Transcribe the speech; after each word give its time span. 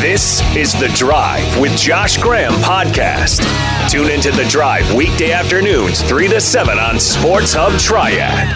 This 0.00 0.40
is 0.54 0.72
The 0.74 0.86
Drive 0.94 1.58
with 1.58 1.76
Josh 1.76 2.18
Graham 2.18 2.52
podcast. 2.62 3.40
Tune 3.90 4.12
into 4.12 4.30
The 4.30 4.44
Drive 4.44 4.94
weekday 4.94 5.32
afternoons, 5.32 6.02
3 6.02 6.28
to 6.28 6.40
7 6.40 6.78
on 6.78 7.00
Sports 7.00 7.52
Hub 7.52 7.76
Triad. 7.80 8.46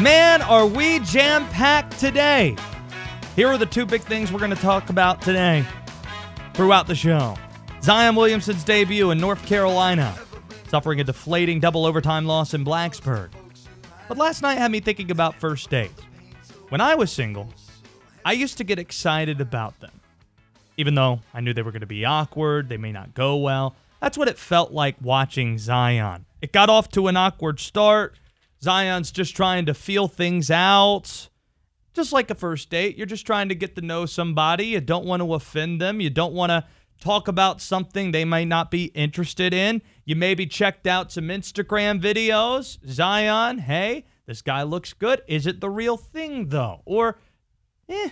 Man, 0.00 0.40
are 0.42 0.66
we 0.66 1.00
jam 1.00 1.48
packed 1.48 1.98
today? 1.98 2.54
Here 3.34 3.48
are 3.48 3.58
the 3.58 3.66
two 3.66 3.84
big 3.84 4.02
things 4.02 4.30
we're 4.30 4.38
going 4.38 4.54
to 4.54 4.62
talk 4.62 4.88
about 4.88 5.20
today 5.20 5.64
throughout 6.54 6.86
the 6.86 6.94
show. 6.94 7.36
Zion 7.82 8.14
Williamson's 8.14 8.62
debut 8.62 9.10
in 9.10 9.18
North 9.18 9.44
Carolina, 9.46 10.16
suffering 10.68 11.00
a 11.00 11.04
deflating 11.04 11.58
double 11.58 11.84
overtime 11.86 12.24
loss 12.24 12.54
in 12.54 12.64
Blacksburg. 12.64 13.30
But 14.10 14.18
last 14.18 14.42
night 14.42 14.58
had 14.58 14.72
me 14.72 14.80
thinking 14.80 15.12
about 15.12 15.36
first 15.36 15.70
dates. 15.70 16.02
When 16.70 16.80
I 16.80 16.96
was 16.96 17.12
single, 17.12 17.46
I 18.24 18.32
used 18.32 18.58
to 18.58 18.64
get 18.64 18.76
excited 18.76 19.40
about 19.40 19.78
them. 19.78 19.92
Even 20.76 20.96
though 20.96 21.20
I 21.32 21.40
knew 21.40 21.54
they 21.54 21.62
were 21.62 21.70
going 21.70 21.82
to 21.82 21.86
be 21.86 22.04
awkward, 22.04 22.68
they 22.68 22.76
may 22.76 22.90
not 22.90 23.14
go 23.14 23.36
well. 23.36 23.76
That's 24.00 24.18
what 24.18 24.26
it 24.26 24.36
felt 24.36 24.72
like 24.72 24.96
watching 25.00 25.58
Zion. 25.58 26.26
It 26.42 26.52
got 26.52 26.68
off 26.68 26.88
to 26.88 27.06
an 27.06 27.16
awkward 27.16 27.60
start. 27.60 28.18
Zion's 28.60 29.12
just 29.12 29.36
trying 29.36 29.66
to 29.66 29.74
feel 29.74 30.08
things 30.08 30.50
out. 30.50 31.28
Just 31.94 32.12
like 32.12 32.32
a 32.32 32.34
first 32.34 32.68
date, 32.68 32.98
you're 32.98 33.06
just 33.06 33.26
trying 33.26 33.48
to 33.48 33.54
get 33.54 33.76
to 33.76 33.80
know 33.80 34.06
somebody. 34.06 34.66
You 34.66 34.80
don't 34.80 35.06
want 35.06 35.22
to 35.22 35.34
offend 35.34 35.80
them. 35.80 36.00
You 36.00 36.10
don't 36.10 36.34
want 36.34 36.50
to 36.50 36.64
talk 36.98 37.28
about 37.28 37.60
something 37.60 38.10
they 38.10 38.24
might 38.24 38.48
not 38.48 38.72
be 38.72 38.86
interested 38.86 39.54
in. 39.54 39.82
You 40.10 40.16
maybe 40.16 40.44
checked 40.44 40.88
out 40.88 41.12
some 41.12 41.28
Instagram 41.28 42.02
videos. 42.02 42.84
Zion, 42.84 43.58
hey, 43.58 44.06
this 44.26 44.42
guy 44.42 44.64
looks 44.64 44.92
good. 44.92 45.22
Is 45.28 45.46
it 45.46 45.60
the 45.60 45.70
real 45.70 45.96
thing, 45.96 46.48
though? 46.48 46.82
Or, 46.84 47.20
eh, 47.88 48.08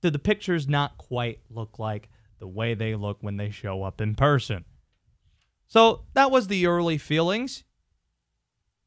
do 0.00 0.08
the 0.08 0.18
pictures 0.18 0.66
not 0.66 0.96
quite 0.96 1.40
look 1.50 1.78
like 1.78 2.08
the 2.38 2.48
way 2.48 2.72
they 2.72 2.94
look 2.94 3.18
when 3.20 3.36
they 3.36 3.50
show 3.50 3.82
up 3.82 4.00
in 4.00 4.14
person? 4.14 4.64
So 5.66 6.06
that 6.14 6.30
was 6.30 6.48
the 6.48 6.66
early 6.66 6.96
feelings. 6.96 7.64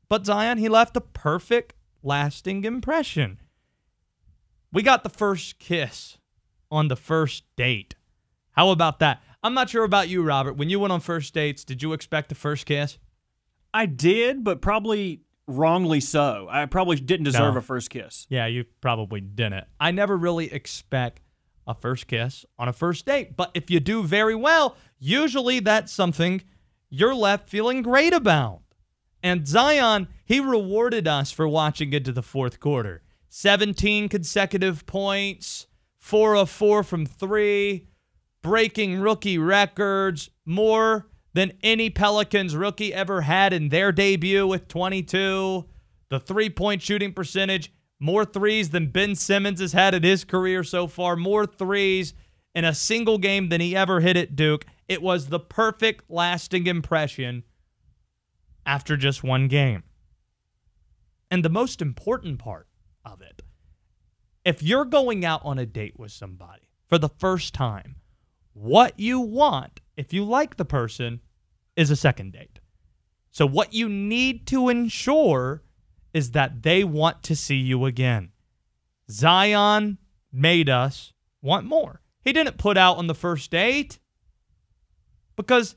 But 0.10 0.26
Zion, 0.26 0.58
he 0.58 0.70
left 0.70 0.98
a 0.98 1.02
perfect, 1.02 1.76
lasting 2.02 2.66
impression. 2.66 3.38
We 4.74 4.82
got 4.82 5.04
the 5.04 5.10
first 5.10 5.60
kiss 5.60 6.18
on 6.72 6.88
the 6.88 6.96
first 6.96 7.44
date. 7.56 7.94
How 8.54 8.72
about 8.72 8.98
that? 8.98 9.22
I'm 9.44 9.54
not 9.54 9.70
sure 9.70 9.84
about 9.84 10.08
you, 10.10 10.22
Robert. 10.24 10.54
When 10.54 10.70
you 10.70 10.80
went 10.80 10.94
on 10.94 11.00
first 11.00 11.34
dates, 11.34 11.64
did 11.64 11.82
you 11.82 11.94
expect 11.94 12.30
the 12.30 12.36
first 12.36 12.66
kiss? 12.66 12.98
I 13.74 13.86
did, 13.86 14.44
but 14.44 14.62
probably 14.62 15.22
wrongly 15.48 16.00
so. 16.00 16.48
I 16.50 16.66
probably 16.68 16.98
didn't 16.98 17.24
deserve 17.26 17.54
No. 17.56 17.60
a 17.60 17.62
first 17.62 17.90
kiss. 17.90 18.28
Yeah, 18.30 18.46
you 18.46 18.66
probably 18.82 19.22
didn't. 19.22 19.66
I 19.80 19.92
never 19.92 20.16
really 20.16 20.52
expect 20.54 21.22
a 21.68 21.74
first 21.74 22.08
kiss 22.08 22.46
on 22.60 22.68
a 22.68 22.74
first 22.74 23.06
date, 23.06 23.36
but 23.36 23.52
if 23.54 23.70
you 23.72 23.80
do 23.80 24.04
very 24.04 24.36
well, 24.36 24.76
usually 25.00 25.60
that's 25.60 25.92
something 25.92 26.42
you're 26.90 27.16
left 27.16 27.50
feeling 27.50 27.82
great 27.82 28.14
about. 28.14 28.62
And 29.24 29.48
Zion, 29.48 30.08
he 30.26 30.40
rewarded 30.40 31.08
us 31.08 31.32
for 31.32 31.48
watching 31.48 31.94
into 31.94 32.12
the 32.12 32.24
fourth 32.24 32.60
quarter. 32.60 33.04
17 33.30 34.10
consecutive 34.10 34.86
points, 34.86 35.68
4 36.00 36.36
of 36.36 36.50
4 36.50 36.84
from 36.84 37.06
3, 37.06 37.88
breaking 38.42 39.00
rookie 39.00 39.38
records, 39.38 40.30
more 40.46 41.08
than 41.34 41.54
any 41.64 41.90
Pelicans 41.90 42.56
rookie 42.56 42.94
ever 42.94 43.22
had 43.22 43.54
in 43.54 43.70
their 43.70 43.92
debut 43.92 44.46
with 44.48 44.68
22. 44.68 45.66
The 46.10 46.20
three 46.20 46.50
point 46.50 46.82
shooting 46.82 47.14
percentage, 47.14 47.72
more 48.00 48.26
threes 48.26 48.72
than 48.72 48.92
Ben 48.92 49.16
Simmons 49.16 49.60
has 49.60 49.74
had 49.74 49.94
in 49.94 50.04
his 50.04 50.24
career 50.24 50.64
so 50.64 50.88
far, 50.88 51.16
more 51.16 51.46
threes 51.46 52.14
in 52.54 52.66
a 52.66 52.74
single 52.74 53.18
game 53.18 53.50
than 53.50 53.62
he 53.62 53.76
ever 53.76 54.02
hit 54.02 54.18
at 54.18 54.36
Duke. 54.36 54.66
It 54.88 55.02
was 55.02 55.28
the 55.28 55.40
perfect 55.40 56.10
lasting 56.10 56.68
impression 56.68 57.44
after 58.66 58.98
just 58.98 59.24
one 59.24 59.48
game. 59.48 59.84
And 61.30 61.46
the 61.46 61.50
most 61.50 61.82
important 61.82 62.40
part 62.40 62.68
of 63.06 63.22
it 63.22 63.42
if 64.44 64.64
you're 64.64 64.86
going 64.86 65.24
out 65.24 65.42
on 65.44 65.60
a 65.60 65.66
date 65.66 66.00
with 66.00 66.12
somebody 66.12 66.64
for 66.88 66.98
the 66.98 67.10
first 67.10 67.54
time, 67.54 67.98
what 68.54 69.00
you 69.00 69.20
want, 69.20 69.82
if 69.96 70.14
you 70.14 70.24
like 70.24 70.58
the 70.58 70.66
person, 70.66 71.22
is 71.76 71.90
a 71.90 71.96
second 71.96 72.34
date. 72.34 72.60
So, 73.32 73.46
what 73.46 73.74
you 73.74 73.88
need 73.88 74.46
to 74.48 74.70
ensure 74.70 75.64
is 76.14 76.32
that 76.32 76.64
they 76.64 76.84
want 76.84 77.24
to 77.24 77.36
see 77.36 77.56
you 77.56 77.86
again. 77.86 78.32
Zion 79.10 79.98
made 80.32 80.70
us 80.70 81.14
want 81.42 81.66
more. 81.66 82.02
He 82.24 82.34
didn't 82.34 82.58
put 82.58 82.78
out 82.78 82.98
on 82.98 83.08
the 83.08 83.16
first 83.16 83.50
date 83.52 84.00
because, 85.36 85.76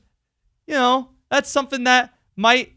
you 0.67 0.75
know, 0.75 1.11
that's 1.29 1.49
something 1.49 1.85
that 1.85 2.13
might 2.35 2.73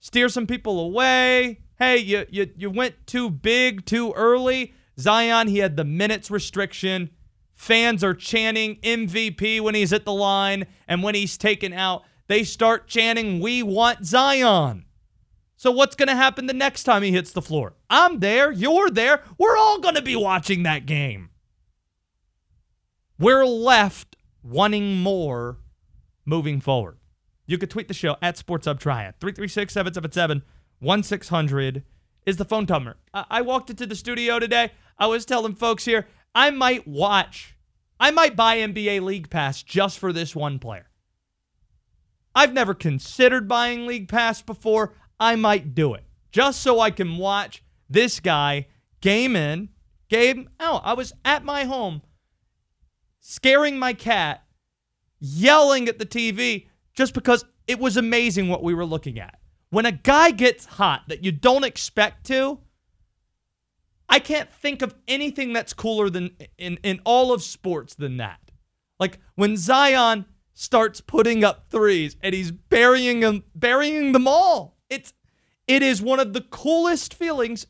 steer 0.00 0.28
some 0.28 0.46
people 0.46 0.80
away. 0.80 1.60
Hey, 1.78 1.98
you, 1.98 2.26
you, 2.30 2.50
you 2.56 2.70
went 2.70 3.06
too 3.06 3.30
big 3.30 3.86
too 3.86 4.12
early. 4.12 4.74
Zion, 4.98 5.48
he 5.48 5.58
had 5.58 5.76
the 5.76 5.84
minutes 5.84 6.30
restriction. 6.30 7.10
Fans 7.54 8.02
are 8.02 8.14
chanting 8.14 8.76
MVP 8.76 9.60
when 9.60 9.74
he's 9.74 9.92
at 9.92 10.04
the 10.04 10.12
line, 10.12 10.66
and 10.88 11.02
when 11.02 11.14
he's 11.14 11.38
taken 11.38 11.72
out, 11.72 12.02
they 12.26 12.44
start 12.44 12.86
chanting, 12.88 13.40
We 13.40 13.62
want 13.62 14.04
Zion. 14.04 14.86
So, 15.56 15.70
what's 15.70 15.96
going 15.96 16.08
to 16.08 16.16
happen 16.16 16.46
the 16.46 16.52
next 16.52 16.84
time 16.84 17.02
he 17.02 17.12
hits 17.12 17.32
the 17.32 17.40
floor? 17.40 17.74
I'm 17.88 18.20
there. 18.20 18.50
You're 18.50 18.90
there. 18.90 19.22
We're 19.38 19.56
all 19.56 19.78
going 19.78 19.94
to 19.94 20.02
be 20.02 20.16
watching 20.16 20.64
that 20.64 20.84
game. 20.84 21.30
We're 23.18 23.46
left 23.46 24.16
wanting 24.42 24.96
more 24.96 25.58
moving 26.24 26.60
forward. 26.60 26.98
You 27.46 27.58
could 27.58 27.70
tweet 27.70 27.88
the 27.88 27.94
show 27.94 28.16
at 28.20 28.36
Sports 28.36 28.66
Hub 28.66 28.80
Triad. 28.80 29.20
336 29.20 29.72
777 29.72 30.42
1600 30.80 31.84
is 32.26 32.36
the 32.36 32.44
phone 32.44 32.66
number. 32.68 32.96
I-, 33.12 33.24
I 33.30 33.40
walked 33.42 33.70
into 33.70 33.86
the 33.86 33.94
studio 33.94 34.38
today. 34.38 34.72
I 34.98 35.06
was 35.06 35.24
telling 35.24 35.54
folks 35.54 35.84
here, 35.84 36.06
I 36.34 36.50
might 36.50 36.86
watch, 36.86 37.56
I 38.00 38.10
might 38.10 38.36
buy 38.36 38.58
NBA 38.58 39.02
League 39.02 39.30
Pass 39.30 39.62
just 39.62 39.98
for 39.98 40.12
this 40.12 40.34
one 40.34 40.58
player. 40.58 40.90
I've 42.34 42.52
never 42.52 42.74
considered 42.74 43.46
buying 43.46 43.86
League 43.86 44.08
Pass 44.08 44.42
before. 44.42 44.94
I 45.20 45.36
might 45.36 45.74
do 45.74 45.94
it 45.94 46.04
just 46.32 46.62
so 46.62 46.80
I 46.80 46.90
can 46.90 47.16
watch 47.16 47.62
this 47.88 48.18
guy 48.18 48.66
game 49.00 49.36
in, 49.36 49.68
game 50.08 50.48
out. 50.58 50.82
I 50.84 50.94
was 50.94 51.12
at 51.24 51.44
my 51.44 51.64
home 51.64 52.02
scaring 53.20 53.78
my 53.78 53.92
cat, 53.94 54.44
yelling 55.20 55.88
at 55.88 55.98
the 55.98 56.06
TV 56.06 56.66
just 56.92 57.14
because 57.14 57.44
it 57.66 57.78
was 57.78 57.96
amazing 57.96 58.48
what 58.48 58.62
we 58.62 58.74
were 58.74 58.84
looking 58.84 59.18
at. 59.18 59.38
When 59.70 59.86
a 59.86 59.92
guy 59.92 60.30
gets 60.30 60.66
hot 60.66 61.02
that 61.08 61.24
you 61.24 61.32
don't 61.32 61.64
expect 61.64 62.26
to, 62.26 62.58
I 64.08 64.18
can't 64.18 64.52
think 64.52 64.82
of 64.82 64.94
anything 65.08 65.52
that's 65.52 65.72
cooler 65.72 66.10
than 66.10 66.36
in, 66.58 66.78
in 66.82 67.00
all 67.04 67.32
of 67.32 67.42
sports 67.42 67.94
than 67.94 68.18
that. 68.18 68.40
Like 69.00 69.18
when 69.34 69.56
Zion 69.56 70.26
starts 70.54 71.00
putting 71.00 71.44
up 71.44 71.68
threes 71.68 72.16
and 72.22 72.34
he's 72.34 72.50
burying 72.52 73.20
them, 73.20 73.44
burying 73.54 74.12
them 74.12 74.26
all. 74.26 74.78
It's 74.88 75.12
it 75.66 75.82
is 75.82 76.00
one 76.00 76.20
of 76.20 76.32
the 76.32 76.40
coolest 76.40 77.14
feelings 77.14 77.66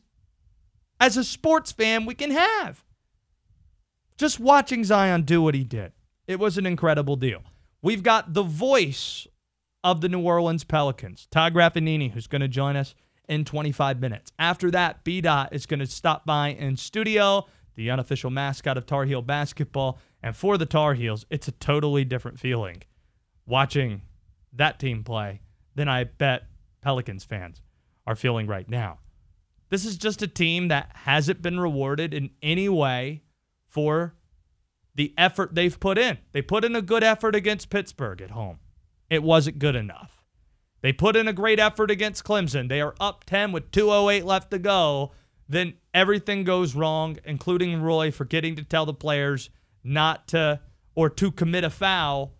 as 0.99 1.17
a 1.17 1.23
sports 1.23 1.71
fan 1.71 2.05
we 2.05 2.13
can 2.13 2.31
have. 2.31 2.83
Just 4.17 4.39
watching 4.39 4.83
Zion 4.83 5.23
do 5.23 5.41
what 5.41 5.55
he 5.55 5.63
did. 5.63 5.91
It 6.27 6.39
was 6.39 6.57
an 6.57 6.65
incredible 6.65 7.15
deal. 7.15 7.41
We've 7.81 8.03
got 8.03 8.33
the 8.33 8.43
voice 8.43 9.27
of 9.83 10.01
the 10.01 10.09
New 10.09 10.21
Orleans 10.21 10.63
Pelicans, 10.63 11.27
Todd 11.29 11.53
Graffagnini, 11.53 12.11
who's 12.11 12.27
going 12.27 12.41
to 12.41 12.47
join 12.47 12.75
us 12.75 12.95
in 13.27 13.45
25 13.45 13.99
minutes. 13.99 14.31
After 14.39 14.71
that, 14.71 15.03
B 15.03 15.21
Dot 15.21 15.53
is 15.53 15.65
going 15.65 15.79
to 15.79 15.87
stop 15.87 16.25
by 16.25 16.49
in 16.49 16.77
studio, 16.77 17.45
the 17.75 17.89
unofficial 17.89 18.29
mascot 18.29 18.77
of 18.77 18.85
Tar 18.85 19.05
Heel 19.05 19.21
basketball. 19.21 19.99
And 20.23 20.35
for 20.35 20.57
the 20.57 20.65
Tar 20.65 20.93
Heels, 20.93 21.25
it's 21.29 21.47
a 21.47 21.51
totally 21.51 22.05
different 22.05 22.39
feeling 22.39 22.83
watching 23.45 24.01
that 24.53 24.79
team 24.79 25.03
play 25.03 25.41
than 25.75 25.87
I 25.87 26.05
bet 26.05 26.47
Pelicans 26.81 27.23
fans 27.23 27.61
are 28.07 28.15
feeling 28.15 28.47
right 28.47 28.69
now. 28.69 28.99
This 29.69 29.85
is 29.85 29.97
just 29.97 30.21
a 30.21 30.27
team 30.27 30.67
that 30.69 30.91
hasn't 30.93 31.41
been 31.41 31.59
rewarded 31.59 32.13
in 32.13 32.29
any 32.41 32.69
way 32.69 33.23
for 33.67 34.15
the 34.93 35.13
effort 35.17 35.53
they've 35.53 35.79
put 35.79 35.97
in. 35.97 36.17
They 36.31 36.41
put 36.41 36.63
in 36.63 36.75
a 36.75 36.81
good 36.81 37.03
effort 37.03 37.35
against 37.35 37.69
Pittsburgh 37.69 38.21
at 38.21 38.31
home. 38.31 38.59
It 39.09 39.23
wasn't 39.23 39.59
good 39.59 39.75
enough. 39.75 40.14
They 40.81 40.93
put 40.93 41.15
in 41.15 41.27
a 41.27 41.33
great 41.33 41.59
effort 41.59 41.89
against 41.89 42.23
Clemson. 42.23 42.69
They 42.69 42.81
are 42.81 42.95
up 42.99 43.23
10 43.25 43.51
with 43.51 43.71
208 43.71 44.25
left 44.25 44.51
to 44.51 44.59
go. 44.59 45.11
Then 45.47 45.73
everything 45.93 46.43
goes 46.43 46.75
wrong, 46.75 47.17
including 47.25 47.81
Roy 47.81 48.11
forgetting 48.11 48.55
to 48.55 48.63
tell 48.63 48.85
the 48.85 48.93
players 48.93 49.49
not 49.83 50.27
to 50.29 50.59
or 50.95 51.09
to 51.09 51.31
commit 51.31 51.63
a 51.63 51.69
foul 51.69 52.33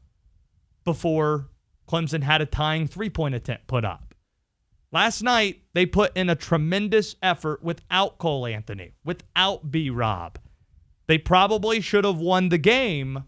before 0.84 1.50
Clemson 1.88 2.24
had 2.24 2.42
a 2.42 2.46
tying 2.46 2.88
three-point 2.88 3.36
attempt 3.36 3.68
put 3.68 3.86
up. 3.86 4.16
Last 4.92 5.22
night, 5.22 5.62
they 5.74 5.86
put 5.86 6.16
in 6.16 6.30
a 6.30 6.36
tremendous 6.36 7.16
effort 7.22 7.62
without 7.64 8.18
Cole 8.18 8.46
Anthony, 8.46 8.94
without 9.04 9.70
B 9.70 9.90
Rob. 9.90 10.40
They 11.08 11.18
probably 11.18 11.82
should 11.82 12.06
have 12.06 12.18
won 12.18 12.50
the 12.50 12.58
game. 12.58 13.26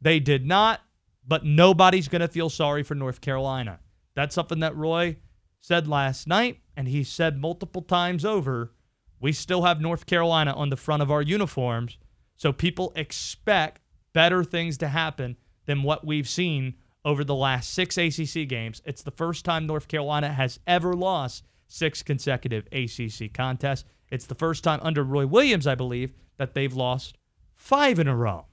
They 0.00 0.20
did 0.20 0.46
not, 0.46 0.80
but 1.26 1.44
nobody's 1.44 2.08
going 2.08 2.22
to 2.22 2.28
feel 2.28 2.48
sorry 2.48 2.82
for 2.82 2.94
North 2.94 3.20
Carolina. 3.20 3.78
That's 4.14 4.34
something 4.34 4.60
that 4.60 4.76
Roy 4.76 5.16
said 5.60 5.88
last 5.88 6.26
night, 6.26 6.58
and 6.76 6.88
he 6.88 7.04
said 7.04 7.40
multiple 7.40 7.82
times 7.82 8.24
over. 8.24 8.72
We 9.20 9.32
still 9.32 9.62
have 9.62 9.80
North 9.80 10.06
Carolina 10.06 10.52
on 10.52 10.70
the 10.70 10.76
front 10.76 11.02
of 11.02 11.10
our 11.10 11.22
uniforms, 11.22 11.98
so 12.36 12.52
people 12.52 12.92
expect 12.96 13.80
better 14.12 14.42
things 14.42 14.76
to 14.78 14.88
happen 14.88 15.36
than 15.66 15.82
what 15.82 16.04
we've 16.04 16.28
seen 16.28 16.74
over 17.04 17.24
the 17.24 17.34
last 17.34 17.72
six 17.72 17.96
ACC 17.96 18.48
games. 18.48 18.82
It's 18.84 19.02
the 19.02 19.10
first 19.10 19.44
time 19.44 19.66
North 19.66 19.88
Carolina 19.88 20.32
has 20.32 20.60
ever 20.66 20.92
lost 20.92 21.44
six 21.66 22.02
consecutive 22.02 22.66
ACC 22.72 23.32
contests. 23.32 23.84
It's 24.10 24.26
the 24.26 24.34
first 24.34 24.62
time 24.62 24.80
under 24.82 25.02
Roy 25.02 25.26
Williams, 25.26 25.66
I 25.66 25.74
believe, 25.74 26.12
that 26.36 26.54
they've 26.54 26.74
lost 26.74 27.16
five 27.54 27.98
in 27.98 28.08
a 28.08 28.16
row. 28.16 28.46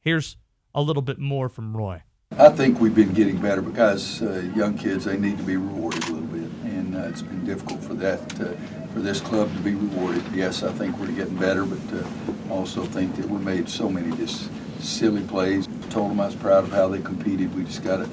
Here's 0.00 0.36
a 0.74 0.82
little 0.82 1.02
bit 1.02 1.18
more 1.18 1.48
from 1.48 1.76
Roy. 1.76 2.02
I 2.38 2.50
think 2.50 2.80
we've 2.80 2.94
been 2.94 3.14
getting 3.14 3.40
better 3.40 3.62
because 3.62 4.20
uh, 4.20 4.50
young 4.54 4.76
kids 4.76 5.06
they 5.06 5.16
need 5.16 5.38
to 5.38 5.44
be 5.44 5.56
rewarded 5.56 6.04
a 6.04 6.12
little 6.12 6.28
bit, 6.28 6.50
and 6.64 6.94
uh, 6.94 7.08
it's 7.08 7.22
been 7.22 7.46
difficult 7.46 7.82
for 7.82 7.94
that 7.94 8.20
uh, 8.38 8.52
for 8.92 9.00
this 9.00 9.22
club 9.22 9.50
to 9.54 9.60
be 9.60 9.74
rewarded. 9.74 10.22
Yes, 10.34 10.62
I 10.62 10.70
think 10.72 10.98
we're 10.98 11.12
getting 11.12 11.36
better, 11.36 11.64
but 11.64 11.78
uh, 11.98 12.52
also 12.52 12.84
think 12.84 13.16
that 13.16 13.26
we 13.26 13.38
made 13.38 13.70
so 13.70 13.88
many 13.88 14.14
just 14.18 14.50
silly 14.80 15.22
plays. 15.22 15.66
I 15.66 15.88
Told 15.88 16.10
them 16.10 16.20
I 16.20 16.26
was 16.26 16.34
proud 16.34 16.64
of 16.64 16.72
how 16.72 16.88
they 16.88 17.00
competed. 17.00 17.54
We 17.54 17.64
just 17.64 17.82
got 17.82 17.98
to 17.98 18.08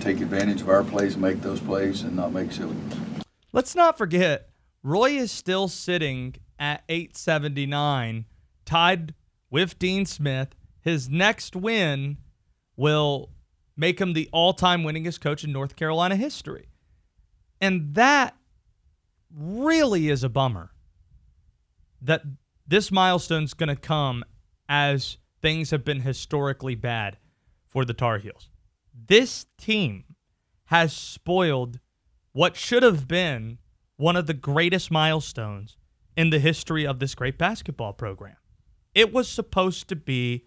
take 0.00 0.22
advantage 0.22 0.62
of 0.62 0.70
our 0.70 0.82
plays 0.82 1.18
make 1.18 1.42
those 1.42 1.60
plays 1.60 2.02
and 2.02 2.16
not 2.16 2.32
make 2.32 2.52
silly 2.52 2.74
ones. 2.74 3.24
Let's 3.52 3.74
not 3.74 3.98
forget, 3.98 4.48
Roy 4.82 5.10
is 5.10 5.30
still 5.30 5.68
sitting 5.68 6.36
at 6.58 6.84
879, 6.88 8.24
tied 8.64 9.14
with 9.50 9.78
Dean 9.78 10.06
Smith. 10.06 10.54
His 10.80 11.10
next 11.10 11.54
win 11.54 12.16
will 12.76 13.30
make 13.76 14.00
him 14.00 14.12
the 14.12 14.28
all 14.32 14.52
time 14.52 14.82
winningest 14.82 15.20
coach 15.20 15.44
in 15.44 15.52
North 15.52 15.76
Carolina 15.76 16.16
history. 16.16 16.68
And 17.60 17.94
that 17.94 18.36
really 19.34 20.08
is 20.08 20.22
a 20.22 20.28
bummer 20.28 20.70
that 22.00 22.22
this 22.66 22.90
milestone's 22.90 23.54
going 23.54 23.68
to 23.68 23.76
come 23.76 24.24
as 24.68 25.18
things 25.40 25.70
have 25.70 25.84
been 25.84 26.00
historically 26.00 26.74
bad 26.74 27.18
for 27.68 27.84
the 27.84 27.94
Tar 27.94 28.18
Heels. 28.18 28.50
This 28.94 29.46
team 29.58 30.04
has 30.66 30.92
spoiled 30.92 31.78
what 32.32 32.56
should 32.56 32.82
have 32.82 33.06
been 33.06 33.58
one 33.96 34.16
of 34.16 34.26
the 34.26 34.34
greatest 34.34 34.90
milestones 34.90 35.76
in 36.16 36.30
the 36.30 36.38
history 36.38 36.86
of 36.86 36.98
this 36.98 37.14
great 37.14 37.38
basketball 37.38 37.92
program. 37.92 38.36
It 38.94 39.12
was 39.12 39.28
supposed 39.28 39.88
to 39.88 39.96
be 39.96 40.46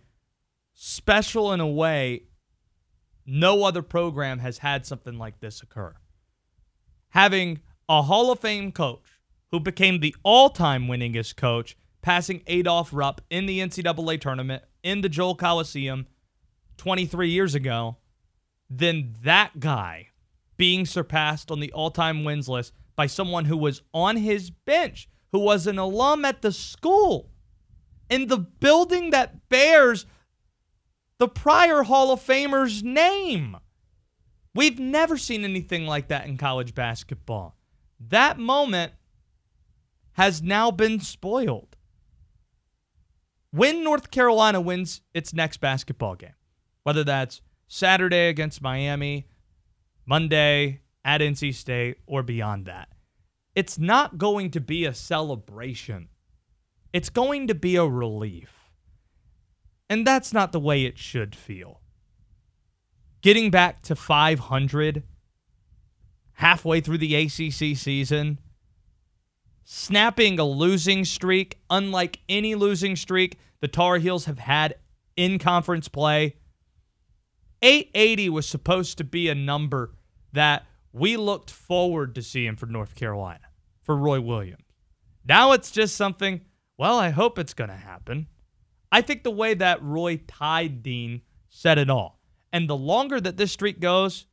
special 0.82 1.52
in 1.52 1.60
a 1.60 1.68
way 1.68 2.24
no 3.26 3.66
other 3.66 3.82
program 3.82 4.40
has 4.40 4.60
had 4.60 4.86
something 4.86 5.18
like 5.18 5.42
this 5.42 5.62
occur. 5.62 5.94
Having 7.10 7.60
a 7.90 8.04
Hall 8.04 8.32
of 8.32 8.40
Fame 8.40 8.72
coach 8.72 9.20
who 9.52 9.60
became 9.60 10.00
the 10.00 10.16
all 10.24 10.50
time 10.50 10.88
winningest 10.88 11.36
coach, 11.36 11.78
passing 12.02 12.44
Adolph 12.48 12.92
Rupp 12.94 13.20
in 13.30 13.46
the 13.46 13.60
NCAA 13.60 14.22
tournament 14.22 14.64
in 14.82 15.02
the 15.02 15.10
Joel 15.10 15.36
Coliseum 15.36 16.08
23 16.78 17.30
years 17.30 17.56
ago, 17.56 17.98
then 18.70 19.16
that 19.24 19.60
guy 19.60 20.08
being 20.56 20.86
surpassed 20.86 21.52
on 21.52 21.60
the 21.60 21.74
all 21.74 21.92
time 21.92 22.24
wins 22.24 22.48
list 22.48 22.72
by 22.96 23.06
someone 23.06 23.44
who 23.44 23.58
was 23.58 23.82
on 23.94 24.16
his 24.16 24.50
bench, 24.50 25.10
who 25.34 25.40
was 25.40 25.68
an 25.68 25.78
alum 25.78 26.24
at 26.24 26.42
the 26.42 26.54
school 26.54 27.32
in 28.10 28.28
the 28.28 28.38
building 28.38 29.10
that 29.10 29.50
bears 29.50 30.06
the 31.20 31.28
prior 31.28 31.84
Hall 31.84 32.12
of 32.12 32.22
Famer's 32.22 32.82
name. 32.82 33.58
We've 34.56 34.80
never 34.80 35.18
seen 35.18 35.44
anything 35.44 35.86
like 35.86 36.08
that 36.08 36.26
in 36.26 36.38
college 36.38 36.74
basketball. 36.74 37.58
That 38.00 38.40
moment 38.40 38.94
has 40.14 40.42
now 40.42 40.72
been 40.72 41.00
spoiled. 41.00 41.76
When 43.52 43.84
North 43.84 44.12
Carolina 44.12 44.62
wins 44.62 45.02
its 45.14 45.34
next 45.34 45.58
basketball 45.58 46.16
game, 46.16 46.36
whether 46.84 47.04
that's 47.04 47.42
Saturday 47.68 48.30
against 48.30 48.62
Miami, 48.62 49.28
Monday 50.06 50.82
at 51.04 51.22
NC 51.22 51.54
State, 51.54 51.98
or 52.08 52.24
beyond 52.24 52.66
that, 52.66 52.90
it's 53.56 53.78
not 53.78 54.18
going 54.18 54.52
to 54.52 54.62
be 54.62 54.86
a 54.86 54.94
celebration. 54.94 56.10
It's 56.94 57.10
going 57.10 57.48
to 57.48 57.56
be 57.56 57.76
a 57.76 57.86
relief. 57.86 58.59
And 59.90 60.06
that's 60.06 60.32
not 60.32 60.52
the 60.52 60.60
way 60.60 60.84
it 60.86 60.98
should 60.98 61.36
feel. 61.36 61.82
Getting 63.22 63.50
back 63.50 63.82
to 63.84 63.96
500 63.96 65.04
halfway 66.34 66.80
through 66.80 67.00
the 67.00 67.16
ACC 67.16 67.76
season, 67.76 68.40
snapping 69.66 70.40
a 70.40 70.46
losing 70.46 71.04
streak, 71.04 71.60
unlike 71.70 72.20
any 72.30 72.56
losing 72.56 72.96
streak 72.96 73.38
the 73.60 73.68
Tar 73.68 73.98
Heels 73.98 74.26
have 74.26 74.40
had 74.40 74.76
in 75.18 75.38
conference 75.38 75.88
play. 75.88 76.38
880 77.62 78.30
was 78.30 78.48
supposed 78.48 78.98
to 79.00 79.04
be 79.04 79.28
a 79.28 79.36
number 79.36 79.96
that 80.32 80.66
we 80.94 81.18
looked 81.18 81.52
forward 81.52 82.16
to 82.16 82.22
seeing 82.22 82.56
for 82.56 82.68
North 82.68 82.96
Carolina, 82.96 83.48
for 83.84 83.98
Roy 83.98 84.22
Williams. 84.22 84.64
Now 85.26 85.52
it's 85.52 85.72
just 85.72 85.98
something, 85.98 86.42
well, 86.78 86.98
I 86.98 87.10
hope 87.10 87.38
it's 87.38 87.54
going 87.54 87.70
to 87.70 87.76
happen. 87.76 88.28
I 88.92 89.02
think 89.02 89.24
the 89.24 89.32
way 89.32 89.54
that 89.54 89.84
Roy 89.84 90.22
tied 90.28 90.82
Dean 90.84 91.22
said 91.50 91.78
it 91.78 91.90
all. 91.90 92.20
And 92.52 92.70
the 92.70 92.78
longer 92.78 93.22
that 93.22 93.38
this 93.38 93.52
streak 93.52 93.80
goes, 93.80 94.26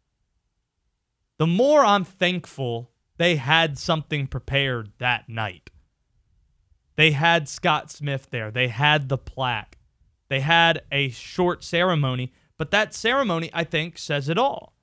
the 1.39 1.47
more 1.47 1.85
I'm 1.85 2.05
thankful 2.05 2.93
they 3.19 3.37
had 3.37 3.79
something 3.79 4.27
prepared 4.27 4.93
that 4.99 5.29
night. 5.29 5.71
They 6.97 7.11
had 7.11 7.49
Scott 7.49 7.91
Smith 7.91 8.29
there, 8.31 8.51
they 8.51 8.69
had 8.69 9.09
the 9.09 9.19
plaque, 9.19 9.77
they 10.29 10.41
had 10.41 10.83
a 10.91 11.11
short 11.11 11.63
ceremony, 11.63 12.33
but 12.57 12.71
that 12.71 12.95
ceremony, 12.95 13.51
I 13.53 13.65
think, 13.65 13.99
says 13.99 14.29
it 14.29 14.39
all. 14.39 14.75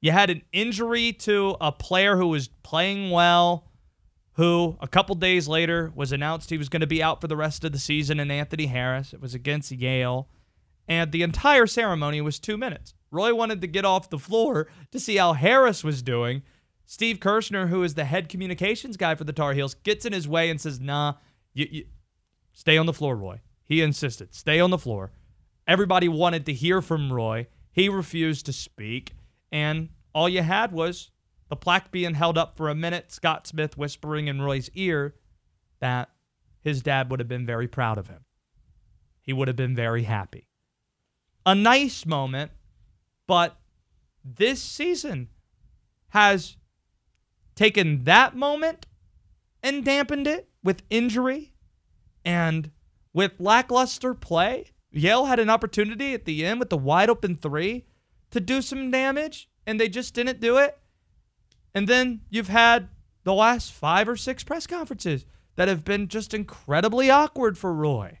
You 0.00 0.10
had 0.10 0.30
an 0.30 0.42
injury 0.52 1.12
to 1.12 1.56
a 1.60 1.70
player 1.72 2.16
who 2.16 2.26
was 2.26 2.48
playing 2.48 3.10
well 3.10 3.68
who 4.34 4.76
a 4.80 4.88
couple 4.88 5.14
days 5.14 5.48
later 5.48 5.92
was 5.94 6.12
announced 6.12 6.50
he 6.50 6.58
was 6.58 6.68
going 6.68 6.80
to 6.80 6.86
be 6.86 7.02
out 7.02 7.20
for 7.20 7.28
the 7.28 7.36
rest 7.36 7.64
of 7.64 7.72
the 7.72 7.78
season, 7.78 8.20
and 8.20 8.30
Anthony 8.30 8.66
Harris. 8.66 9.12
It 9.12 9.20
was 9.20 9.34
against 9.34 9.70
Yale. 9.72 10.28
And 10.86 11.12
the 11.12 11.22
entire 11.22 11.66
ceremony 11.66 12.20
was 12.20 12.38
two 12.38 12.56
minutes. 12.56 12.94
Roy 13.10 13.34
wanted 13.34 13.60
to 13.60 13.66
get 13.66 13.84
off 13.84 14.10
the 14.10 14.18
floor 14.18 14.68
to 14.90 15.00
see 15.00 15.16
how 15.16 15.32
Harris 15.32 15.82
was 15.82 16.02
doing. 16.02 16.42
Steve 16.84 17.20
Kirschner, 17.20 17.68
who 17.68 17.82
is 17.82 17.94
the 17.94 18.04
head 18.04 18.28
communications 18.28 18.96
guy 18.96 19.14
for 19.14 19.24
the 19.24 19.32
Tar 19.32 19.54
Heels, 19.54 19.74
gets 19.74 20.04
in 20.04 20.12
his 20.12 20.28
way 20.28 20.50
and 20.50 20.60
says, 20.60 20.80
Nah, 20.80 21.14
you, 21.54 21.66
you 21.70 21.84
stay 22.52 22.76
on 22.76 22.86
the 22.86 22.92
floor, 22.92 23.16
Roy. 23.16 23.40
He 23.64 23.80
insisted, 23.80 24.34
stay 24.34 24.60
on 24.60 24.70
the 24.70 24.78
floor. 24.78 25.12
Everybody 25.66 26.08
wanted 26.08 26.44
to 26.46 26.52
hear 26.52 26.82
from 26.82 27.12
Roy. 27.12 27.46
He 27.72 27.88
refused 27.88 28.44
to 28.46 28.52
speak. 28.52 29.14
And 29.50 29.88
all 30.14 30.28
you 30.28 30.42
had 30.42 30.72
was 30.72 31.10
the 31.48 31.56
plaque 31.56 31.90
being 31.90 32.14
held 32.14 32.38
up 32.38 32.56
for 32.56 32.68
a 32.68 32.74
minute, 32.74 33.12
Scott 33.12 33.46
Smith 33.46 33.76
whispering 33.76 34.28
in 34.28 34.42
Roy's 34.42 34.70
ear 34.74 35.14
that 35.80 36.10
his 36.60 36.82
dad 36.82 37.10
would 37.10 37.20
have 37.20 37.28
been 37.28 37.46
very 37.46 37.68
proud 37.68 37.98
of 37.98 38.08
him. 38.08 38.24
He 39.20 39.32
would 39.32 39.48
have 39.48 39.56
been 39.56 39.74
very 39.74 40.04
happy. 40.04 40.48
A 41.46 41.54
nice 41.54 42.06
moment, 42.06 42.52
but 43.26 43.58
this 44.24 44.62
season 44.62 45.28
has 46.08 46.56
taken 47.54 48.04
that 48.04 48.34
moment 48.34 48.86
and 49.62 49.84
dampened 49.84 50.26
it 50.26 50.48
with 50.62 50.82
injury 50.88 51.52
and 52.24 52.70
with 53.12 53.32
lackluster 53.38 54.14
play. 54.14 54.72
Yale 54.90 55.26
had 55.26 55.38
an 55.38 55.50
opportunity 55.50 56.14
at 56.14 56.24
the 56.24 56.44
end 56.44 56.60
with 56.60 56.70
the 56.70 56.78
wide 56.78 57.10
open 57.10 57.36
three 57.36 57.84
to 58.30 58.40
do 58.40 58.62
some 58.62 58.90
damage, 58.90 59.48
and 59.66 59.78
they 59.78 59.88
just 59.88 60.14
didn't 60.14 60.40
do 60.40 60.56
it. 60.56 60.78
And 61.74 61.88
then 61.88 62.20
you've 62.30 62.48
had 62.48 62.88
the 63.24 63.34
last 63.34 63.72
five 63.72 64.08
or 64.08 64.16
six 64.16 64.44
press 64.44 64.66
conferences 64.66 65.26
that 65.56 65.68
have 65.68 65.84
been 65.84 66.08
just 66.08 66.34
incredibly 66.34 67.10
awkward 67.10 67.58
for 67.58 67.72
Roy, 67.72 68.18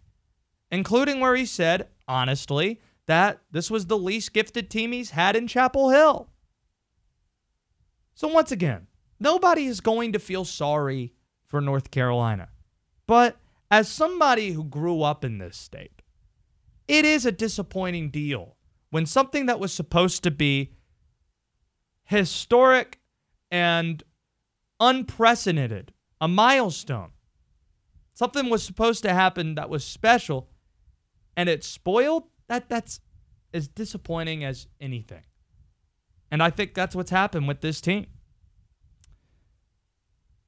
including 0.70 1.20
where 1.20 1.36
he 1.36 1.46
said, 1.46 1.88
honestly, 2.08 2.80
that 3.06 3.40
this 3.50 3.70
was 3.70 3.86
the 3.86 3.98
least 3.98 4.32
gifted 4.32 4.70
team 4.70 4.92
he's 4.92 5.10
had 5.10 5.36
in 5.36 5.46
Chapel 5.46 5.90
Hill. 5.90 6.30
So, 8.14 8.28
once 8.28 8.52
again, 8.52 8.86
nobody 9.18 9.66
is 9.66 9.80
going 9.80 10.12
to 10.12 10.18
feel 10.18 10.44
sorry 10.44 11.14
for 11.46 11.60
North 11.60 11.90
Carolina. 11.90 12.48
But 13.06 13.36
as 13.70 13.88
somebody 13.88 14.52
who 14.52 14.64
grew 14.64 15.02
up 15.02 15.24
in 15.24 15.38
this 15.38 15.56
state, 15.56 16.02
it 16.86 17.04
is 17.04 17.26
a 17.26 17.32
disappointing 17.32 18.10
deal 18.10 18.56
when 18.90 19.06
something 19.06 19.46
that 19.46 19.58
was 19.58 19.72
supposed 19.72 20.22
to 20.22 20.30
be 20.30 20.74
historic 22.04 23.00
and 23.54 24.02
unprecedented, 24.80 25.92
a 26.20 26.26
milestone. 26.26 27.10
Something 28.12 28.50
was 28.50 28.64
supposed 28.64 29.04
to 29.04 29.14
happen 29.14 29.54
that 29.54 29.70
was 29.70 29.84
special, 29.84 30.48
and 31.36 31.48
it 31.48 31.62
spoiled. 31.62 32.24
That 32.48 32.68
that's 32.68 32.98
as 33.52 33.68
disappointing 33.68 34.42
as 34.42 34.66
anything. 34.80 35.22
And 36.32 36.42
I 36.42 36.50
think 36.50 36.74
that's 36.74 36.96
what's 36.96 37.12
happened 37.12 37.46
with 37.46 37.60
this 37.60 37.80
team. 37.80 38.06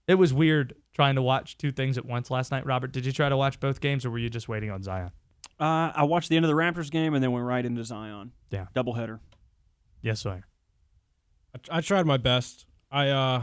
It 0.09 0.17
was 0.17 0.35
weird 0.35 0.75
trying 0.93 1.15
to 1.15 1.23
watch 1.23 1.59
two 1.59 1.71
things 1.71 1.97
at 1.97 2.05
once 2.05 2.29
last 2.29 2.51
night. 2.51 2.67
Robert, 2.67 2.91
did 2.91 3.07
you 3.07 3.13
try 3.13 3.29
to 3.29 3.37
watch 3.37 3.61
both 3.61 3.81
games, 3.81 4.05
or 4.05 4.11
were 4.11 4.19
you 4.19 4.31
just 4.31 4.49
waiting 4.49 4.73
on 4.73 4.83
Zion? 4.83 5.13
Uh, 5.61 5.93
I 5.95 6.03
watched 6.03 6.29
the 6.29 6.35
end 6.35 6.45
of 6.45 6.49
the 6.49 6.57
Raptors 6.57 6.91
game 6.91 7.15
and 7.15 7.23
then 7.23 7.31
went 7.31 7.47
right 7.47 7.65
into 7.65 7.85
Zion. 7.85 8.33
Yeah. 8.51 8.67
Doubleheader. 8.75 9.21
Yes, 10.03 10.21
sir. 10.21 10.43
I, 11.55 11.79
I 11.79 11.81
tried 11.81 12.05
my 12.05 12.17
best. 12.17 12.67
I 12.97 13.11
uh, 13.11 13.43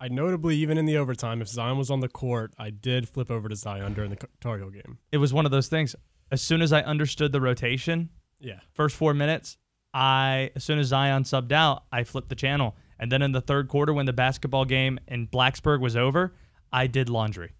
I 0.00 0.08
notably 0.08 0.56
even 0.56 0.78
in 0.78 0.86
the 0.86 0.96
overtime, 0.96 1.42
if 1.42 1.48
Zion 1.48 1.76
was 1.76 1.90
on 1.90 2.00
the 2.00 2.08
court, 2.08 2.54
I 2.58 2.70
did 2.70 3.06
flip 3.06 3.30
over 3.30 3.46
to 3.46 3.54
Zion 3.54 3.92
during 3.92 4.08
the 4.08 4.26
Tar 4.40 4.56
Heel 4.56 4.70
game. 4.70 4.96
It 5.12 5.18
was 5.18 5.34
one 5.34 5.44
of 5.44 5.52
those 5.52 5.68
things. 5.68 5.94
As 6.30 6.40
soon 6.40 6.62
as 6.62 6.72
I 6.72 6.80
understood 6.80 7.30
the 7.32 7.42
rotation, 7.42 8.08
Yeah, 8.40 8.60
first 8.72 8.96
four 8.96 9.12
minutes, 9.12 9.58
I 9.92 10.50
as 10.56 10.64
soon 10.64 10.78
as 10.78 10.86
Zion 10.86 11.24
subbed 11.24 11.52
out, 11.52 11.82
I 11.92 12.04
flipped 12.04 12.30
the 12.30 12.34
channel. 12.34 12.74
And 12.98 13.12
then 13.12 13.20
in 13.20 13.32
the 13.32 13.42
third 13.42 13.68
quarter, 13.68 13.92
when 13.92 14.06
the 14.06 14.14
basketball 14.14 14.64
game 14.64 14.98
in 15.08 15.26
Blacksburg 15.28 15.80
was 15.80 15.94
over, 15.94 16.34
I 16.72 16.86
did 16.86 17.10
laundry. 17.10 17.52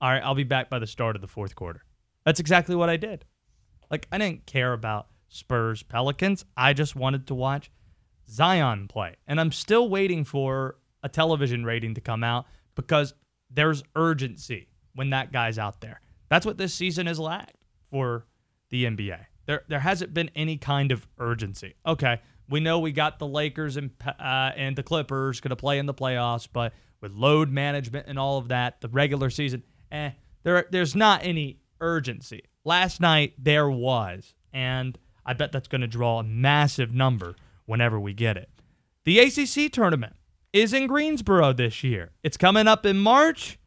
All 0.00 0.10
right, 0.10 0.22
I'll 0.22 0.36
be 0.36 0.44
back 0.44 0.70
by 0.70 0.78
the 0.78 0.86
start 0.86 1.16
of 1.16 1.20
the 1.20 1.26
fourth 1.26 1.56
quarter. 1.56 1.82
That's 2.24 2.38
exactly 2.38 2.76
what 2.76 2.90
I 2.90 2.96
did. 2.96 3.24
Like 3.90 4.06
I 4.12 4.18
didn't 4.18 4.46
care 4.46 4.72
about 4.72 5.08
Spurs 5.28 5.82
Pelicans. 5.82 6.44
I 6.56 6.74
just 6.74 6.94
wanted 6.94 7.26
to 7.26 7.34
watch 7.34 7.72
Zion 8.28 8.88
play. 8.88 9.16
And 9.26 9.40
I'm 9.40 9.52
still 9.52 9.88
waiting 9.88 10.24
for 10.24 10.76
a 11.02 11.08
television 11.08 11.64
rating 11.64 11.94
to 11.94 12.00
come 12.00 12.24
out 12.24 12.46
because 12.74 13.14
there's 13.50 13.82
urgency 13.94 14.68
when 14.94 15.10
that 15.10 15.32
guy's 15.32 15.58
out 15.58 15.80
there. 15.80 16.00
That's 16.28 16.46
what 16.46 16.58
this 16.58 16.74
season 16.74 17.06
has 17.06 17.18
lacked 17.18 17.56
for 17.90 18.26
the 18.70 18.84
NBA. 18.84 19.18
There, 19.46 19.62
there 19.68 19.80
hasn't 19.80 20.14
been 20.14 20.30
any 20.34 20.56
kind 20.56 20.90
of 20.90 21.06
urgency. 21.18 21.74
Okay, 21.86 22.20
we 22.48 22.60
know 22.60 22.78
we 22.78 22.92
got 22.92 23.18
the 23.18 23.26
Lakers 23.26 23.76
and 23.76 23.90
uh, 24.06 24.50
and 24.56 24.74
the 24.74 24.82
Clippers 24.82 25.40
going 25.40 25.50
to 25.50 25.56
play 25.56 25.78
in 25.78 25.86
the 25.86 25.94
playoffs, 25.94 26.48
but 26.50 26.72
with 27.00 27.12
load 27.12 27.50
management 27.50 28.06
and 28.08 28.18
all 28.18 28.38
of 28.38 28.48
that, 28.48 28.80
the 28.80 28.88
regular 28.88 29.30
season, 29.30 29.62
eh, 29.92 30.10
there 30.42 30.66
there's 30.70 30.96
not 30.96 31.24
any 31.24 31.60
urgency. 31.80 32.42
Last 32.64 33.00
night 33.00 33.34
there 33.38 33.70
was, 33.70 34.34
and 34.52 34.98
I 35.26 35.34
bet 35.34 35.52
that's 35.52 35.68
going 35.68 35.82
to 35.82 35.86
draw 35.86 36.20
a 36.20 36.24
massive 36.24 36.92
number 36.92 37.36
whenever 37.66 37.98
we 37.98 38.12
get 38.12 38.36
it. 38.36 38.48
The 39.04 39.18
ACC 39.18 39.72
tournament 39.72 40.14
is 40.52 40.72
in 40.72 40.86
Greensboro 40.86 41.52
this 41.52 41.82
year. 41.84 42.12
It's 42.22 42.36
coming 42.36 42.66
up 42.66 42.86
in 42.86 42.98
March, 42.98 43.58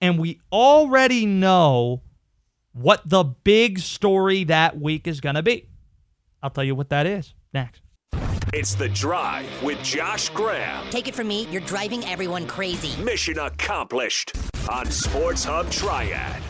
and 0.00 0.18
we 0.18 0.40
already 0.52 1.26
know 1.26 2.02
what 2.72 3.08
the 3.08 3.24
big 3.24 3.78
story 3.78 4.44
that 4.44 4.78
week 4.80 5.06
is 5.06 5.20
going 5.20 5.36
to 5.36 5.42
be. 5.42 5.68
I'll 6.42 6.50
tell 6.50 6.64
you 6.64 6.74
what 6.74 6.90
that 6.90 7.06
is 7.06 7.34
next. 7.52 7.82
It's 8.54 8.74
The 8.74 8.88
Drive 8.88 9.62
with 9.62 9.82
Josh 9.82 10.30
Graham. 10.30 10.88
Take 10.90 11.06
it 11.08 11.14
from 11.14 11.28
me, 11.28 11.46
you're 11.50 11.60
driving 11.62 12.04
everyone 12.04 12.46
crazy. 12.46 13.00
Mission 13.02 13.38
accomplished 13.38 14.32
on 14.70 14.86
Sports 14.86 15.44
Hub 15.44 15.70
Triad. 15.70 16.42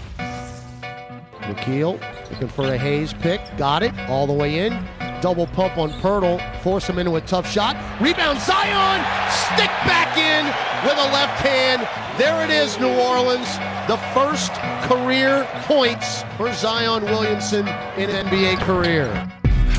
Nickeil 1.40 2.00
looking 2.30 2.48
for 2.48 2.66
a 2.72 2.76
Hayes 2.76 3.14
pick. 3.14 3.40
Got 3.56 3.82
it. 3.82 3.98
All 4.08 4.26
the 4.26 4.32
way 4.32 4.66
in. 4.66 4.72
Double 5.20 5.46
pump 5.48 5.76
on 5.78 5.90
Poeltl. 6.00 6.38
Force 6.62 6.88
him 6.88 6.98
into 6.98 7.16
a 7.16 7.20
tough 7.20 7.50
shot. 7.50 7.76
Rebound 8.00 8.38
Zion. 8.40 9.04
Stick 9.30 9.70
back 9.84 10.16
in 10.16 10.46
with 10.86 10.96
a 10.96 11.12
left 11.12 11.40
hand. 11.44 11.88
There 12.18 12.44
it 12.44 12.50
is, 12.50 12.78
New 12.78 12.94
Orleans. 12.94 13.58
The 13.88 13.96
first 14.14 14.52
career 14.88 15.44
points 15.62 16.22
for 16.36 16.52
Zion 16.52 17.04
Williamson 17.04 17.66
in 17.96 18.10
NBA 18.10 18.58
career. 18.60 19.06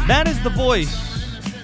That 0.08 0.28
is 0.28 0.42
the 0.44 0.50
voice 0.50 1.08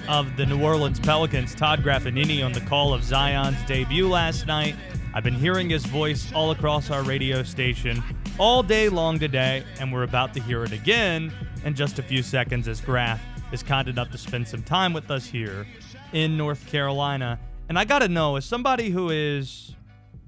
of 0.08 0.36
the 0.36 0.46
New 0.46 0.62
Orleans 0.62 1.00
Pelicans, 1.00 1.54
Todd 1.54 1.82
Graffagnini, 1.82 2.44
on 2.44 2.52
the 2.52 2.60
call 2.60 2.94
of 2.94 3.02
Zion's 3.02 3.62
debut 3.66 4.08
last 4.08 4.46
night. 4.46 4.74
I've 5.12 5.24
been 5.24 5.34
hearing 5.34 5.68
his 5.68 5.84
voice 5.84 6.32
all 6.32 6.50
across 6.50 6.90
our 6.90 7.02
radio 7.02 7.42
station 7.42 8.02
all 8.38 8.62
day 8.62 8.88
long 8.88 9.18
today, 9.18 9.64
and 9.80 9.92
we're 9.92 10.04
about 10.04 10.32
to 10.34 10.40
hear 10.40 10.62
it 10.64 10.72
again 10.72 11.32
in 11.64 11.74
just 11.74 11.98
a 11.98 12.02
few 12.02 12.22
seconds 12.22 12.68
as 12.68 12.80
Graf 12.80 13.20
is 13.56 13.62
kind 13.62 13.88
enough 13.88 14.10
to 14.10 14.18
spend 14.18 14.46
some 14.46 14.62
time 14.62 14.92
with 14.92 15.10
us 15.10 15.24
here 15.24 15.66
in 16.12 16.36
North 16.36 16.66
Carolina. 16.66 17.38
And 17.70 17.78
I 17.78 17.86
got 17.86 18.00
to 18.00 18.08
know, 18.08 18.36
as 18.36 18.44
somebody 18.44 18.90
who 18.90 19.08
is 19.08 19.74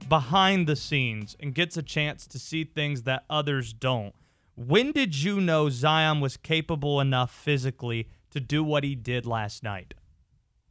behind 0.08 0.66
the 0.66 0.74
scenes 0.74 1.36
and 1.38 1.54
gets 1.54 1.76
a 1.76 1.82
chance 1.82 2.26
to 2.26 2.38
see 2.38 2.64
things 2.64 3.02
that 3.02 3.24
others 3.28 3.74
don't, 3.74 4.14
when 4.56 4.92
did 4.92 5.22
you 5.22 5.42
know 5.42 5.68
Zion 5.68 6.20
was 6.20 6.38
capable 6.38 7.02
enough 7.02 7.30
physically 7.30 8.08
to 8.30 8.40
do 8.40 8.64
what 8.64 8.82
he 8.82 8.94
did 8.94 9.26
last 9.26 9.62
night? 9.62 9.92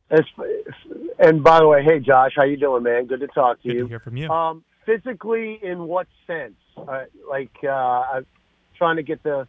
It's, 0.09 0.27
and 1.19 1.43
by 1.43 1.59
the 1.59 1.67
way, 1.67 1.83
hey 1.83 1.99
Josh, 1.99 2.31
how 2.35 2.43
you 2.43 2.57
doing, 2.57 2.81
man? 2.81 3.05
Good 3.05 3.19
to 3.19 3.27
talk 3.27 3.61
to 3.61 3.67
Good 3.67 3.75
you. 3.75 3.83
to 3.83 3.87
hear 3.87 3.99
from 3.99 4.17
you. 4.17 4.29
Um, 4.31 4.63
physically, 4.83 5.59
in 5.61 5.83
what 5.83 6.07
sense? 6.25 6.55
Uh, 6.75 7.03
like, 7.29 7.51
uh, 7.63 7.69
I'm 7.69 8.25
trying 8.79 8.95
to 8.95 9.03
get 9.03 9.21
the 9.21 9.47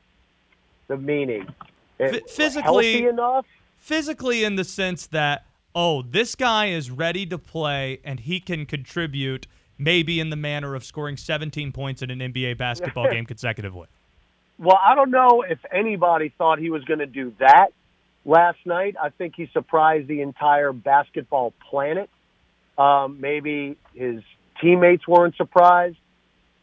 the 0.89 0.99
meaning. 0.99 1.47
Phy- 1.99 2.21
physically- 2.29 3.07
enough. 3.07 3.47
physically 3.77 4.45
in 4.45 4.57
the 4.57 4.65
sense 4.65 5.07
that 5.09 5.45
oh 5.75 6.03
this 6.03 6.35
guy 6.35 6.67
is 6.67 6.91
ready 6.91 7.27
to 7.27 7.39
play 7.39 8.01
and 8.05 8.21
he 8.21 8.41
can 8.41 8.67
contribute 8.67 9.47
maybe 9.79 10.19
in 10.21 10.31
the 10.31 10.37
manner 10.37 10.75
of 10.75 10.85
scoring 10.85 11.17
17 11.17 11.73
points 11.73 12.03
in 12.03 12.11
an 12.11 12.19
nba 12.19 12.57
basketball 12.57 13.09
game 13.11 13.27
consecutively 13.27 13.87
Well, 14.59 14.79
I 14.85 14.95
don't 14.95 15.11
know 15.11 15.43
if 15.49 15.59
anybody 15.71 16.33
thought 16.37 16.59
he 16.59 16.71
was 16.71 16.85
going 16.85 16.99
to 17.01 17.07
do 17.07 17.33
that 17.39 17.69
last 18.25 18.59
night. 18.67 18.97
I 19.01 19.11
think 19.11 19.35
he 19.37 19.49
surprised 19.53 20.09
the 20.09 20.21
entire 20.21 20.73
basketball 20.73 21.53
planet. 21.71 22.11
Um, 22.77 23.21
maybe 23.21 23.77
his 23.95 24.23
teammates 24.61 25.07
weren't 25.07 25.37
surprised. 25.37 25.97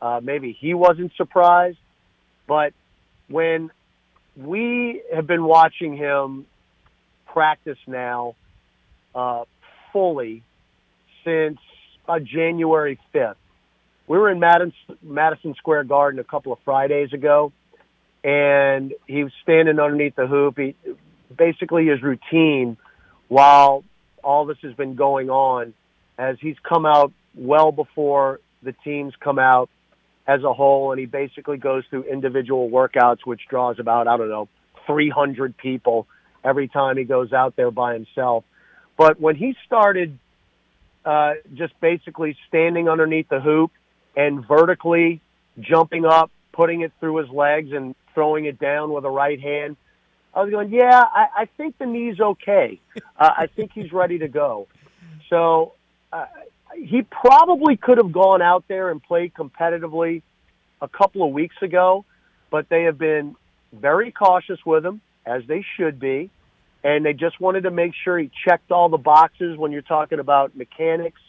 Uh, 0.01 0.19
maybe 0.21 0.51
he 0.51 0.73
wasn't 0.73 1.13
surprised. 1.15 1.77
But 2.47 2.73
when 3.29 3.71
we 4.35 5.01
have 5.13 5.27
been 5.27 5.43
watching 5.43 5.95
him 5.95 6.45
practice 7.25 7.77
now 7.87 8.35
uh, 9.13 9.43
fully 9.93 10.43
since 11.23 11.57
uh, 12.07 12.19
January 12.19 12.99
5th, 13.13 13.35
we 14.07 14.17
were 14.17 14.29
in 14.29 14.39
Madison, 14.39 14.73
Madison 15.01 15.55
Square 15.55 15.85
Garden 15.85 16.19
a 16.19 16.23
couple 16.23 16.53
of 16.53 16.59
Fridays 16.63 17.11
ago, 17.13 17.51
and 18.23 18.93
he 19.07 19.23
was 19.23 19.33
standing 19.41 19.79
underneath 19.79 20.15
the 20.15 20.27
hoop. 20.27 20.57
He, 20.57 20.75
basically, 21.35 21.87
his 21.87 22.01
routine 22.01 22.77
while 23.27 23.83
all 24.23 24.45
this 24.45 24.57
has 24.61 24.73
been 24.73 24.95
going 24.95 25.29
on, 25.29 25.73
as 26.17 26.37
he's 26.39 26.57
come 26.67 26.85
out 26.85 27.11
well 27.33 27.71
before 27.71 28.39
the 28.61 28.73
teams 28.83 29.13
come 29.19 29.39
out 29.39 29.69
as 30.27 30.43
a 30.43 30.53
whole, 30.53 30.91
and 30.91 30.99
he 30.99 31.05
basically 31.05 31.57
goes 31.57 31.83
through 31.89 32.03
individual 32.03 32.69
workouts, 32.69 33.19
which 33.25 33.41
draws 33.49 33.79
about 33.79 34.07
I 34.07 34.17
don't 34.17 34.29
know 34.29 34.49
300 34.87 35.57
people 35.57 36.07
every 36.43 36.67
time 36.67 36.97
he 36.97 37.03
goes 37.03 37.33
out 37.33 37.55
there 37.55 37.71
by 37.71 37.93
himself. 37.93 38.43
But 38.97 39.19
when 39.19 39.35
he 39.35 39.55
started 39.65 40.17
uh, 41.05 41.33
just 41.53 41.79
basically 41.79 42.35
standing 42.47 42.89
underneath 42.89 43.29
the 43.29 43.39
hoop 43.39 43.71
and 44.15 44.45
vertically 44.47 45.21
jumping 45.59 46.05
up, 46.05 46.31
putting 46.51 46.81
it 46.81 46.91
through 46.99 47.17
his 47.17 47.29
legs 47.29 47.71
and 47.71 47.95
throwing 48.13 48.45
it 48.45 48.59
down 48.59 48.91
with 48.91 49.05
a 49.05 49.09
right 49.09 49.39
hand. 49.39 49.77
I 50.33 50.41
was 50.41 50.51
going, 50.51 50.71
yeah, 50.71 51.03
I, 51.03 51.27
I 51.41 51.45
think 51.57 51.77
the 51.77 51.85
knee's 51.85 52.19
okay. 52.19 52.79
Uh, 53.17 53.29
I 53.37 53.47
think 53.47 53.71
he's 53.73 53.93
ready 53.93 54.19
to 54.19 54.27
go. 54.27 54.67
So 55.29 55.73
uh, 56.11 56.25
he 56.75 57.01
probably 57.03 57.77
could 57.77 57.97
have 57.97 58.11
gone 58.11 58.41
out 58.41 58.65
there 58.67 58.89
and 58.89 59.01
played 59.01 59.33
competitively 59.33 60.21
a 60.81 60.87
couple 60.87 61.25
of 61.25 61.31
weeks 61.31 61.55
ago, 61.61 62.05
but 62.51 62.67
they 62.69 62.83
have 62.83 62.97
been 62.97 63.35
very 63.73 64.11
cautious 64.11 64.59
with 64.65 64.85
him, 64.85 65.01
as 65.25 65.43
they 65.47 65.65
should 65.77 65.99
be. 65.99 66.29
And 66.83 67.03
they 67.03 67.13
just 67.13 67.39
wanted 67.41 67.61
to 67.61 67.71
make 67.71 67.93
sure 68.03 68.17
he 68.17 68.29
checked 68.47 68.71
all 68.71 68.89
the 68.89 68.97
boxes 68.97 69.57
when 69.57 69.71
you're 69.71 69.81
talking 69.81 70.19
about 70.19 70.55
mechanics 70.55 71.21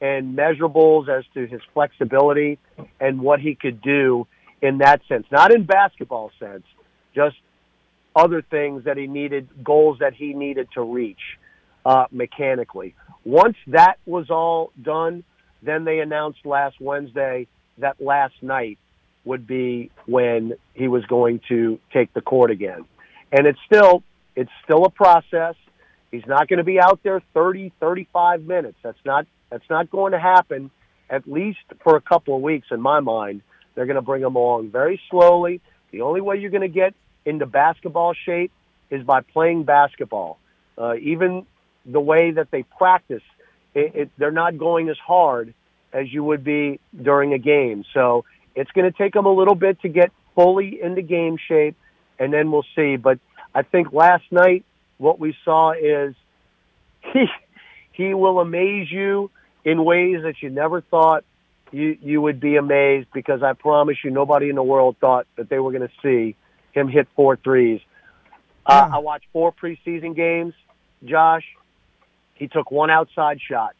and 0.00 0.36
measurables 0.36 1.08
as 1.08 1.24
to 1.34 1.46
his 1.46 1.60
flexibility 1.72 2.58
and 3.00 3.20
what 3.20 3.40
he 3.40 3.54
could 3.54 3.80
do 3.80 4.26
in 4.62 4.78
that 4.78 5.00
sense. 5.08 5.26
Not 5.32 5.52
in 5.52 5.64
basketball 5.64 6.30
sense, 6.38 6.64
just 7.14 7.36
other 8.14 8.42
things 8.42 8.84
that 8.84 8.96
he 8.96 9.06
needed, 9.08 9.48
goals 9.64 9.98
that 9.98 10.14
he 10.14 10.32
needed 10.32 10.68
to 10.74 10.82
reach 10.82 11.18
uh, 11.84 12.06
mechanically. 12.12 12.94
Once 13.24 13.56
that 13.68 13.98
was 14.06 14.30
all 14.30 14.72
done, 14.80 15.24
then 15.62 15.84
they 15.84 16.00
announced 16.00 16.44
last 16.44 16.80
Wednesday 16.80 17.46
that 17.78 18.00
last 18.00 18.34
night 18.42 18.78
would 19.24 19.46
be 19.46 19.90
when 20.06 20.52
he 20.74 20.88
was 20.88 21.04
going 21.06 21.40
to 21.48 21.78
take 21.92 22.12
the 22.12 22.20
court 22.20 22.50
again. 22.50 22.84
And 23.32 23.46
it's 23.46 23.58
still 23.66 24.02
it's 24.36 24.50
still 24.64 24.84
a 24.84 24.90
process. 24.90 25.54
He's 26.10 26.26
not 26.26 26.48
going 26.48 26.58
to 26.58 26.64
be 26.64 26.80
out 26.80 27.00
there 27.02 27.22
30, 27.32 27.72
35 27.80 28.42
minutes. 28.42 28.76
That's 28.82 28.98
not 29.04 29.26
that's 29.50 29.68
not 29.70 29.90
going 29.90 30.12
to 30.12 30.18
happen 30.18 30.70
at 31.10 31.30
least 31.30 31.58
for 31.82 31.96
a 31.96 32.00
couple 32.00 32.36
of 32.36 32.42
weeks 32.42 32.68
in 32.70 32.80
my 32.80 33.00
mind. 33.00 33.42
They're 33.74 33.86
going 33.86 33.96
to 33.96 34.02
bring 34.02 34.22
him 34.22 34.36
along 34.36 34.70
very 34.70 35.00
slowly. 35.10 35.60
The 35.90 36.02
only 36.02 36.20
way 36.20 36.38
you're 36.38 36.50
going 36.50 36.62
to 36.62 36.68
get 36.68 36.94
into 37.24 37.46
basketball 37.46 38.14
shape 38.14 38.52
is 38.90 39.04
by 39.04 39.20
playing 39.22 39.64
basketball. 39.64 40.38
Uh, 40.76 40.94
even 40.96 41.46
the 41.84 42.00
way 42.00 42.32
that 42.32 42.50
they 42.50 42.62
practice, 42.62 43.22
it, 43.74 43.94
it, 43.94 44.10
they're 44.18 44.30
not 44.30 44.58
going 44.58 44.88
as 44.88 44.98
hard 44.98 45.54
as 45.92 46.12
you 46.12 46.24
would 46.24 46.44
be 46.44 46.80
during 47.00 47.32
a 47.32 47.38
game. 47.38 47.84
So 47.92 48.24
it's 48.54 48.70
going 48.72 48.90
to 48.90 48.96
take 48.96 49.14
them 49.14 49.26
a 49.26 49.32
little 49.32 49.54
bit 49.54 49.80
to 49.82 49.88
get 49.88 50.12
fully 50.34 50.80
into 50.82 51.02
game 51.02 51.36
shape, 51.48 51.76
and 52.18 52.32
then 52.32 52.50
we'll 52.50 52.66
see. 52.74 52.96
But 52.96 53.18
I 53.54 53.62
think 53.62 53.92
last 53.92 54.24
night 54.30 54.64
what 54.98 55.18
we 55.18 55.36
saw 55.44 55.72
is 55.72 56.14
he 57.12 57.26
he 57.92 58.14
will 58.14 58.40
amaze 58.40 58.90
you 58.90 59.30
in 59.64 59.84
ways 59.84 60.22
that 60.22 60.42
you 60.42 60.50
never 60.50 60.80
thought 60.80 61.24
you 61.70 61.96
you 62.00 62.20
would 62.20 62.40
be 62.40 62.56
amazed 62.56 63.08
because 63.12 63.42
I 63.42 63.52
promise 63.52 63.98
you 64.04 64.10
nobody 64.10 64.48
in 64.48 64.56
the 64.56 64.62
world 64.62 64.96
thought 65.00 65.26
that 65.36 65.48
they 65.48 65.58
were 65.58 65.72
going 65.72 65.88
to 65.88 65.94
see 66.02 66.36
him 66.72 66.88
hit 66.88 67.08
four 67.14 67.36
threes. 67.36 67.80
Uh, 68.66 68.90
I 68.94 68.98
watched 68.98 69.26
four 69.32 69.52
preseason 69.52 70.16
games, 70.16 70.54
Josh. 71.04 71.44
He 72.34 72.48
took 72.48 72.70
one 72.70 72.90
outside 72.90 73.40
shot 73.40 73.74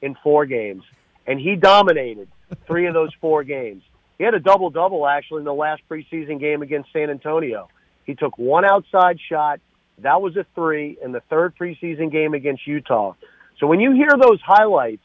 in 0.00 0.16
four 0.22 0.46
games, 0.46 0.82
and 1.26 1.38
he 1.38 1.56
dominated 1.56 2.28
three 2.66 2.86
of 2.86 2.94
those 2.94 3.10
four 3.20 3.44
games. 3.44 3.82
He 4.18 4.24
had 4.24 4.34
a 4.34 4.40
double 4.40 4.70
double 4.70 5.06
actually 5.06 5.38
in 5.38 5.44
the 5.44 5.54
last 5.54 5.82
preseason 5.88 6.40
game 6.40 6.62
against 6.62 6.92
San 6.92 7.10
Antonio. 7.10 7.68
He 8.04 8.14
took 8.14 8.36
one 8.38 8.64
outside 8.64 9.18
shot. 9.28 9.60
That 9.98 10.20
was 10.20 10.36
a 10.36 10.44
three 10.54 10.98
in 11.02 11.12
the 11.12 11.20
third 11.30 11.54
preseason 11.56 12.10
game 12.10 12.34
against 12.34 12.66
Utah. 12.66 13.14
So 13.58 13.66
when 13.66 13.80
you 13.80 13.92
hear 13.92 14.10
those 14.20 14.40
highlights 14.40 15.04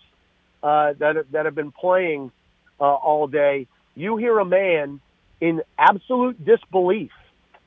uh, 0.63 0.93
that 0.99 1.31
that 1.31 1.45
have 1.45 1.55
been 1.55 1.71
playing 1.71 2.31
uh, 2.79 2.83
all 2.83 3.27
day, 3.27 3.67
you 3.95 4.17
hear 4.17 4.39
a 4.39 4.45
man 4.45 5.01
in 5.41 5.61
absolute 5.77 6.43
disbelief 6.43 7.11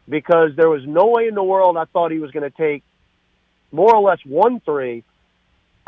because 0.09 0.51
there 0.57 0.69
was 0.69 0.83
no 0.87 1.07
way 1.07 1.29
in 1.29 1.35
the 1.35 1.43
world 1.43 1.77
I 1.77 1.85
thought 1.85 2.11
he 2.11 2.19
was 2.19 2.31
going 2.31 2.51
to 2.51 2.57
take 2.57 2.83
more 3.71 3.95
or 3.95 4.03
less 4.03 4.19
one 4.25 4.61
three, 4.61 5.05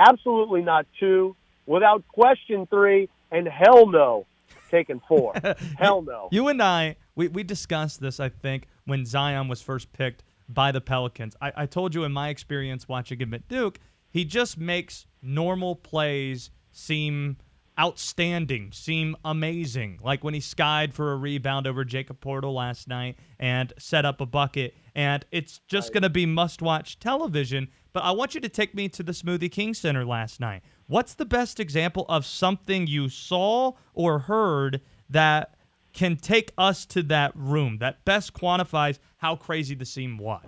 absolutely 0.01 0.63
not 0.63 0.87
two, 0.99 1.37
without 1.67 2.07
question 2.09 2.67
three, 2.67 3.09
and 3.31 3.47
hell 3.47 3.87
no, 3.87 4.27
taking 4.71 5.01
four. 5.07 5.35
hell 5.79 6.03
no. 6.03 6.29
You 6.33 6.49
and 6.49 6.63
I, 6.63 6.97
we, 7.15 7.29
we 7.29 7.43
discussed 7.43 8.01
this, 8.01 8.19
I 8.19 8.29
think, 8.29 8.67
when 8.87 9.05
Zion 9.05 9.49
was 9.49 9.63
first 9.63 9.93
picked 9.93 10.25
by 10.49 10.73
the 10.73 10.81
Pelicans. 10.81 11.37
I, 11.41 11.53
I 11.57 11.67
told 11.67 11.95
you 11.95 12.05
in 12.05 12.13
my 12.13 12.29
experience 12.29 12.89
watching 12.89 13.21
him 13.21 13.35
at 13.35 13.47
Duke, 13.47 13.79
he 14.11 14.25
just 14.25 14.59
makes 14.59 15.07
normal 15.23 15.77
plays 15.77 16.51
seem 16.73 17.37
outstanding, 17.79 18.73
seem 18.73 19.17
amazing. 19.25 20.01
Like 20.03 20.23
when 20.23 20.35
he 20.35 20.41
skied 20.41 20.93
for 20.93 21.13
a 21.13 21.17
rebound 21.17 21.67
over 21.67 21.85
Jakob 21.85 22.21
Poeltl 22.21 22.53
last 22.55 22.89
night 22.89 23.17
and 23.39 23.73
set 23.79 24.05
up 24.05 24.21
a 24.21 24.27
bucket. 24.27 24.75
And 24.95 25.25
it's 25.31 25.61
just 25.67 25.93
going 25.93 26.03
to 26.03 26.11
be 26.11 26.27
must 26.27 26.61
watch 26.61 26.99
television. 26.99 27.69
But 27.93 28.05
I 28.05 28.13
want 28.13 28.35
you 28.35 28.41
to 28.41 28.49
take 28.49 28.75
me 28.75 28.89
to 28.91 29.03
the 29.03 29.13
Smoothie 29.13 29.51
King 29.51 29.75
Center 29.75 30.05
last 30.05 30.41
night. 30.41 30.63
What's 30.87 31.15
the 31.15 31.25
best 31.25 31.59
example 31.59 32.07
of 32.09 32.25
something 32.25 32.87
you 32.87 33.09
saw 33.09 33.73
or 33.95 34.21
heard 34.21 34.81
that 35.09 35.55
can 35.93 36.17
take 36.17 36.53
us 36.57 36.87
to 36.87 37.03
that 37.05 37.33
room 37.35 37.79
that 37.79 38.05
best 38.05 38.33
quantifies 38.33 38.99
how 39.19 39.35
crazy 39.37 39.75
the 39.75 39.85
scene 39.85 40.19
was? 40.19 40.45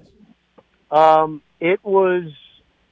Um, 0.91 1.43
it 1.61 1.85
was, 1.85 2.31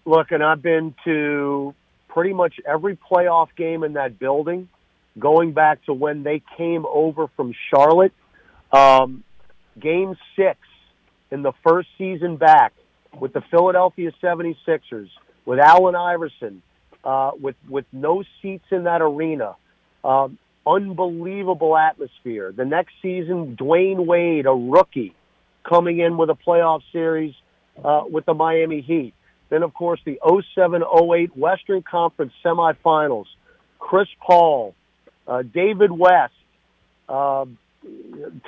look, 0.05 0.33
and 0.33 0.43
I've 0.43 0.63
been 0.63 0.95
to 1.05 1.75
pretty 2.09 2.33
much 2.33 2.55
every 2.67 2.97
playoff 2.97 3.49
game 3.57 3.85
in 3.85 3.93
that 3.93 4.19
building, 4.19 4.69
going 5.19 5.53
back 5.53 5.85
to 5.85 5.93
when 5.93 6.25
they 6.25 6.43
came 6.57 6.87
over 6.87 7.29
from 7.37 7.55
Charlotte. 7.73 8.13
Um, 8.73 9.23
game 9.79 10.17
six 10.37 10.59
in 11.31 11.43
the 11.43 11.53
first 11.65 11.89
season 11.99 12.37
back 12.37 12.73
with 13.19 13.33
the 13.33 13.43
Philadelphia 13.51 14.13
76ers, 14.23 15.09
with 15.45 15.59
Allen 15.59 15.97
Iverson, 15.97 16.63
uh, 17.05 17.33
with, 17.41 17.57
with 17.69 17.87
no 17.93 18.23
seats 18.41 18.65
in 18.71 18.85
that 18.85 19.03
arena. 19.03 19.57
Um, 20.05 20.39
unbelievable 20.67 21.77
atmosphere. 21.77 22.53
The 22.53 22.65
next 22.65 22.93
season, 23.03 23.57
Dwyane 23.57 24.07
Wade, 24.07 24.47
a 24.47 24.51
rookie, 24.51 25.15
coming 25.69 25.99
in 25.99 26.17
with 26.17 26.31
a 26.31 26.35
playoff 26.35 26.83
series 26.93 27.35
uh, 27.83 28.03
with 28.11 28.27
the 28.27 28.35
Miami 28.35 28.81
Heat. 28.81 29.15
Then, 29.49 29.63
of 29.63 29.75
course, 29.75 30.01
the 30.05 30.19
07 30.55 30.83
08 30.83 31.37
Western 31.37 31.83
Conference 31.83 32.33
semifinals. 32.45 33.27
Chris 33.79 34.09
Paul, 34.21 34.75
uh, 35.27 35.43
David 35.43 35.91
West, 35.91 36.35
uh, 37.09 37.47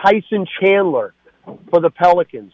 Tyson 0.00 0.46
Chandler 0.60 1.14
for 1.70 1.80
the 1.80 1.90
Pelicans, 1.90 2.52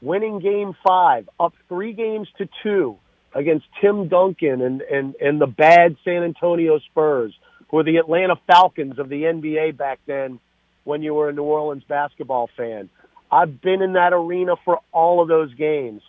winning 0.00 0.40
game 0.40 0.74
five, 0.86 1.28
up 1.38 1.54
three 1.68 1.92
games 1.92 2.28
to 2.38 2.48
two 2.62 2.98
against 3.34 3.66
Tim 3.80 4.08
Duncan 4.08 4.62
and, 4.62 4.82
and, 4.82 5.14
and 5.16 5.40
the 5.40 5.46
bad 5.46 5.96
San 6.04 6.22
Antonio 6.22 6.78
Spurs, 6.90 7.34
who 7.68 7.78
were 7.78 7.84
the 7.84 7.96
Atlanta 7.96 8.36
Falcons 8.46 8.98
of 8.98 9.08
the 9.08 9.22
NBA 9.22 9.76
back 9.76 10.00
then 10.06 10.40
when 10.84 11.02
you 11.02 11.14
were 11.14 11.28
a 11.28 11.32
New 11.32 11.42
Orleans 11.42 11.84
basketball 11.86 12.48
fan. 12.56 12.88
I've 13.30 13.60
been 13.60 13.82
in 13.82 13.92
that 13.92 14.12
arena 14.12 14.54
for 14.64 14.80
all 14.90 15.20
of 15.20 15.28
those 15.28 15.52
games. 15.54 16.02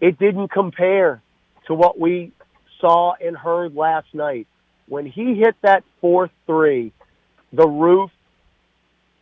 It 0.00 0.18
didn't 0.18 0.48
compare 0.48 1.22
to 1.66 1.74
what 1.74 1.98
we 1.98 2.32
saw 2.80 3.14
and 3.20 3.36
heard 3.36 3.74
last 3.74 4.06
night. 4.14 4.46
When 4.86 5.06
he 5.06 5.34
hit 5.34 5.56
that 5.62 5.82
fourth 6.00 6.30
three, 6.46 6.92
the 7.52 7.66
roof, 7.66 8.10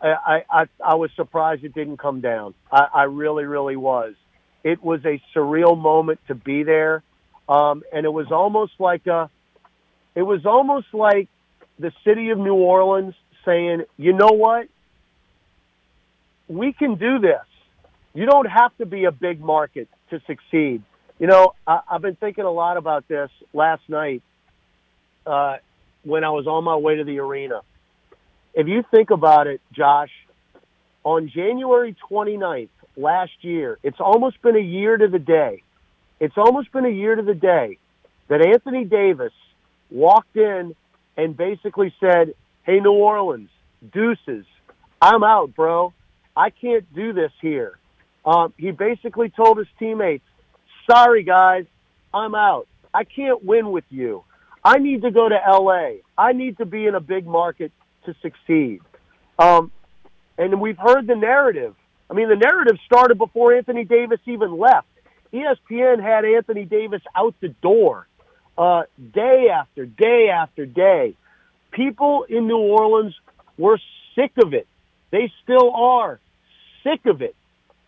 I, 0.02 0.44
I, 0.50 0.64
I 0.84 0.94
was 0.96 1.10
surprised 1.14 1.64
it 1.64 1.74
didn't 1.74 1.98
come 1.98 2.20
down. 2.20 2.54
I, 2.70 2.88
I 2.92 3.02
really, 3.04 3.44
really 3.44 3.76
was. 3.76 4.14
It 4.64 4.82
was 4.82 5.04
a 5.04 5.22
surreal 5.34 5.78
moment 5.78 6.20
to 6.28 6.34
be 6.34 6.64
there. 6.64 7.02
Um, 7.48 7.82
and 7.92 8.04
it 8.04 8.12
was 8.12 8.30
almost 8.30 8.72
like 8.78 9.06
a, 9.06 9.30
it 10.14 10.22
was 10.22 10.44
almost 10.46 10.86
like 10.92 11.28
the 11.78 11.92
city 12.04 12.30
of 12.30 12.38
New 12.38 12.54
Orleans 12.54 13.14
saying, 13.44 13.84
you 13.96 14.12
know 14.12 14.32
what? 14.32 14.68
We 16.48 16.72
can 16.72 16.96
do 16.96 17.18
this. 17.18 17.44
You 18.14 18.26
don't 18.26 18.46
have 18.46 18.76
to 18.78 18.86
be 18.86 19.04
a 19.04 19.12
big 19.12 19.40
market 19.40 19.88
to 20.10 20.20
succeed. 20.26 20.82
You 21.18 21.26
know, 21.26 21.54
I, 21.66 21.80
I've 21.90 22.02
been 22.02 22.16
thinking 22.16 22.44
a 22.44 22.50
lot 22.50 22.76
about 22.76 23.08
this 23.08 23.30
last 23.52 23.82
night 23.88 24.22
uh, 25.26 25.56
when 26.02 26.24
I 26.24 26.30
was 26.30 26.46
on 26.46 26.64
my 26.64 26.76
way 26.76 26.96
to 26.96 27.04
the 27.04 27.18
arena. 27.20 27.62
If 28.54 28.68
you 28.68 28.84
think 28.90 29.10
about 29.10 29.46
it, 29.46 29.60
Josh, 29.72 30.10
on 31.04 31.30
January 31.34 31.96
29th 32.10 32.68
last 32.96 33.32
year, 33.40 33.78
it's 33.82 34.00
almost 34.00 34.40
been 34.42 34.56
a 34.56 34.60
year 34.60 34.96
to 34.96 35.08
the 35.08 35.18
day. 35.18 35.62
It's 36.20 36.36
almost 36.36 36.70
been 36.72 36.84
a 36.84 36.90
year 36.90 37.14
to 37.14 37.22
the 37.22 37.34
day 37.34 37.78
that 38.28 38.44
Anthony 38.44 38.84
Davis 38.84 39.32
walked 39.90 40.36
in 40.36 40.74
and 41.16 41.36
basically 41.36 41.94
said, 41.98 42.34
Hey, 42.64 42.78
New 42.78 42.92
Orleans, 42.92 43.50
deuces, 43.92 44.44
I'm 45.00 45.24
out, 45.24 45.54
bro. 45.54 45.92
I 46.36 46.50
can't 46.50 46.84
do 46.94 47.12
this 47.12 47.32
here. 47.40 47.78
Um, 48.24 48.54
he 48.56 48.70
basically 48.70 49.30
told 49.30 49.58
his 49.58 49.66
teammates, 49.78 50.24
sorry, 50.88 51.24
guys, 51.24 51.64
I'm 52.14 52.34
out. 52.34 52.68
I 52.94 53.04
can't 53.04 53.44
win 53.44 53.72
with 53.72 53.84
you. 53.90 54.22
I 54.64 54.78
need 54.78 55.02
to 55.02 55.10
go 55.10 55.28
to 55.28 55.34
LA. 55.34 56.02
I 56.16 56.32
need 56.32 56.58
to 56.58 56.66
be 56.66 56.86
in 56.86 56.94
a 56.94 57.00
big 57.00 57.26
market 57.26 57.72
to 58.04 58.14
succeed. 58.22 58.80
Um, 59.38 59.70
and 60.38 60.60
we've 60.60 60.78
heard 60.78 61.06
the 61.06 61.16
narrative. 61.16 61.74
I 62.10 62.14
mean, 62.14 62.28
the 62.28 62.36
narrative 62.36 62.78
started 62.84 63.18
before 63.18 63.54
Anthony 63.54 63.84
Davis 63.84 64.20
even 64.26 64.58
left. 64.58 64.86
ESPN 65.32 66.02
had 66.02 66.24
Anthony 66.24 66.64
Davis 66.64 67.02
out 67.14 67.34
the 67.40 67.48
door 67.48 68.06
uh, 68.58 68.82
day 69.14 69.48
after 69.48 69.86
day 69.86 70.28
after 70.28 70.66
day. 70.66 71.16
People 71.70 72.24
in 72.28 72.46
New 72.46 72.58
Orleans 72.58 73.14
were 73.56 73.80
sick 74.14 74.32
of 74.42 74.52
it. 74.52 74.66
They 75.10 75.32
still 75.42 75.72
are 75.74 76.20
sick 76.82 77.06
of 77.06 77.22
it. 77.22 77.34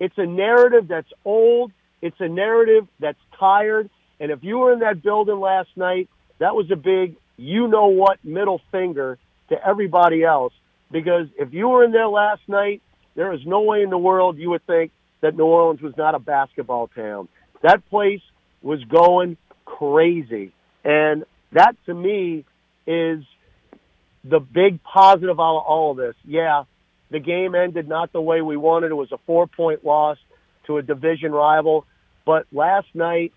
It's 0.01 0.17
a 0.17 0.27
narrative 0.27 0.89
that's 0.89 1.13
old. 1.25 1.73
It's 2.01 2.21
a 2.21 2.29
narrative 2.29 2.87
that's 2.99 3.19
tired. 3.39 3.91
And 4.21 4.31
if 4.31 4.43
you 4.43 4.59
were 4.59 4.73
in 4.73 4.81
that 4.81 5.03
building 5.03 5.39
last 5.39 5.69
night, 5.77 6.09
that 6.39 6.55
was 6.55 6.71
a 6.71 6.77
big, 6.77 7.17
you 7.37 7.69
know 7.69 7.87
what, 7.87 8.25
middle 8.25 8.61
finger 8.73 9.19
to 9.49 9.57
everybody 9.67 10.25
else. 10.25 10.53
Because 10.91 11.27
if 11.39 11.53
you 11.53 11.69
were 11.69 11.85
in 11.85 11.93
there 11.93 12.09
last 12.09 12.43
night, 12.49 12.83
there 13.15 13.33
is 13.33 13.41
no 13.47 13.63
way 13.63 13.83
in 13.83 13.91
the 13.91 13.99
world 13.99 14.39
you 14.39 14.51
would 14.51 14.67
think 14.67 14.93
that 15.21 15.37
New 15.37 15.45
Orleans 15.45 15.81
was 15.81 15.97
not 15.97 16.15
a 16.15 16.19
basketball 16.19 16.89
town. 16.89 17.29
That 17.63 17.89
place 17.89 18.21
was 18.63 18.83
going 18.85 19.37
crazy. 19.65 20.53
And 20.85 21.25
that 21.53 21.77
to 21.87 21.95
me 21.95 22.45
is 22.87 23.25
the 24.23 24.41
big 24.41 24.83
positive 24.83 25.39
out 25.39 25.59
of 25.59 25.65
all 25.65 25.93
of 25.93 25.97
this. 25.97 26.15
Yeah, 26.25 26.65
the 27.11 27.21
game 27.21 27.55
ended 27.55 27.89
not 27.89 28.13
the 28.13 28.21
way 28.21 28.43
we 28.43 28.57
wanted. 28.57 28.91
It 28.91 28.95
was 28.95 29.13
a 29.13 29.19
four 29.27 29.47
point 29.47 29.85
loss 29.85 30.19
to 30.67 30.79
a 30.79 30.83
division 30.83 31.33
rival. 31.33 31.87
But 32.27 32.47
last 32.53 32.89
night, 32.95 33.33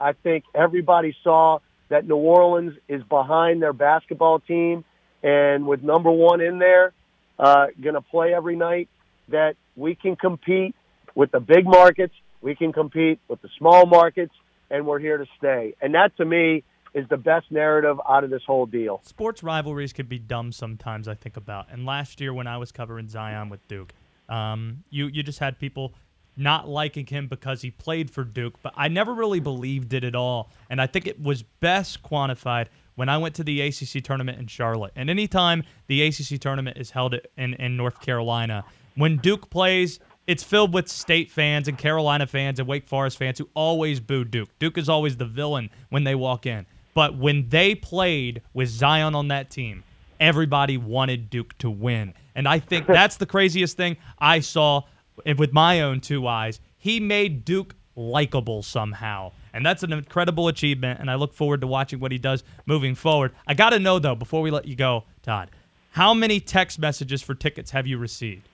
I 0.00 0.12
think 0.12 0.44
everybody 0.54 1.16
saw 1.22 1.60
that 1.88 2.06
New 2.06 2.16
Orleans 2.16 2.74
is 2.88 3.02
behind 3.04 3.62
their 3.62 3.72
basketball 3.72 4.40
team, 4.40 4.84
and 5.24 5.66
with 5.66 5.82
number 5.82 6.12
one 6.12 6.42
in 6.42 6.58
there, 6.58 6.92
uh, 7.38 7.66
going 7.82 7.94
to 7.94 8.02
play 8.02 8.34
every 8.34 8.56
night, 8.56 8.88
that 9.28 9.56
we 9.74 9.94
can 9.94 10.14
compete 10.14 10.76
with 11.14 11.32
the 11.32 11.40
big 11.40 11.64
markets, 11.64 12.14
we 12.42 12.54
can 12.54 12.72
compete 12.72 13.18
with 13.26 13.40
the 13.40 13.48
small 13.58 13.86
markets, 13.86 14.34
and 14.70 14.86
we're 14.86 14.98
here 14.98 15.16
to 15.16 15.24
stay. 15.38 15.74
And 15.80 15.94
that, 15.94 16.14
to 16.18 16.26
me, 16.26 16.62
is 16.92 17.08
the 17.08 17.16
best 17.16 17.50
narrative 17.50 17.98
out 18.06 18.22
of 18.22 18.30
this 18.30 18.42
whole 18.46 18.66
deal. 18.66 19.00
Sports 19.02 19.42
rivalries 19.42 19.94
could 19.94 20.10
be 20.10 20.18
dumb 20.18 20.52
sometimes. 20.52 21.08
I 21.08 21.14
think 21.14 21.38
about. 21.38 21.68
And 21.70 21.86
last 21.86 22.20
year 22.20 22.32
when 22.34 22.46
I 22.46 22.58
was 22.58 22.70
covering 22.70 23.08
Zion 23.08 23.48
with 23.48 23.66
Duke, 23.66 23.94
um, 24.28 24.84
you 24.90 25.06
you 25.06 25.22
just 25.22 25.38
had 25.38 25.58
people 25.58 25.94
not 26.36 26.68
liking 26.68 27.06
him 27.06 27.28
because 27.28 27.62
he 27.62 27.70
played 27.70 28.10
for 28.10 28.24
Duke, 28.24 28.54
but 28.62 28.72
I 28.76 28.88
never 28.88 29.14
really 29.14 29.40
believed 29.40 29.92
it 29.92 30.04
at 30.04 30.14
all. 30.14 30.50
And 30.68 30.80
I 30.80 30.86
think 30.86 31.06
it 31.06 31.20
was 31.20 31.42
best 31.42 32.02
quantified 32.02 32.66
when 32.94 33.08
I 33.08 33.18
went 33.18 33.34
to 33.36 33.44
the 33.44 33.60
ACC 33.60 34.02
tournament 34.02 34.38
in 34.38 34.46
Charlotte. 34.46 34.92
And 34.96 35.10
anytime 35.10 35.64
the 35.86 36.02
ACC 36.02 36.40
tournament 36.40 36.78
is 36.78 36.90
held 36.90 37.14
in, 37.36 37.54
in 37.54 37.76
North 37.76 38.00
Carolina, 38.00 38.64
when 38.94 39.16
Duke 39.16 39.50
plays, 39.50 39.98
it's 40.26 40.42
filled 40.42 40.72
with 40.72 40.88
state 40.88 41.30
fans 41.30 41.68
and 41.68 41.76
Carolina 41.76 42.26
fans 42.26 42.58
and 42.58 42.68
Wake 42.68 42.88
Forest 42.88 43.18
fans 43.18 43.38
who 43.38 43.48
always 43.54 44.00
boo 44.00 44.24
Duke. 44.24 44.48
Duke 44.58 44.78
is 44.78 44.88
always 44.88 45.16
the 45.16 45.24
villain 45.24 45.70
when 45.90 46.04
they 46.04 46.14
walk 46.14 46.46
in. 46.46 46.66
But 46.94 47.16
when 47.16 47.48
they 47.48 47.74
played 47.74 48.42
with 48.52 48.68
Zion 48.68 49.14
on 49.14 49.28
that 49.28 49.50
team, 49.50 49.82
everybody 50.20 50.78
wanted 50.78 51.28
Duke 51.28 51.58
to 51.58 51.70
win. 51.70 52.14
And 52.34 52.46
I 52.46 52.60
think 52.60 52.86
that's 52.86 53.16
the 53.16 53.26
craziest 53.26 53.76
thing 53.76 53.96
I 54.18 54.40
saw 54.40 54.82
eh, 55.26 55.34
with 55.36 55.52
my 55.52 55.80
own 55.80 56.00
two 56.00 56.26
eyes. 56.26 56.60
He 56.78 57.00
made 57.00 57.44
Duke 57.44 57.74
likable 57.96 58.62
somehow. 58.62 59.32
And 59.54 59.64
that's 59.64 59.84
an 59.84 59.92
incredible 59.92 60.48
achievement. 60.48 60.98
And 61.00 61.08
I 61.08 61.14
look 61.14 61.32
forward 61.32 61.60
to 61.60 61.66
watching 61.68 62.00
what 62.00 62.10
he 62.10 62.18
does 62.18 62.42
moving 62.66 62.96
forward. 62.96 63.32
I 63.46 63.54
got 63.54 63.70
to 63.70 63.78
know, 63.78 64.00
though, 64.00 64.16
before 64.16 64.42
we 64.42 64.50
let 64.50 64.66
you 64.66 64.74
go, 64.74 65.04
Todd, 65.22 65.50
how 65.92 66.12
many 66.12 66.40
text 66.40 66.80
messages 66.80 67.22
for 67.22 67.36
tickets 67.36 67.70
have 67.70 67.86
you 67.86 67.96
received? 67.96 68.48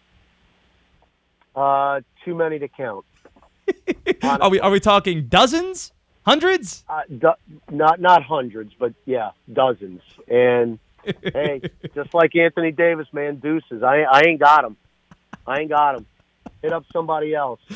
Uh, 1.56 2.02
too 2.22 2.34
many 2.34 2.58
to 2.58 2.68
count. 2.68 3.06
are 4.22 4.50
we 4.50 4.60
are 4.60 4.70
we 4.70 4.78
talking 4.78 5.26
dozens, 5.26 5.92
hundreds? 6.22 6.84
Uh, 6.88 7.00
do, 7.08 7.32
not 7.70 8.00
not 8.00 8.22
hundreds, 8.22 8.72
but 8.78 8.92
yeah, 9.06 9.30
dozens. 9.52 10.02
And 10.28 10.78
hey, 11.04 11.62
just 11.94 12.12
like 12.12 12.36
Anthony 12.36 12.72
Davis, 12.72 13.06
man, 13.12 13.36
deuces. 13.36 13.82
I 13.82 14.02
I 14.02 14.22
ain't 14.26 14.40
got 14.40 14.64
him. 14.64 14.76
I 15.46 15.60
ain't 15.60 15.70
got 15.70 15.96
him. 15.96 16.06
Hit 16.62 16.72
up 16.72 16.84
somebody 16.92 17.34
else. 17.34 17.60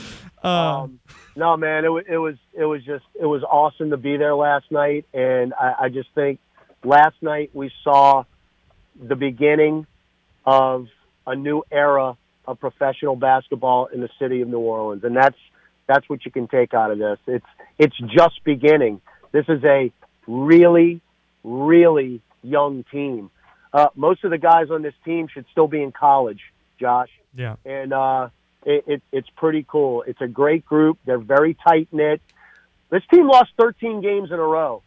Um, 0.44 1.00
no, 1.36 1.56
man, 1.56 1.86
it 1.86 1.88
was 1.88 2.04
it 2.06 2.18
was 2.18 2.34
it 2.52 2.66
was 2.66 2.84
just 2.84 3.06
it 3.18 3.24
was 3.24 3.42
awesome 3.42 3.88
to 3.88 3.96
be 3.96 4.18
there 4.18 4.34
last 4.34 4.70
night, 4.70 5.06
and 5.14 5.54
I, 5.54 5.74
I 5.84 5.88
just 5.88 6.10
think 6.14 6.38
last 6.84 7.16
night 7.22 7.48
we 7.54 7.72
saw 7.82 8.24
the 9.00 9.16
beginning 9.16 9.86
of 10.44 10.88
a 11.26 11.34
new 11.34 11.62
era 11.72 12.18
of 12.46 12.60
professional 12.60 13.16
basketball 13.16 13.86
in 13.86 14.02
the 14.02 14.10
city 14.18 14.42
of 14.42 14.48
New 14.48 14.58
Orleans, 14.58 15.02
and 15.02 15.16
that's 15.16 15.38
that's 15.86 16.06
what 16.10 16.26
you 16.26 16.30
can 16.30 16.46
take 16.46 16.74
out 16.74 16.90
of 16.90 16.98
this. 16.98 17.18
It's 17.26 17.46
it's 17.78 17.96
just 18.14 18.44
beginning. 18.44 19.00
This 19.32 19.46
is 19.48 19.64
a 19.64 19.90
really, 20.26 21.00
really 21.42 22.20
young 22.42 22.84
team. 22.90 23.30
Uh, 23.72 23.88
most 23.96 24.22
of 24.24 24.30
the 24.30 24.38
guys 24.38 24.70
on 24.70 24.82
this 24.82 24.94
team 25.04 25.26
should 25.32 25.46
still 25.50 25.66
be 25.66 25.82
in 25.82 25.90
college, 25.90 26.40
Josh. 26.78 27.10
Yeah. 27.34 27.56
And 27.64 27.92
uh, 27.92 28.28
it, 28.64 28.84
it, 28.86 29.02
it's 29.12 29.28
pretty 29.30 29.64
cool. 29.68 30.02
It's 30.06 30.20
a 30.20 30.28
great 30.28 30.64
group. 30.64 30.98
They're 31.04 31.18
very 31.18 31.54
tight 31.54 31.88
knit. 31.92 32.20
This 32.90 33.02
team 33.12 33.26
lost 33.26 33.50
13 33.58 34.02
games 34.02 34.30
in 34.30 34.38
a 34.38 34.42
row, 34.42 34.82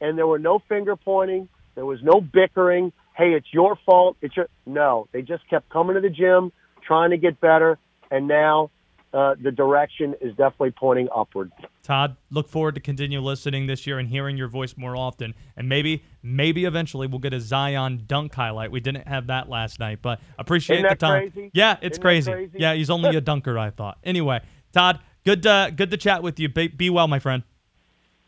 and 0.00 0.16
there 0.16 0.26
were 0.26 0.38
no 0.38 0.58
finger 0.58 0.96
pointing. 0.96 1.48
There 1.74 1.86
was 1.86 2.02
no 2.02 2.20
bickering. 2.20 2.92
Hey, 3.16 3.32
it's 3.34 3.46
your 3.52 3.76
fault. 3.84 4.16
It's 4.22 4.36
your 4.36 4.48
no. 4.66 5.08
They 5.12 5.22
just 5.22 5.48
kept 5.48 5.68
coming 5.68 5.94
to 5.94 6.00
the 6.00 6.10
gym, 6.10 6.52
trying 6.82 7.10
to 7.10 7.18
get 7.18 7.40
better, 7.40 7.78
and 8.10 8.28
now 8.28 8.70
uh, 9.12 9.34
the 9.42 9.50
direction 9.50 10.14
is 10.20 10.30
definitely 10.30 10.70
pointing 10.70 11.08
upward. 11.14 11.52
Todd, 11.82 12.16
look 12.30 12.48
forward 12.48 12.74
to 12.76 12.80
continue 12.80 13.20
listening 13.20 13.66
this 13.66 13.86
year 13.86 13.98
and 13.98 14.08
hearing 14.08 14.36
your 14.36 14.48
voice 14.48 14.74
more 14.76 14.96
often. 14.96 15.34
And 15.56 15.68
maybe, 15.68 16.04
maybe 16.22 16.64
eventually 16.64 17.06
we'll 17.06 17.18
get 17.18 17.34
a 17.34 17.40
Zion 17.40 18.04
dunk 18.06 18.34
highlight. 18.34 18.70
We 18.70 18.80
didn't 18.80 19.06
have 19.06 19.26
that 19.26 19.48
last 19.48 19.78
night, 19.78 19.98
but 20.00 20.20
appreciate 20.38 20.82
the 20.88 20.94
time. 20.94 21.30
crazy? 21.30 21.50
Yeah, 21.52 21.76
it's 21.82 21.98
crazy. 21.98 22.32
crazy? 22.32 22.58
Yeah, 22.58 22.74
he's 22.74 22.90
only 22.90 23.16
a 23.16 23.20
dunker, 23.32 23.58
I 23.58 23.70
thought. 23.70 23.98
Anyway, 24.02 24.40
Todd, 24.72 25.00
good 25.24 25.42
to, 25.42 25.72
good 25.74 25.90
to 25.90 25.96
chat 25.96 26.22
with 26.22 26.40
you. 26.40 26.48
Be, 26.48 26.68
be 26.68 26.88
well, 26.88 27.08
my 27.08 27.18
friend. 27.18 27.42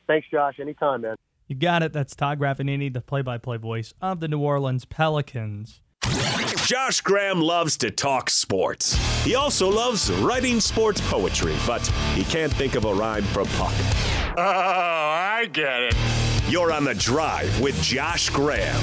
Thanks, 0.07 0.27
Josh. 0.31 0.59
Anytime, 0.61 1.01
man. 1.01 1.16
You 1.47 1.57
got 1.57 1.83
it. 1.83 1.92
That's 1.92 2.14
Todd 2.14 2.40
Graffagnini, 2.40 2.92
the 2.92 3.01
play-by-play 3.01 3.59
voice 3.59 3.94
of 4.01 4.20
the 4.20 4.29
New 4.29 4.40
Orleans 4.40 4.85
Pelicans. 4.85 5.81
Josh 6.64 7.03
Graham 7.03 7.42
loves 7.42 7.77
to 7.77 7.90
talk 7.90 8.31
sports. 8.31 8.94
He 9.22 9.35
also 9.35 9.70
loves 9.70 10.11
writing 10.11 10.61
sports 10.61 10.98
poetry, 11.11 11.55
but 11.66 11.87
he 12.14 12.24
can't 12.24 12.50
think 12.50 12.74
of 12.74 12.87
a 12.87 12.94
rhyme 12.94 13.22
for 13.22 13.44
puck. 13.44 13.74
Oh, 14.38 14.42
I 14.42 15.46
get 15.53 15.83
it. 15.83 15.94
You're 16.48 16.72
on 16.72 16.85
the 16.85 16.94
drive 16.94 17.61
with 17.61 17.79
Josh 17.83 18.31
Graham. 18.31 18.81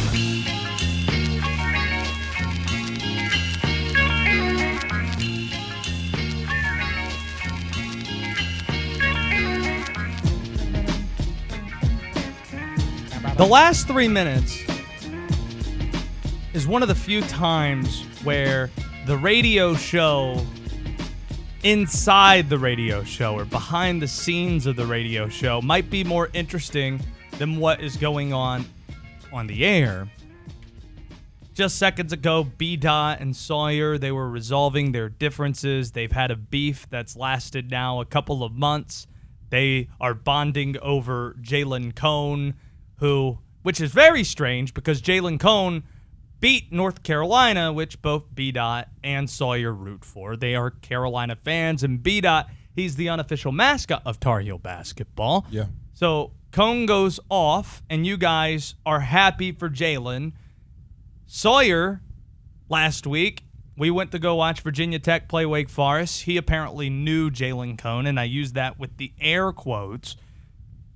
The 13.37 13.47
last 13.47 13.87
three 13.87 14.07
minutes 14.07 14.61
is 16.53 16.67
one 16.67 16.81
of 16.81 16.89
the 16.89 16.95
few 16.95 17.21
times 17.21 18.03
where 18.23 18.69
the 19.05 19.17
radio 19.17 19.73
show 19.73 20.45
inside 21.63 22.49
the 22.49 22.57
radio 22.57 23.03
show 23.03 23.37
or 23.37 23.45
behind 23.45 24.01
the 24.01 24.07
scenes 24.07 24.65
of 24.65 24.75
the 24.75 24.85
radio 24.85 25.29
show 25.29 25.61
might 25.61 25.89
be 25.89 26.03
more 26.03 26.29
interesting 26.33 26.99
than 27.37 27.57
what 27.57 27.81
is 27.81 27.95
going 27.95 28.33
on 28.33 28.65
on 29.31 29.47
the 29.47 29.63
air. 29.63 30.09
Just 31.53 31.77
seconds 31.77 32.11
ago, 32.11 32.43
B 32.43 32.75
Dot 32.75 33.19
and 33.21 33.35
Sawyer, 33.35 33.97
they 33.97 34.11
were 34.11 34.29
resolving 34.29 34.91
their 34.91 35.09
differences. 35.09 35.91
They've 35.91 36.11
had 36.11 36.31
a 36.31 36.35
beef 36.35 36.87
that's 36.89 37.15
lasted 37.15 37.71
now 37.71 38.01
a 38.01 38.05
couple 38.05 38.43
of 38.43 38.53
months. 38.53 39.07
They 39.49 39.87
are 39.99 40.13
bonding 40.13 40.77
over 40.81 41.35
Jalen 41.41 41.95
Cone, 41.95 42.55
who, 42.97 43.39
which 43.61 43.79
is 43.79 43.91
very 43.91 44.23
strange 44.23 44.73
because 44.73 45.01
Jalen 45.01 45.39
Cone 45.39 45.83
beat 46.41 46.73
North 46.73 47.03
Carolina, 47.03 47.71
which 47.71 48.01
both 48.01 48.25
B 48.33 48.51
Dot 48.51 48.89
and 49.03 49.29
Sawyer 49.29 49.71
root 49.71 50.03
for. 50.03 50.35
They 50.35 50.55
are 50.55 50.71
Carolina 50.71 51.35
fans, 51.35 51.83
and 51.83 52.03
B 52.03 52.19
Dot, 52.19 52.49
he's 52.75 52.97
the 52.97 53.07
unofficial 53.07 53.51
mascot 53.51 54.01
of 54.05 54.19
Tar 54.19 54.41
Heel 54.41 54.57
basketball. 54.57 55.45
Yeah. 55.49 55.67
So 55.93 56.33
Cone 56.51 56.85
goes 56.85 57.19
off, 57.29 57.81
and 57.89 58.05
you 58.05 58.17
guys 58.17 58.75
are 58.85 58.99
happy 58.99 59.51
for 59.51 59.69
Jalen. 59.69 60.33
Sawyer, 61.27 62.01
last 62.67 63.07
week, 63.07 63.45
we 63.77 63.89
went 63.89 64.11
to 64.11 64.19
go 64.19 64.35
watch 64.35 64.61
Virginia 64.61 64.99
Tech 64.99 65.29
play 65.29 65.45
Wake 65.45 65.69
Forest. 65.69 66.23
He 66.23 66.35
apparently 66.37 66.89
knew 66.89 67.29
Jalen 67.29 67.77
Cone, 67.77 68.05
and 68.05 68.19
I 68.19 68.25
use 68.25 68.53
that 68.53 68.77
with 68.77 68.97
the 68.97 69.13
air 69.21 69.53
quotes. 69.53 70.17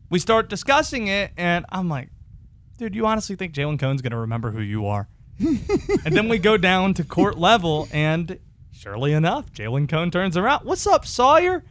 We 0.10 0.20
start 0.20 0.50
discussing 0.50 1.08
it, 1.08 1.32
and 1.38 1.66
I'm 1.70 1.88
like, 1.88 2.10
dude, 2.78 2.96
you 2.96 3.06
honestly 3.06 3.36
think 3.36 3.54
Jalen 3.54 3.80
Cone's 3.80 4.02
going 4.02 4.12
to 4.12 4.18
remember 4.18 4.52
who 4.52 4.62
you 4.62 4.88
are? 4.88 5.08
And 5.40 6.16
then 6.16 6.30
we 6.30 6.38
go 6.38 6.58
down 6.58 6.94
to 6.96 7.04
court 7.04 7.38
level, 7.38 7.88
and 7.92 8.40
surely 8.72 9.14
enough, 9.14 9.52
Jalen 9.52 9.90
Cone 9.90 10.12
turns 10.12 10.38
around. 10.38 10.66
What's 10.66 10.88
up, 10.88 11.06
Sawyer? 11.06 11.64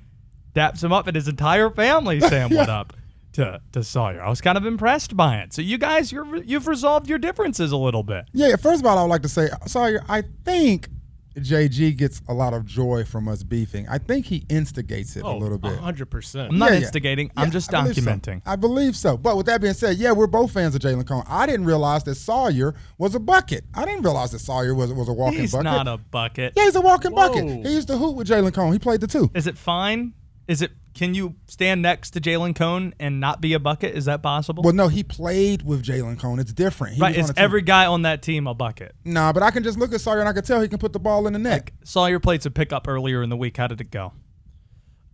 Daps 0.54 0.84
him 0.84 0.92
up, 0.92 1.06
and 1.06 1.16
his 1.16 1.28
entire 1.28 1.70
family 1.70 2.20
saying 2.20 2.54
what 2.54 2.68
up 2.68 2.92
to, 3.32 3.60
to 3.72 3.82
Sawyer. 3.82 4.22
I 4.22 4.28
was 4.28 4.40
kind 4.40 4.56
of 4.56 4.66
impressed 4.66 5.16
by 5.16 5.38
it. 5.38 5.52
So 5.52 5.62
you 5.62 5.78
guys, 5.78 6.12
you're, 6.12 6.36
you've 6.42 6.66
resolved 6.66 7.08
your 7.08 7.18
differences 7.18 7.72
a 7.72 7.76
little 7.76 8.02
bit. 8.02 8.24
Yeah, 8.32 8.56
first 8.56 8.80
of 8.80 8.86
all, 8.86 8.98
I 8.98 9.02
would 9.02 9.08
like 9.08 9.22
to 9.22 9.28
say, 9.28 9.48
Sawyer, 9.66 10.02
I 10.08 10.22
think 10.44 10.88
JG 11.36 11.96
gets 11.96 12.22
a 12.28 12.34
lot 12.34 12.54
of 12.54 12.64
joy 12.64 13.04
from 13.04 13.28
us 13.28 13.42
beefing. 13.42 13.88
I 13.88 13.98
think 13.98 14.26
he 14.26 14.44
instigates 14.48 15.16
it 15.16 15.24
Oh, 15.24 15.36
a 15.36 15.38
little 15.38 15.58
bit. 15.58 15.72
100%. 15.80 16.48
I'm 16.50 16.58
not 16.58 16.66
Yeah, 16.70 16.74
yeah. 16.78 16.80
instigating. 16.82 17.30
I'm 17.36 17.46
Yeah, 17.46 17.50
just 17.50 17.74
I 17.74 17.82
believe 17.82 17.96
so. 17.96 18.02
documenting. 18.02 18.42
I 18.46 18.56
believe 18.56 18.96
so. 18.96 19.16
But 19.16 19.36
with 19.36 19.46
that 19.46 19.60
being 19.60 19.74
said, 19.74 19.96
yeah, 19.96 20.12
we're 20.12 20.26
both 20.26 20.52
fans 20.52 20.74
of 20.74 20.80
Jalen 20.80 21.06
Cone. 21.06 21.24
I 21.28 21.46
didn't 21.46 21.66
realize 21.66 22.04
that 22.04 22.14
Sawyer 22.14 22.74
was 22.98 23.14
a 23.14 23.20
bucket. 23.20 23.64
I 23.74 23.84
didn't 23.84 24.02
realize 24.02 24.30
that 24.32 24.38
Sawyer 24.40 24.74
was 24.74 24.92
was 24.92 25.08
a 25.08 25.12
walking 25.12 25.40
He's 25.40 25.52
bucket. 25.52 25.64
not 25.64 25.88
a 25.88 25.98
bucket. 25.98 26.52
yeah, 26.56 26.64
he's 26.64 26.76
a 26.76 26.80
walking 26.80 27.14
bucket. 27.14 27.44
Whoa. 27.44 27.62
He 27.62 27.72
used 27.74 27.88
to 27.88 27.96
hoop 27.96 28.16
with 28.16 28.28
Jalen 28.28 28.54
Cone. 28.54 28.72
He 28.72 28.78
played 28.78 29.00
the 29.00 29.06
two. 29.08 29.30
Is 29.34 29.46
it 29.46 29.58
fine? 29.58 30.12
Is 30.46 30.62
it? 30.62 30.70
Can 30.94 31.12
you 31.14 31.34
stand 31.46 31.82
next 31.82 32.10
to 32.12 32.20
Jalen 32.20 32.54
Cone 32.54 32.94
and 33.00 33.18
not 33.18 33.40
be 33.40 33.52
a 33.54 33.58
bucket? 33.58 33.96
Is 33.96 34.04
that 34.04 34.22
possible? 34.22 34.62
Well, 34.62 34.72
no, 34.72 34.86
he 34.88 35.02
played 35.02 35.62
with 35.62 35.82
Jalen 35.84 36.20
Cone. 36.20 36.38
It's 36.38 36.52
different. 36.52 36.94
He 36.94 37.00
right. 37.02 37.16
was 37.16 37.24
Is 37.24 37.30
on 37.30 37.30
a 37.30 37.34
team- 37.34 37.44
every 37.44 37.62
guy 37.62 37.86
on 37.86 38.02
that 38.02 38.22
team 38.22 38.46
a 38.46 38.54
bucket? 38.54 38.94
Nah, 39.04 39.32
but 39.32 39.42
I 39.42 39.50
can 39.50 39.64
just 39.64 39.76
look 39.78 39.92
at 39.92 40.00
Sawyer 40.00 40.20
and 40.20 40.28
I 40.28 40.32
can 40.32 40.44
tell 40.44 40.60
he 40.62 40.68
can 40.68 40.78
put 40.78 40.92
the 40.92 41.00
ball 41.00 41.26
in 41.26 41.32
the 41.32 41.38
net. 41.40 41.72
Sawyer 41.82 42.20
played 42.20 42.42
some 42.42 42.52
pickup 42.52 42.86
earlier 42.86 43.22
in 43.22 43.28
the 43.30 43.36
week. 43.36 43.56
How 43.56 43.66
did 43.66 43.80
it 43.80 43.90
go? 43.90 44.12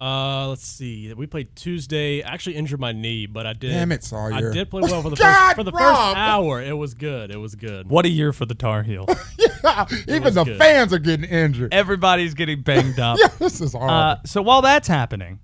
Uh, 0.03 0.49
let's 0.49 0.67
see. 0.67 1.13
We 1.13 1.27
played 1.27 1.55
Tuesday. 1.57 2.23
I 2.23 2.33
actually 2.33 2.57
injured 2.57 2.81
my 2.81 2.93
knee, 2.93 3.27
but 3.27 3.47
I 3.47 3.53
did. 3.53 3.69
Damn 3.71 3.93
it, 3.93 4.03
Sawyer. 4.03 4.33
I 4.33 4.41
did 4.41 4.71
play 4.71 4.81
well 4.83 5.03
for 5.03 5.11
the 5.11 5.17
God, 5.19 5.45
first 5.49 5.57
for 5.57 5.65
the 5.65 5.73
Rob! 5.73 5.95
first 6.15 6.17
hour. 6.17 6.63
It 6.63 6.73
was 6.73 6.95
good. 6.95 7.31
It 7.31 7.37
was 7.37 7.55
good. 7.55 7.89
What 7.91 8.07
a 8.07 8.09
year 8.09 8.33
for 8.33 8.47
the 8.47 8.55
Tar 8.55 8.83
Heels. 8.83 9.09
Even 10.09 10.33
the 10.33 10.45
good. 10.45 10.59
fans 10.59 10.95
are 10.95 10.99
getting 10.99 11.29
injured. 11.29 11.75
Everybody's 11.75 12.33
getting 12.35 12.63
banged 12.63 12.99
up. 12.99 13.19
Yeah, 13.21 13.29
this 13.39 13.61
is 13.61 13.73
horrible. 13.73 13.95
Uh, 13.95 14.17
so 14.25 14.41
while 14.41 14.63
that's 14.63 14.89
happening, 14.89 15.39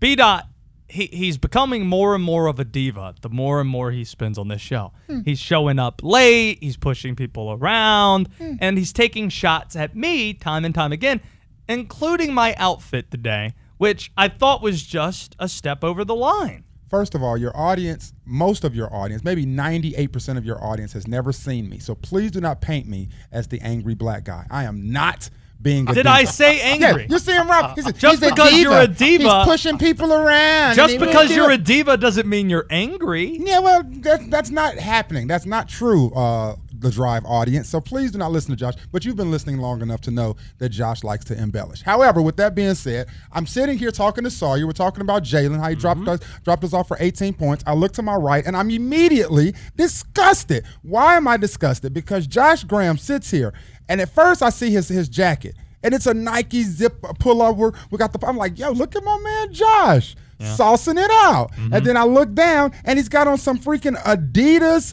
B 0.00 0.16
Dot 0.16 0.46
he 0.88 1.06
he's 1.06 1.38
becoming 1.38 1.86
more 1.86 2.14
and 2.14 2.22
more 2.22 2.46
of 2.46 2.60
a 2.60 2.64
diva 2.64 3.14
the 3.20 3.28
more 3.28 3.60
and 3.60 3.68
more 3.68 3.90
he 3.90 4.04
spends 4.04 4.38
on 4.38 4.48
this 4.48 4.60
show. 4.60 4.92
Hmm. 5.06 5.20
He's 5.24 5.38
showing 5.38 5.78
up 5.78 6.00
late, 6.02 6.58
he's 6.60 6.76
pushing 6.76 7.16
people 7.16 7.52
around, 7.52 8.28
hmm. 8.38 8.54
and 8.60 8.78
he's 8.78 8.92
taking 8.92 9.28
shots 9.28 9.76
at 9.76 9.96
me 9.96 10.34
time 10.34 10.64
and 10.64 10.74
time 10.74 10.92
again, 10.92 11.20
including 11.68 12.32
my 12.32 12.54
outfit 12.56 13.10
today, 13.10 13.54
which 13.78 14.12
I 14.16 14.28
thought 14.28 14.62
was 14.62 14.82
just 14.82 15.34
a 15.38 15.48
step 15.48 15.82
over 15.82 16.04
the 16.04 16.14
line. 16.14 16.64
First 16.88 17.16
of 17.16 17.22
all, 17.22 17.36
your 17.36 17.56
audience, 17.56 18.12
most 18.24 18.62
of 18.62 18.76
your 18.76 18.94
audience, 18.94 19.24
maybe 19.24 19.44
98% 19.44 20.38
of 20.38 20.44
your 20.44 20.62
audience 20.64 20.92
has 20.92 21.08
never 21.08 21.32
seen 21.32 21.68
me. 21.68 21.80
So 21.80 21.96
please 21.96 22.30
do 22.30 22.40
not 22.40 22.60
paint 22.60 22.86
me 22.86 23.08
as 23.32 23.48
the 23.48 23.60
angry 23.60 23.94
black 23.94 24.22
guy. 24.22 24.46
I 24.50 24.64
am 24.64 24.92
not 24.92 25.28
being 25.60 25.88
a 25.88 25.94
Did 25.94 26.04
diva. 26.04 26.10
I 26.10 26.24
say 26.24 26.60
angry? 26.60 27.02
Yeah, 27.02 27.08
you 27.10 27.18
see 27.18 27.32
him, 27.32 27.48
Rob? 27.48 27.74
He's 27.74 27.86
a, 27.86 27.92
Just 27.92 28.20
he's 28.20 28.30
a 28.30 28.34
because 28.34 28.58
you're 28.58 28.80
a 28.80 28.86
diva- 28.86 29.38
He's 29.38 29.44
pushing 29.46 29.78
people 29.78 30.12
around. 30.12 30.74
Just 30.74 30.98
because 30.98 31.34
you're 31.34 31.50
a 31.50 31.58
diva 31.58 31.96
doesn't 31.96 32.28
mean 32.28 32.50
you're 32.50 32.66
angry. 32.70 33.36
Yeah, 33.38 33.60
well, 33.60 33.82
that, 33.84 34.30
that's 34.30 34.50
not 34.50 34.74
happening. 34.76 35.26
That's 35.26 35.46
not 35.46 35.68
true, 35.68 36.12
uh, 36.14 36.56
the 36.78 36.90
Drive 36.90 37.24
audience. 37.24 37.68
So 37.68 37.80
please 37.80 38.12
do 38.12 38.18
not 38.18 38.32
listen 38.32 38.50
to 38.50 38.56
Josh. 38.56 38.74
But 38.92 39.04
you've 39.04 39.16
been 39.16 39.30
listening 39.30 39.58
long 39.58 39.80
enough 39.80 40.02
to 40.02 40.10
know 40.10 40.36
that 40.58 40.68
Josh 40.68 41.02
likes 41.02 41.24
to 41.26 41.38
embellish. 41.40 41.82
However, 41.82 42.20
with 42.20 42.36
that 42.36 42.54
being 42.54 42.74
said, 42.74 43.08
I'm 43.32 43.46
sitting 43.46 43.78
here 43.78 43.90
talking 43.90 44.24
to 44.24 44.30
Sawyer. 44.30 44.66
We're 44.66 44.72
talking 44.72 45.00
about 45.00 45.24
Jalen, 45.24 45.58
how 45.58 45.70
he 45.70 45.74
dropped 45.74 46.06
us 46.06 46.20
dropped 46.44 46.64
us 46.64 46.74
off 46.74 46.86
for 46.88 46.96
18 47.00 47.34
points. 47.34 47.64
I 47.66 47.72
look 47.74 47.92
to 47.92 48.02
my 48.02 48.14
right, 48.14 48.44
and 48.46 48.56
I'm 48.56 48.70
immediately 48.70 49.54
disgusted. 49.76 50.64
Why 50.82 51.16
am 51.16 51.26
I 51.26 51.36
disgusted? 51.38 51.94
Because 51.94 52.26
Josh 52.26 52.64
Graham 52.64 52.98
sits 52.98 53.30
here, 53.30 53.54
and 53.88 54.00
at 54.00 54.08
first 54.10 54.42
I 54.42 54.50
see 54.50 54.70
his 54.70 54.88
his 54.88 55.08
jacket, 55.08 55.54
and 55.82 55.94
it's 55.94 56.06
a 56.06 56.14
Nike 56.14 56.62
zip 56.62 57.00
pullover. 57.02 57.76
We 57.90 57.98
got 57.98 58.12
the. 58.12 58.26
I'm 58.26 58.36
like, 58.36 58.58
yo, 58.58 58.70
look 58.70 58.96
at 58.96 59.04
my 59.04 59.18
man 59.18 59.52
Josh. 59.52 60.16
Saucing 60.38 61.02
it 61.02 61.10
out. 61.10 61.50
And 61.56 61.84
then 61.86 61.96
I 61.96 62.04
look 62.04 62.34
down 62.34 62.72
and 62.84 62.98
he's 62.98 63.08
got 63.08 63.26
on 63.26 63.38
some 63.38 63.58
freaking 63.58 63.96
Adidas 64.02 64.92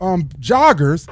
um, 0.00 0.24
joggers. 0.40 1.06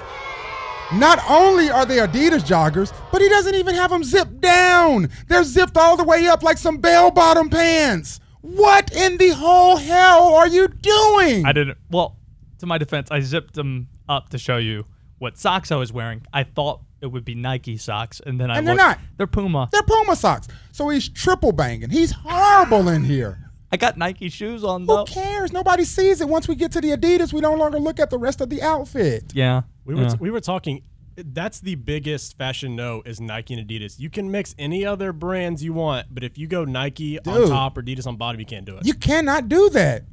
Not 0.95 1.19
only 1.29 1.69
are 1.69 1.85
they 1.85 1.99
Adidas 1.99 2.41
joggers, 2.41 2.91
but 3.13 3.21
he 3.21 3.29
doesn't 3.29 3.55
even 3.55 3.75
have 3.75 3.91
them 3.91 4.03
zipped 4.03 4.41
down. 4.41 5.11
They're 5.29 5.45
zipped 5.45 5.77
all 5.77 5.97
the 5.99 6.05
way 6.05 6.27
up 6.27 6.43
like 6.43 6.57
some 6.59 6.79
bell 6.79 7.11
bottom 7.11 7.51
pants. 7.51 8.19
What 8.41 8.95
in 8.95 9.19
the 9.19 9.31
whole 9.31 9.77
hell 9.77 10.35
are 10.35 10.49
you 10.49 10.69
doing? 10.69 11.45
I 11.45 11.53
didn't. 11.53 11.77
Well, 11.91 12.17
to 12.61 12.67
my 12.67 12.79
defense, 12.79 13.11
I 13.11 13.21
zipped 13.21 13.55
them 13.55 13.89
up 14.09 14.31
to 14.31 14.39
show 14.39 14.57
you 14.57 14.85
what 15.19 15.37
socks 15.37 15.73
I 15.73 15.77
was 15.77 15.93
wearing. 15.93 16.23
I 16.33 16.45
thought 16.45 16.81
it 17.01 17.07
would 17.07 17.25
be 17.25 17.35
Nike 17.35 17.77
socks, 17.77 18.21
and 18.25 18.41
then 18.41 18.51
I 18.51 18.59
And 18.59 18.67
they're 18.67 18.75
looked- 18.75 18.87
not. 18.87 18.99
They're 19.17 19.27
Puma. 19.27 19.69
They're 19.73 19.83
Puma 19.83 20.17
socks. 20.17 20.49
So 20.73 20.89
he's 20.89 21.09
triple 21.09 21.53
banging. 21.53 21.91
He's 21.91 22.13
horrible 22.13 22.89
in 22.89 23.05
here. 23.05 23.39
I 23.73 23.77
got 23.77 23.99
Nike 23.99 24.29
shoes 24.29 24.63
on 24.65 24.83
Who 24.83 24.87
though. 24.87 25.05
cares? 25.05 25.53
Nobody 25.53 25.85
sees 25.85 26.21
it. 26.21 26.29
Once 26.29 26.47
we 26.49 26.55
get 26.55 26.73
to 26.73 26.81
the 26.81 26.91
Adidas, 26.91 27.33
we 27.33 27.41
no 27.41 27.55
longer 27.55 27.79
look 27.79 27.99
at 28.01 28.11
the 28.11 28.19
rest 28.19 28.41
of 28.41 28.49
the 28.49 28.63
outfit. 28.63 29.33
Yeah, 29.35 29.63
We 29.85 29.95
were 29.95 30.03
yeah. 30.03 30.15
we 30.21 30.31
were 30.31 30.41
talking. 30.41 30.83
That's 31.19 31.61
the 31.61 31.75
biggest 31.77 32.37
fashion 32.37 32.77
no 32.77 33.03
is 33.07 33.21
Nike 33.21 33.55
and 33.55 33.67
Adidas. 33.69 33.99
You 33.99 34.11
can 34.11 34.31
mix 34.31 34.55
any 34.59 34.85
other 34.85 35.13
brands 35.15 35.65
you 35.65 35.73
want, 35.73 36.09
but 36.15 36.23
if 36.23 36.37
you 36.39 36.47
go 36.47 36.65
Nike 36.67 37.19
on 37.21 37.25
Dude. 37.41 37.49
top 37.49 37.77
or 37.79 37.83
Adidas 37.83 38.07
on 38.07 38.17
bottom, 38.17 38.39
you 38.39 38.45
can't 38.47 38.67
do 38.67 38.77
it. 38.77 38.85
You 38.87 38.93
cannot 38.95 39.49
do 39.49 39.69
that. 39.71 40.05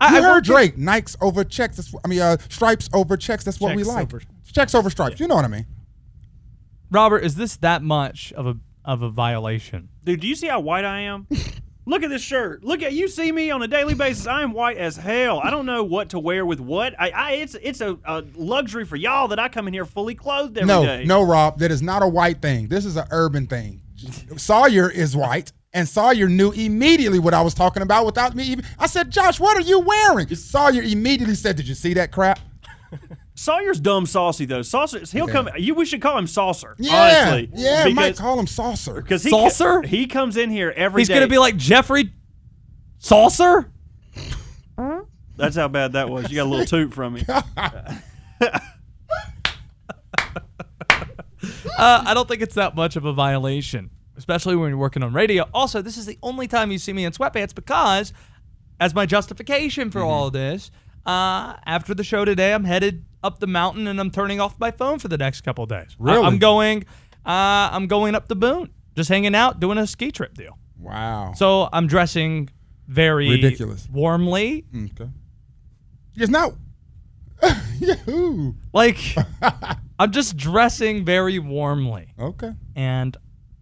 I, 0.00 0.12
You 0.12 0.18
I 0.18 0.22
heard 0.22 0.30
worked 0.36 0.46
Drake, 0.46 0.76
Nikes 0.76 1.16
over 1.20 1.42
checks. 1.44 1.76
That's, 1.76 1.92
I 2.04 2.08
mean, 2.08 2.20
uh, 2.20 2.36
stripes 2.48 2.88
over 2.94 3.16
checks. 3.16 3.44
That's 3.44 3.60
what 3.60 3.74
we 3.76 3.82
Checks 3.82 3.88
like. 3.94 4.02
over- 4.14 4.22
checks 4.52 4.74
over 4.74 4.88
stripes. 4.88 5.20
You 5.20 5.26
know 5.28 5.34
what 5.34 5.44
I 5.44 5.48
mean? 5.48 5.66
Robert, 6.90 7.18
is 7.20 7.36
this 7.36 7.56
that 7.58 7.82
much 7.82 8.32
of 8.32 8.46
a 8.46 8.56
of 8.84 9.02
a 9.02 9.10
violation? 9.10 9.88
Dude, 10.04 10.20
do 10.20 10.26
you 10.26 10.34
see 10.34 10.48
how 10.48 10.60
white 10.60 10.84
I 10.84 11.00
am? 11.00 11.26
Look 11.86 12.02
at 12.02 12.10
this 12.10 12.22
shirt. 12.22 12.62
Look 12.62 12.82
at 12.82 12.92
you 12.92 13.08
see 13.08 13.32
me 13.32 13.50
on 13.50 13.62
a 13.62 13.68
daily 13.68 13.94
basis. 13.94 14.26
I 14.26 14.42
am 14.42 14.52
white 14.52 14.76
as 14.76 14.96
hell. 14.96 15.40
I 15.40 15.50
don't 15.50 15.66
know 15.66 15.82
what 15.82 16.10
to 16.10 16.18
wear 16.18 16.44
with 16.46 16.60
what. 16.60 16.94
I, 16.98 17.10
I 17.10 17.32
it's 17.32 17.56
it's 17.60 17.80
a, 17.80 17.98
a 18.04 18.24
luxury 18.36 18.84
for 18.84 18.96
y'all 18.96 19.28
that 19.28 19.38
I 19.38 19.48
come 19.48 19.66
in 19.66 19.74
here 19.74 19.84
fully 19.84 20.14
clothed 20.14 20.56
every 20.58 20.86
day. 20.86 21.04
no, 21.04 21.22
no, 21.22 21.28
Rob. 21.28 21.58
That 21.58 21.70
is 21.70 21.82
not 21.82 22.02
a 22.02 22.08
white 22.08 22.42
thing. 22.42 22.68
This 22.68 22.84
is 22.84 22.96
an 22.96 23.06
urban 23.10 23.46
thing. 23.46 23.82
Sawyer 24.36 24.90
is 24.90 25.16
white, 25.16 25.52
and 25.72 25.88
Sawyer 25.88 26.28
knew 26.28 26.52
immediately 26.52 27.18
what 27.18 27.34
I 27.34 27.42
was 27.42 27.54
talking 27.54 27.82
about 27.82 28.06
without 28.06 28.34
me 28.34 28.44
even. 28.44 28.64
I 28.78 28.86
said, 28.86 29.10
Josh, 29.10 29.38
what 29.38 29.56
are 29.56 29.62
you 29.62 29.80
wearing? 29.80 30.34
Sawyer 30.34 30.82
immediately 30.82 31.34
said, 31.34 31.56
Did 31.56 31.68
you 31.68 31.74
see 31.74 31.94
that 31.94 32.12
crap? 32.12 32.40
Sawyer's 33.34 33.80
dumb 33.80 34.04
saucy 34.06 34.44
though. 34.44 34.62
Saucer, 34.62 35.00
he'll 35.00 35.26
Yeah. 35.26 35.32
come. 35.32 35.48
You, 35.56 35.74
we 35.74 35.84
should 35.86 36.02
call 36.02 36.18
him 36.18 36.26
Saucer. 36.26 36.74
Yeah, 36.78 37.22
honestly, 37.26 37.50
yeah. 37.54 37.84
We 37.86 37.94
might 37.94 38.16
call 38.16 38.38
him 38.38 38.46
saucer. 38.46 39.00
because 39.00 39.22
he 39.22 39.30
Saucer? 39.30 39.82
He 39.82 40.06
comes 40.06 40.36
in 40.36 40.50
here 40.50 40.72
every 40.76 41.00
He's 41.02 41.08
day. 41.08 41.14
gonna 41.14 41.28
be 41.28 41.38
like 41.38 41.56
Jeffrey 41.56 42.12
Saucer. 42.98 43.70
That's 45.36 45.56
how 45.56 45.68
bad 45.68 45.92
that 45.94 46.10
was. 46.10 46.28
You 46.30 46.36
got 46.36 46.46
a 46.46 46.50
little 46.50 46.66
toot 46.66 46.92
from 46.92 47.14
me. 47.14 47.24
Uh, 51.78 52.04
I 52.06 52.12
don't 52.12 52.28
think 52.28 52.42
it's 52.42 52.56
that 52.56 52.76
much 52.76 52.96
of 52.96 53.06
a 53.06 53.12
violation, 53.14 53.88
especially 54.18 54.54
when 54.56 54.68
you're 54.68 54.76
working 54.78 55.02
on 55.02 55.14
radio. 55.14 55.48
Also, 55.54 55.80
this 55.80 55.96
is 55.96 56.04
the 56.04 56.18
only 56.22 56.46
time 56.46 56.70
you 56.70 56.76
see 56.78 56.92
me 56.92 57.04
in 57.06 57.12
sweatpants 57.12 57.54
because, 57.54 58.12
as 58.78 58.94
my 58.94 59.06
justification 59.06 59.90
for 59.90 60.00
all 60.02 60.26
of 60.26 60.34
this, 60.34 60.70
uh, 61.06 61.56
after 61.66 61.94
the 61.94 62.04
show 62.04 62.24
today, 62.24 62.52
I'm 62.54 62.64
headed 62.64 63.04
up 63.22 63.38
the 63.40 63.46
mountain 63.46 63.86
and 63.86 64.00
I'm 64.00 64.10
turning 64.10 64.40
off 64.40 64.58
my 64.58 64.70
phone 64.70 64.98
for 64.98 65.08
the 65.08 65.18
next 65.18 65.42
couple 65.42 65.64
of 65.64 65.70
days. 65.70 65.96
I- 66.00 66.02
Really? 66.04 66.24
I'm 66.26 66.38
going. 66.38 66.84
Uh, 67.26 67.68
I'm 67.72 67.86
going 67.86 68.14
up 68.14 68.28
the 68.28 68.36
Boone, 68.36 68.70
just 68.96 69.08
hanging 69.10 69.34
out, 69.34 69.60
doing 69.60 69.76
a 69.78 69.86
ski 69.86 70.10
trip 70.10 70.34
deal. 70.34 70.56
Wow. 70.78 71.32
So 71.36 71.68
I'm 71.72 71.86
dressing 71.86 72.48
very 72.88 73.28
Ridiculous. 73.28 73.86
warmly, 73.92 74.64
okay. 74.74 75.10
It's 76.16 76.30
not. 76.30 76.54
Yahoo. 77.78 78.54
like 78.72 78.98
I'm 79.98 80.10
just 80.12 80.36
dressing 80.36 81.04
very 81.04 81.38
warmly, 81.38 82.12
Okay. 82.18 82.52
and 82.74 83.16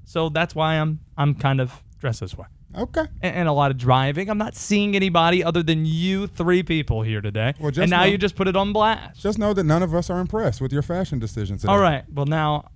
so 0.05 0.29
that's 0.29 0.55
why 0.55 0.74
I'm 0.74 1.01
I'm 1.16 1.35
kind 1.35 1.61
of 1.61 1.83
dressed 1.98 2.20
this 2.20 2.37
way. 2.37 2.46
Okay. 2.76 3.04
and, 3.22 3.37
and 3.37 3.48
a 3.48 3.52
lot 3.52 3.70
of 3.70 3.78
driving. 3.78 4.28
I'm 4.28 4.38
not 4.38 4.54
seeing 4.54 4.94
anybody 4.94 5.42
other 5.42 5.62
than 5.62 5.85
you 5.87 6.26
three 6.26 6.62
people 6.62 7.02
here 7.02 7.20
today. 7.20 7.54
Well, 7.59 7.70
just 7.70 7.83
and 7.83 7.90
now 7.90 8.00
know- 8.00 8.07
you 8.07 8.18
just 8.18 8.37
put 8.37 8.48
it 8.48 8.57
on 8.57 8.72
blast. 8.72 9.20
Just 9.20 9.38
know 9.38 9.52
that 9.54 9.64
none 9.64 9.83
of 9.83 9.94
us 9.94 10.11
are 10.11 10.20
impressed 10.20 10.61
with 10.61 10.72
your 10.72 10.83
fashion 10.83 11.18
decisions. 11.18 11.62
Today. 11.62 11.72
All 11.72 11.81
right. 11.81 12.04
Well, 12.12 12.26
now 12.26 12.70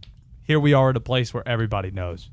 here 0.45 0.59
we 0.59 0.73
are 0.73 0.91
at 0.91 0.97
a 0.97 1.01
place 1.01 1.33
where 1.35 1.47
everybody 1.47 1.91
knows 1.91 2.31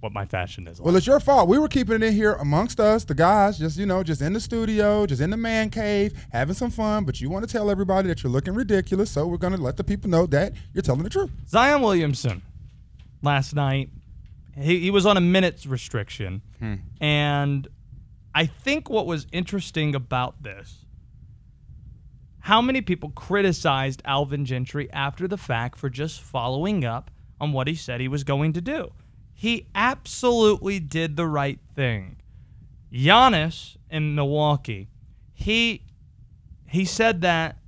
what 0.00 0.12
my 0.12 0.24
fashion 0.26 0.66
is. 0.66 0.80
Well, 0.80 0.96
it's 0.96 1.06
your 1.06 1.20
fault. 1.20 1.48
We 1.48 1.60
were 1.60 1.68
keeping 1.68 1.94
it 1.94 2.02
in 2.02 2.12
here 2.12 2.32
amongst 2.32 2.80
us, 2.80 3.04
the 3.04 3.14
guys, 3.14 3.56
just 3.58 3.78
you 3.78 3.86
know, 3.86 4.02
just 4.02 4.20
in 4.20 4.32
the 4.32 4.40
studio, 4.40 5.06
just 5.06 5.20
in 5.22 5.30
the 5.30 5.36
man 5.36 5.70
cave, 5.70 6.12
having 6.32 6.56
some 6.56 6.70
fun. 6.72 7.04
But 7.04 7.20
you 7.20 7.30
want 7.30 7.46
to 7.46 7.52
tell 7.52 7.70
everybody 7.70 8.08
that 8.08 8.22
you're 8.24 8.32
looking 8.32 8.54
ridiculous, 8.54 9.12
so 9.12 9.28
we're 9.28 9.36
gonna 9.36 9.58
let 9.58 9.76
the 9.76 9.84
people 9.84 10.10
know 10.10 10.26
that 10.26 10.54
you're 10.74 10.82
telling 10.82 11.04
the 11.04 11.10
truth. 11.10 11.30
Zion 11.46 11.82
Williamson 11.82 12.42
last 13.22 13.54
night, 13.54 13.90
he, 14.58 14.80
he 14.80 14.90
was 14.90 15.06
on 15.06 15.16
a 15.16 15.20
minutes 15.20 15.66
restriction. 15.66 16.42
And 17.00 17.68
I 18.34 18.46
think 18.46 18.88
what 18.90 19.06
was 19.06 19.26
interesting 19.32 19.94
about 19.94 20.42
this, 20.42 20.84
how 22.40 22.60
many 22.60 22.80
people 22.80 23.10
criticized 23.10 24.02
Alvin 24.04 24.44
Gentry 24.44 24.90
after 24.92 25.28
the 25.28 25.38
fact 25.38 25.78
for 25.78 25.88
just 25.88 26.20
following 26.20 26.84
up 26.84 27.10
on 27.40 27.52
what 27.52 27.68
he 27.68 27.74
said 27.74 28.00
he 28.00 28.08
was 28.08 28.24
going 28.24 28.52
to 28.52 28.60
do. 28.60 28.92
He 29.34 29.66
absolutely 29.74 30.78
did 30.78 31.16
the 31.16 31.26
right 31.26 31.58
thing. 31.74 32.16
Giannis 32.92 33.76
in 33.90 34.14
Milwaukee, 34.14 34.88
he 35.32 35.82
he 36.68 36.84
said 36.84 37.22
that 37.22 37.58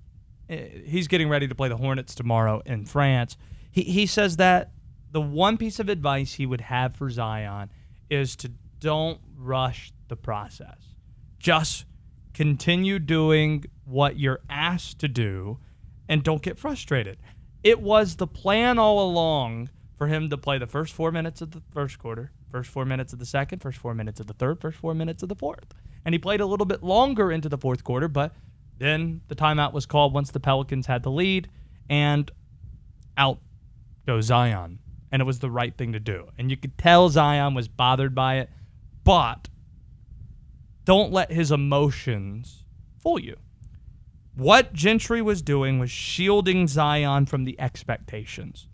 uh, 0.48 0.56
he's 0.86 1.08
getting 1.08 1.28
ready 1.28 1.48
to 1.48 1.54
play 1.54 1.68
the 1.68 1.76
Hornets 1.76 2.14
tomorrow 2.14 2.62
in 2.64 2.84
France. 2.84 3.36
He, 3.70 3.82
he 3.82 4.06
says 4.06 4.36
that 4.36 4.70
the 5.14 5.20
one 5.20 5.56
piece 5.56 5.78
of 5.78 5.88
advice 5.88 6.34
he 6.34 6.44
would 6.44 6.60
have 6.60 6.96
for 6.96 7.08
Zion 7.08 7.70
is 8.10 8.34
to 8.34 8.50
don't 8.80 9.20
rush 9.36 9.92
the 10.08 10.16
process. 10.16 10.96
Just 11.38 11.84
continue 12.34 12.98
doing 12.98 13.64
what 13.84 14.18
you're 14.18 14.40
asked 14.50 14.98
to 14.98 15.06
do 15.06 15.60
and 16.08 16.24
don't 16.24 16.42
get 16.42 16.58
frustrated. 16.58 17.16
It 17.62 17.80
was 17.80 18.16
the 18.16 18.26
plan 18.26 18.76
all 18.76 19.08
along 19.08 19.70
for 19.94 20.08
him 20.08 20.28
to 20.30 20.36
play 20.36 20.58
the 20.58 20.66
first 20.66 20.92
four 20.92 21.12
minutes 21.12 21.40
of 21.40 21.52
the 21.52 21.62
first 21.72 22.00
quarter, 22.00 22.32
first 22.50 22.68
four 22.68 22.84
minutes 22.84 23.12
of 23.12 23.20
the 23.20 23.24
second, 23.24 23.60
first 23.60 23.78
four 23.78 23.94
minutes 23.94 24.18
of 24.18 24.26
the 24.26 24.34
third, 24.34 24.60
first 24.60 24.78
four 24.78 24.94
minutes 24.94 25.22
of 25.22 25.28
the 25.28 25.36
fourth. 25.36 25.72
And 26.04 26.12
he 26.12 26.18
played 26.18 26.40
a 26.40 26.46
little 26.46 26.66
bit 26.66 26.82
longer 26.82 27.30
into 27.30 27.48
the 27.48 27.56
fourth 27.56 27.84
quarter, 27.84 28.08
but 28.08 28.34
then 28.78 29.20
the 29.28 29.36
timeout 29.36 29.72
was 29.72 29.86
called 29.86 30.12
once 30.12 30.32
the 30.32 30.40
Pelicans 30.40 30.86
had 30.86 31.04
the 31.04 31.12
lead, 31.12 31.48
and 31.88 32.32
out 33.16 33.38
goes 34.06 34.24
Zion. 34.24 34.80
And 35.14 35.20
it 35.20 35.26
was 35.26 35.38
the 35.38 35.48
right 35.48 35.78
thing 35.78 35.92
to 35.92 36.00
do. 36.00 36.30
And 36.36 36.50
you 36.50 36.56
could 36.56 36.76
tell 36.76 37.08
Zion 37.08 37.54
was 37.54 37.68
bothered 37.68 38.16
by 38.16 38.38
it, 38.38 38.50
but 39.04 39.48
don't 40.84 41.12
let 41.12 41.30
his 41.30 41.52
emotions 41.52 42.64
fool 42.98 43.20
you. 43.20 43.36
What 44.34 44.72
Gentry 44.72 45.22
was 45.22 45.40
doing 45.40 45.78
was 45.78 45.92
shielding 45.92 46.66
Zion 46.66 47.26
from 47.26 47.44
the 47.44 47.54
expectations 47.60 48.66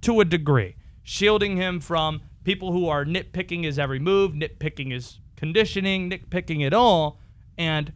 to 0.00 0.22
a 0.22 0.24
degree, 0.24 0.76
shielding 1.02 1.58
him 1.58 1.78
from 1.78 2.22
people 2.42 2.72
who 2.72 2.88
are 2.88 3.04
nitpicking 3.04 3.64
his 3.64 3.78
every 3.78 3.98
move, 3.98 4.32
nitpicking 4.32 4.92
his 4.92 5.20
conditioning, 5.36 6.08
nitpicking 6.08 6.64
it 6.66 6.72
all. 6.72 7.20
And 7.58 7.92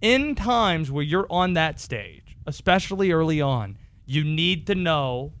in 0.00 0.36
times 0.36 0.92
where 0.92 1.02
you're 1.02 1.26
on 1.28 1.54
that 1.54 1.80
stage, 1.80 2.36
especially 2.46 3.10
early 3.10 3.40
on, 3.40 3.76
you 4.06 4.22
need 4.22 4.68
to 4.68 4.76
know 4.76 5.32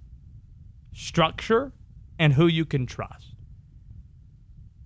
structure 0.98 1.72
and 2.18 2.32
who 2.32 2.48
you 2.48 2.64
can 2.64 2.84
trust. 2.84 3.34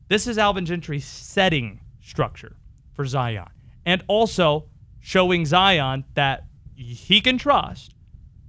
This 0.08 0.26
is 0.26 0.36
Alvin 0.36 0.66
Gentry 0.66 1.00
setting 1.00 1.80
structure 2.02 2.56
for 2.92 3.06
Zion 3.06 3.48
and 3.86 4.04
also 4.08 4.66
showing 5.00 5.46
Zion 5.46 6.04
that 6.14 6.44
he 6.74 7.22
can 7.22 7.38
trust 7.38 7.94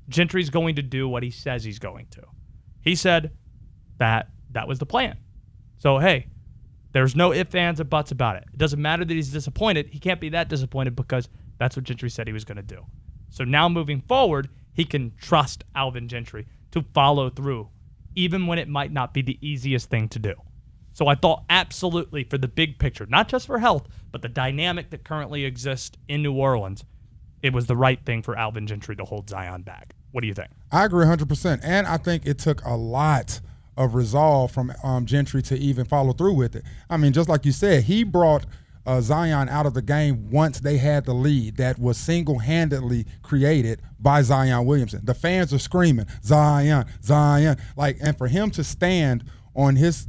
Gentry's 0.09 0.49
going 0.49 0.75
to 0.75 0.81
do 0.81 1.07
what 1.07 1.23
he 1.23 1.31
says 1.31 1.63
he's 1.63 1.79
going 1.79 2.07
to. 2.11 2.23
He 2.81 2.95
said 2.95 3.31
that 3.97 4.29
that 4.51 4.67
was 4.67 4.79
the 4.79 4.85
plan. 4.85 5.17
So, 5.77 5.99
hey, 5.99 6.27
there's 6.91 7.15
no 7.15 7.31
ifs, 7.31 7.55
ands, 7.55 7.79
or 7.79 7.85
buts 7.85 8.11
about 8.11 8.35
it. 8.35 8.43
It 8.53 8.57
doesn't 8.57 8.81
matter 8.81 9.05
that 9.05 9.13
he's 9.13 9.31
disappointed. 9.31 9.87
He 9.87 9.99
can't 9.99 10.19
be 10.19 10.29
that 10.29 10.49
disappointed 10.49 10.97
because 10.97 11.29
that's 11.59 11.77
what 11.77 11.85
Gentry 11.85 12.09
said 12.09 12.27
he 12.27 12.33
was 12.33 12.43
going 12.43 12.57
to 12.57 12.61
do. 12.61 12.85
So 13.29 13.45
now 13.45 13.69
moving 13.69 14.01
forward, 14.01 14.49
he 14.73 14.83
can 14.83 15.13
trust 15.17 15.63
Alvin 15.75 16.09
Gentry 16.09 16.45
to 16.73 16.83
follow 16.93 17.29
through, 17.29 17.69
even 18.15 18.45
when 18.45 18.59
it 18.59 18.67
might 18.67 18.91
not 18.91 19.13
be 19.13 19.21
the 19.21 19.39
easiest 19.41 19.89
thing 19.89 20.09
to 20.09 20.19
do. 20.19 20.33
So 20.93 21.07
I 21.07 21.15
thought 21.15 21.43
absolutely 21.49 22.23
for 22.23 22.37
the 22.37 22.47
big 22.47 22.77
picture, 22.77 23.07
not 23.07 23.27
just 23.27 23.47
for 23.47 23.59
health, 23.59 23.87
but 24.11 24.21
the 24.21 24.29
dynamic 24.29 24.91
that 24.91 25.03
currently 25.03 25.45
exists 25.45 25.97
in 26.07 26.21
New 26.21 26.33
Orleans, 26.33 26.83
it 27.41 27.53
was 27.53 27.65
the 27.65 27.75
right 27.75 28.03
thing 28.05 28.21
for 28.21 28.37
Alvin 28.37 28.67
Gentry 28.67 28.95
to 28.97 29.05
hold 29.05 29.29
Zion 29.29 29.63
back. 29.63 29.95
What 30.11 30.21
do 30.21 30.27
you 30.27 30.33
think? 30.33 30.49
I 30.71 30.85
agree 30.85 31.05
100%. 31.05 31.61
And 31.63 31.87
I 31.87 31.97
think 31.97 32.25
it 32.25 32.37
took 32.37 32.63
a 32.63 32.75
lot 32.75 33.41
of 33.75 33.95
resolve 33.95 34.51
from 34.51 34.71
um, 34.83 35.07
Gentry 35.07 35.41
to 35.43 35.57
even 35.57 35.85
follow 35.85 36.13
through 36.13 36.33
with 36.33 36.55
it. 36.55 36.63
I 36.89 36.97
mean, 36.97 37.11
just 37.11 37.27
like 37.27 37.45
you 37.45 37.51
said, 37.51 37.85
he 37.85 38.03
brought 38.03 38.45
uh, 38.85 39.01
Zion 39.01 39.49
out 39.49 39.65
of 39.65 39.73
the 39.73 39.81
game 39.81 40.29
once 40.29 40.59
they 40.59 40.77
had 40.77 41.05
the 41.05 41.13
lead 41.13 41.57
that 41.57 41.79
was 41.79 41.97
single 41.97 42.39
handedly 42.39 43.05
created 43.21 43.81
by 43.99 44.21
Zion 44.21 44.65
Williamson. 44.65 45.01
The 45.03 45.13
fans 45.13 45.53
are 45.53 45.59
screaming, 45.59 46.07
Zion, 46.23 46.85
Zion. 47.01 47.57
Like, 47.77 47.97
and 48.01 48.17
for 48.17 48.27
him 48.27 48.51
to 48.51 48.63
stand 48.63 49.23
on 49.55 49.75
his 49.75 50.07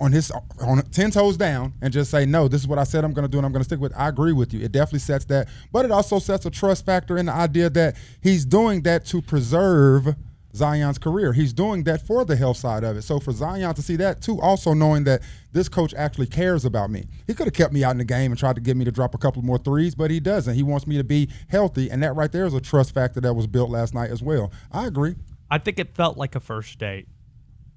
on 0.00 0.12
his 0.12 0.30
on 0.60 0.82
ten 0.90 1.10
toes 1.10 1.36
down 1.36 1.72
and 1.80 1.90
just 1.90 2.10
say 2.10 2.26
no 2.26 2.48
this 2.48 2.60
is 2.60 2.68
what 2.68 2.78
i 2.78 2.84
said 2.84 3.02
i'm 3.02 3.14
going 3.14 3.24
to 3.24 3.30
do 3.30 3.38
and 3.38 3.46
i'm 3.46 3.52
going 3.52 3.62
to 3.62 3.64
stick 3.64 3.80
with 3.80 3.94
i 3.96 4.08
agree 4.08 4.32
with 4.32 4.52
you 4.52 4.60
it 4.60 4.70
definitely 4.70 4.98
sets 4.98 5.24
that 5.24 5.48
but 5.72 5.86
it 5.86 5.90
also 5.90 6.18
sets 6.18 6.44
a 6.44 6.50
trust 6.50 6.84
factor 6.84 7.16
in 7.16 7.24
the 7.24 7.32
idea 7.32 7.70
that 7.70 7.96
he's 8.20 8.44
doing 8.44 8.82
that 8.82 9.06
to 9.06 9.22
preserve 9.22 10.14
zion's 10.56 10.98
career 10.98 11.32
he's 11.32 11.52
doing 11.52 11.84
that 11.84 12.00
for 12.06 12.24
the 12.24 12.34
health 12.36 12.56
side 12.56 12.82
of 12.82 12.96
it 12.96 13.02
so 13.02 13.20
for 13.20 13.32
zion 13.32 13.74
to 13.74 13.82
see 13.82 13.96
that 13.96 14.20
too 14.20 14.40
also 14.40 14.72
knowing 14.74 15.04
that 15.04 15.22
this 15.52 15.68
coach 15.68 15.92
actually 15.94 16.26
cares 16.26 16.64
about 16.64 16.90
me 16.90 17.04
he 17.26 17.34
could 17.34 17.46
have 17.46 17.54
kept 17.54 17.72
me 17.72 17.84
out 17.84 17.90
in 17.92 17.98
the 17.98 18.04
game 18.04 18.32
and 18.32 18.38
tried 18.38 18.54
to 18.56 18.60
get 18.62 18.76
me 18.76 18.84
to 18.84 18.90
drop 18.90 19.14
a 19.14 19.18
couple 19.18 19.42
more 19.42 19.58
threes 19.58 19.94
but 19.94 20.10
he 20.10 20.18
doesn't 20.18 20.54
he 20.54 20.62
wants 20.62 20.86
me 20.86 20.96
to 20.96 21.04
be 21.04 21.28
healthy 21.48 21.90
and 21.90 22.02
that 22.02 22.14
right 22.16 22.32
there 22.32 22.46
is 22.46 22.54
a 22.54 22.60
trust 22.60 22.92
factor 22.94 23.20
that 23.20 23.34
was 23.34 23.46
built 23.46 23.70
last 23.70 23.94
night 23.94 24.10
as 24.10 24.22
well 24.22 24.50
i 24.72 24.86
agree 24.86 25.14
I 25.48 25.58
think 25.58 25.78
it 25.78 25.94
felt 25.94 26.16
like 26.16 26.34
a 26.34 26.40
first 26.40 26.76
date. 26.80 27.06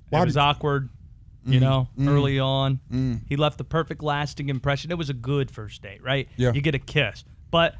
Why 0.09 0.23
it 0.23 0.25
was 0.25 0.37
awkward, 0.37 0.89
you 1.45 1.59
Mm, 1.59 1.61
know, 1.61 1.87
mm, 1.95 2.09
early 2.09 2.39
on. 2.39 2.79
mm. 2.91 3.21
He 3.29 3.35
left 3.35 3.59
the 3.59 3.63
perfect 3.63 4.01
lasting 4.01 4.49
impression. 4.49 4.89
It 4.89 4.97
was 4.97 5.11
a 5.11 5.13
good 5.13 5.51
first 5.51 5.83
date, 5.83 6.01
right? 6.03 6.27
Yeah. 6.35 6.51
You 6.51 6.61
get 6.61 6.73
a 6.73 6.79
kiss. 6.79 7.23
But 7.51 7.75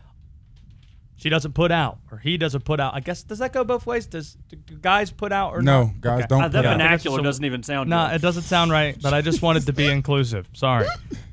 she 1.20 1.30
doesn't 1.30 1.52
put 1.54 1.70
out, 1.72 2.00
or 2.12 2.18
he 2.18 2.38
doesn't 2.38 2.64
put 2.64 2.80
out. 2.80 2.96
I 2.96 3.02
guess, 3.02 3.24
does 3.24 3.40
that 3.40 3.52
go 3.54 3.64
both 3.66 3.86
ways? 3.86 4.06
Does 4.08 4.38
do 4.48 4.56
guys 4.82 5.12
put 5.12 5.32
out 5.34 5.52
or 5.54 5.62
No, 5.62 5.84
not? 5.88 6.02
guys 6.02 6.26
don't 6.28 6.42
Uh, 6.44 6.48
that 6.48 6.60
put 6.60 6.66
out. 6.66 6.72
vernacular 6.78 7.22
doesn't 7.22 7.44
even 7.44 7.62
sound 7.62 7.90
No, 7.90 8.08
good. 8.08 8.16
it 8.16 8.22
doesn't 8.22 8.44
sound 8.44 8.72
right, 8.72 8.98
but 9.02 9.14
I 9.14 9.22
just 9.22 9.42
wanted 9.42 9.66
to 9.66 9.74
be 9.74 9.86
inclusive. 9.92 10.48
Sorry. 10.54 10.88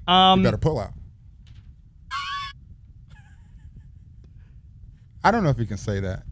Um, 0.09 0.41
you 0.41 0.45
better 0.45 0.59
pull 0.59 0.79
out. 0.81 0.93
I 5.25 5.31
don't 5.31 5.43
know 5.43 5.51
if 5.51 5.59
you 5.59 5.67
can 5.67 5.77
say 5.77 6.01
that. 6.01 6.23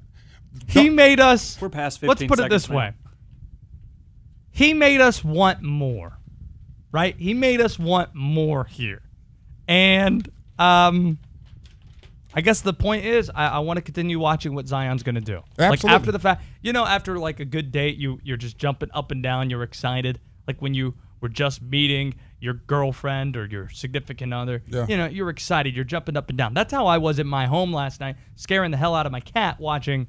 he 0.68 0.88
made 0.88 1.20
us. 1.20 1.60
We're 1.60 1.68
past 1.68 2.00
15 2.00 2.08
Let's 2.08 2.22
put 2.28 2.44
it 2.44 2.50
this 2.50 2.68
now. 2.68 2.76
way. 2.76 2.92
He 4.50 4.72
made 4.72 5.00
us 5.00 5.24
want 5.24 5.62
more, 5.62 6.16
right? 6.92 7.16
He 7.18 7.34
made 7.34 7.60
us 7.60 7.76
want 7.78 8.14
more 8.14 8.64
here, 8.64 9.02
and 9.66 10.28
um, 10.60 11.18
I 12.34 12.40
guess 12.40 12.60
the 12.60 12.74
point 12.74 13.04
is, 13.04 13.30
I, 13.34 13.46
I 13.46 13.58
want 13.60 13.76
to 13.78 13.82
continue 13.82 14.18
watching 14.18 14.54
what 14.54 14.66
Zion's 14.66 15.02
going 15.02 15.14
to 15.14 15.20
do. 15.20 15.42
Like 15.56 15.84
after 15.84 16.10
the 16.12 16.18
fact, 16.18 16.44
you 16.62 16.72
know, 16.72 16.84
after 16.84 17.18
like 17.18 17.40
a 17.40 17.44
good 17.44 17.70
date, 17.70 17.96
you 17.96 18.18
you're 18.24 18.36
just 18.36 18.58
jumping 18.58 18.90
up 18.92 19.10
and 19.10 19.22
down. 19.22 19.50
You're 19.50 19.62
excited, 19.62 20.20
like 20.46 20.60
when 20.60 20.74
you 20.74 20.94
were 21.20 21.28
just 21.28 21.62
meeting 21.62 22.14
your 22.40 22.54
girlfriend 22.54 23.36
or 23.36 23.46
your 23.46 23.68
significant 23.70 24.34
other. 24.34 24.62
Yeah. 24.66 24.86
You 24.86 24.96
know, 24.98 25.06
you're 25.06 25.30
excited. 25.30 25.74
You're 25.74 25.84
jumping 25.84 26.16
up 26.16 26.28
and 26.28 26.36
down. 26.36 26.52
That's 26.52 26.72
how 26.72 26.86
I 26.86 26.98
was 26.98 27.18
at 27.18 27.24
my 27.24 27.46
home 27.46 27.72
last 27.72 28.00
night, 28.00 28.16
scaring 28.36 28.70
the 28.70 28.76
hell 28.76 28.94
out 28.94 29.06
of 29.06 29.12
my 29.12 29.20
cat 29.20 29.58
watching 29.58 30.06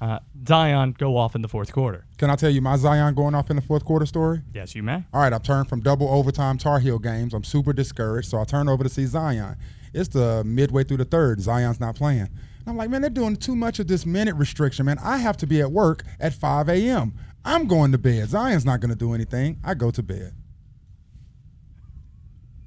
uh, 0.00 0.20
Zion 0.46 0.94
go 0.96 1.16
off 1.16 1.34
in 1.34 1.42
the 1.42 1.48
fourth 1.48 1.72
quarter. 1.72 2.06
Can 2.18 2.30
I 2.30 2.36
tell 2.36 2.50
you 2.50 2.60
my 2.60 2.76
Zion 2.76 3.14
going 3.14 3.34
off 3.34 3.50
in 3.50 3.56
the 3.56 3.62
fourth 3.62 3.84
quarter 3.84 4.06
story? 4.06 4.40
Yes, 4.52 4.74
you 4.74 4.82
may. 4.82 5.04
All 5.12 5.20
right, 5.20 5.32
I've 5.32 5.42
turned 5.42 5.68
from 5.68 5.80
double 5.80 6.08
overtime 6.08 6.56
Tar 6.56 6.78
Heel 6.80 6.98
games. 6.98 7.34
I'm 7.34 7.44
super 7.44 7.72
discouraged, 7.72 8.30
so 8.30 8.38
I 8.38 8.44
turn 8.44 8.68
over 8.68 8.82
to 8.82 8.88
see 8.88 9.06
Zion. 9.06 9.56
It's 9.94 10.08
the 10.08 10.42
midway 10.44 10.84
through 10.84 10.98
the 10.98 11.04
third. 11.04 11.40
Zion's 11.40 11.80
not 11.80 11.94
playing. 11.94 12.22
And 12.22 12.68
I'm 12.68 12.76
like, 12.76 12.90
man, 12.90 13.00
they're 13.02 13.10
doing 13.10 13.36
too 13.36 13.54
much 13.54 13.78
of 13.78 13.86
this 13.86 14.04
minute 14.04 14.34
restriction, 14.34 14.86
man. 14.86 14.98
I 14.98 15.18
have 15.18 15.36
to 15.38 15.46
be 15.46 15.60
at 15.60 15.70
work 15.70 16.02
at 16.18 16.34
5 16.34 16.68
a.m. 16.68 17.14
I'm 17.44 17.66
going 17.66 17.92
to 17.92 17.98
bed. 17.98 18.28
Zion's 18.28 18.64
not 18.64 18.80
going 18.80 18.90
to 18.90 18.96
do 18.96 19.12
anything. 19.12 19.60
I 19.62 19.74
go 19.74 19.90
to 19.90 20.02
bed. 20.02 20.34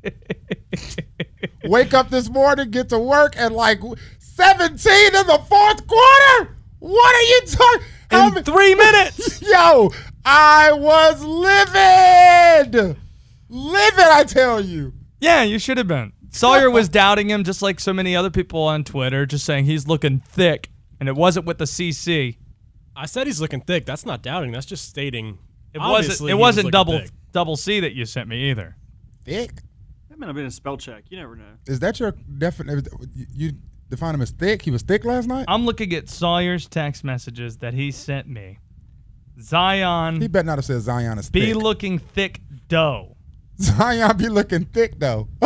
Wake 1.66 1.94
up 1.94 2.10
this 2.10 2.30
morning, 2.30 2.72
get 2.72 2.90
to 2.90 3.00
work 3.00 3.36
at 3.38 3.52
like 3.52 3.82
17 4.20 4.70
in 4.72 5.28
the 5.28 5.42
fourth 5.50 5.88
quarter. 5.88 6.56
What 6.80 7.16
are 7.16 7.22
you 7.22 7.42
talking? 7.48 7.88
In 8.38 8.44
three 8.44 8.76
minutes. 8.76 9.42
Yo, 9.52 9.92
I 10.24 10.72
was 10.72 11.22
livid. 11.24 12.98
Livid, 13.50 14.06
I 14.06 14.24
tell 14.26 14.62
you. 14.62 14.94
Yeah, 15.20 15.44
you 15.44 15.60
should 15.60 15.78
have 15.78 15.88
been. 15.88 16.14
Sawyer 16.30 16.70
was 16.70 16.90
doubting 16.90 17.30
him 17.30 17.44
just 17.44 17.62
like 17.62 17.80
so 17.80 17.94
many 17.94 18.16
other 18.16 18.30
people 18.30 18.62
on 18.64 18.84
Twitter, 18.84 19.26
just 19.26 19.46
saying 19.46 19.66
he's 19.66 19.88
looking 19.88 20.20
thick, 20.20 20.70
and 21.00 21.08
it 21.10 21.16
wasn't 21.16 21.46
with 21.46 21.58
the 21.58 21.66
CC. 21.66 22.38
I 22.96 23.06
said 23.06 23.28
he's 23.28 23.40
looking 23.42 23.62
thick. 23.62 23.86
That's 23.86 24.06
not 24.06 24.22
doubting. 24.22 24.52
That's 24.52 24.66
just 24.66 24.88
stating. 24.90 25.38
It 25.74 25.80
wasn't. 25.80 26.30
It 26.30 26.34
was 26.34 26.40
wasn't 26.42 26.66
looking 26.66 26.72
double 26.72 27.00
thick. 27.00 27.12
double 27.32 27.56
C 27.56 27.80
that 27.80 27.94
you 27.94 28.06
sent 28.06 28.28
me 28.28 28.50
either. 28.50 28.76
Thick. 29.24 29.52
That 30.10 30.18
might 30.20 30.28
have 30.28 30.36
been 30.36 30.46
a 30.46 30.52
spell 30.52 30.78
check. 30.78 31.04
You 31.10 31.18
never 31.18 31.36
know. 31.36 31.44
Is 31.68 31.80
that 31.82 32.00
your 32.00 32.14
definite? 32.38 32.88
You 33.34 33.52
define 33.90 34.16
him 34.16 34.22
as 34.22 34.32
thick? 34.32 34.62
He 34.64 34.72
was 34.72 34.82
thick 34.82 35.06
last 35.06 35.28
night. 35.28 35.46
I'm 35.48 35.66
looking 35.66 35.94
at 35.94 36.10
Sawyer's 36.10 36.68
text 36.68 37.04
messages 37.04 37.58
that 37.58 37.74
he 37.74 37.92
sent 37.92 38.28
me. 38.28 38.58
Zion 39.40 40.20
He 40.20 40.28
better 40.28 40.46
not 40.46 40.58
have 40.58 40.66
said 40.66 40.82
Zion 40.82 41.20
is 41.20 41.26
thick. 41.26 41.34
be 41.34 41.46
thick. 41.54 41.56
looking 41.56 42.00
thick 42.00 42.42
dough. 42.68 43.17
Zion 43.62 44.18
be 44.18 44.30
looking 44.30 44.66
thick 44.66 45.00
though. 45.00 45.28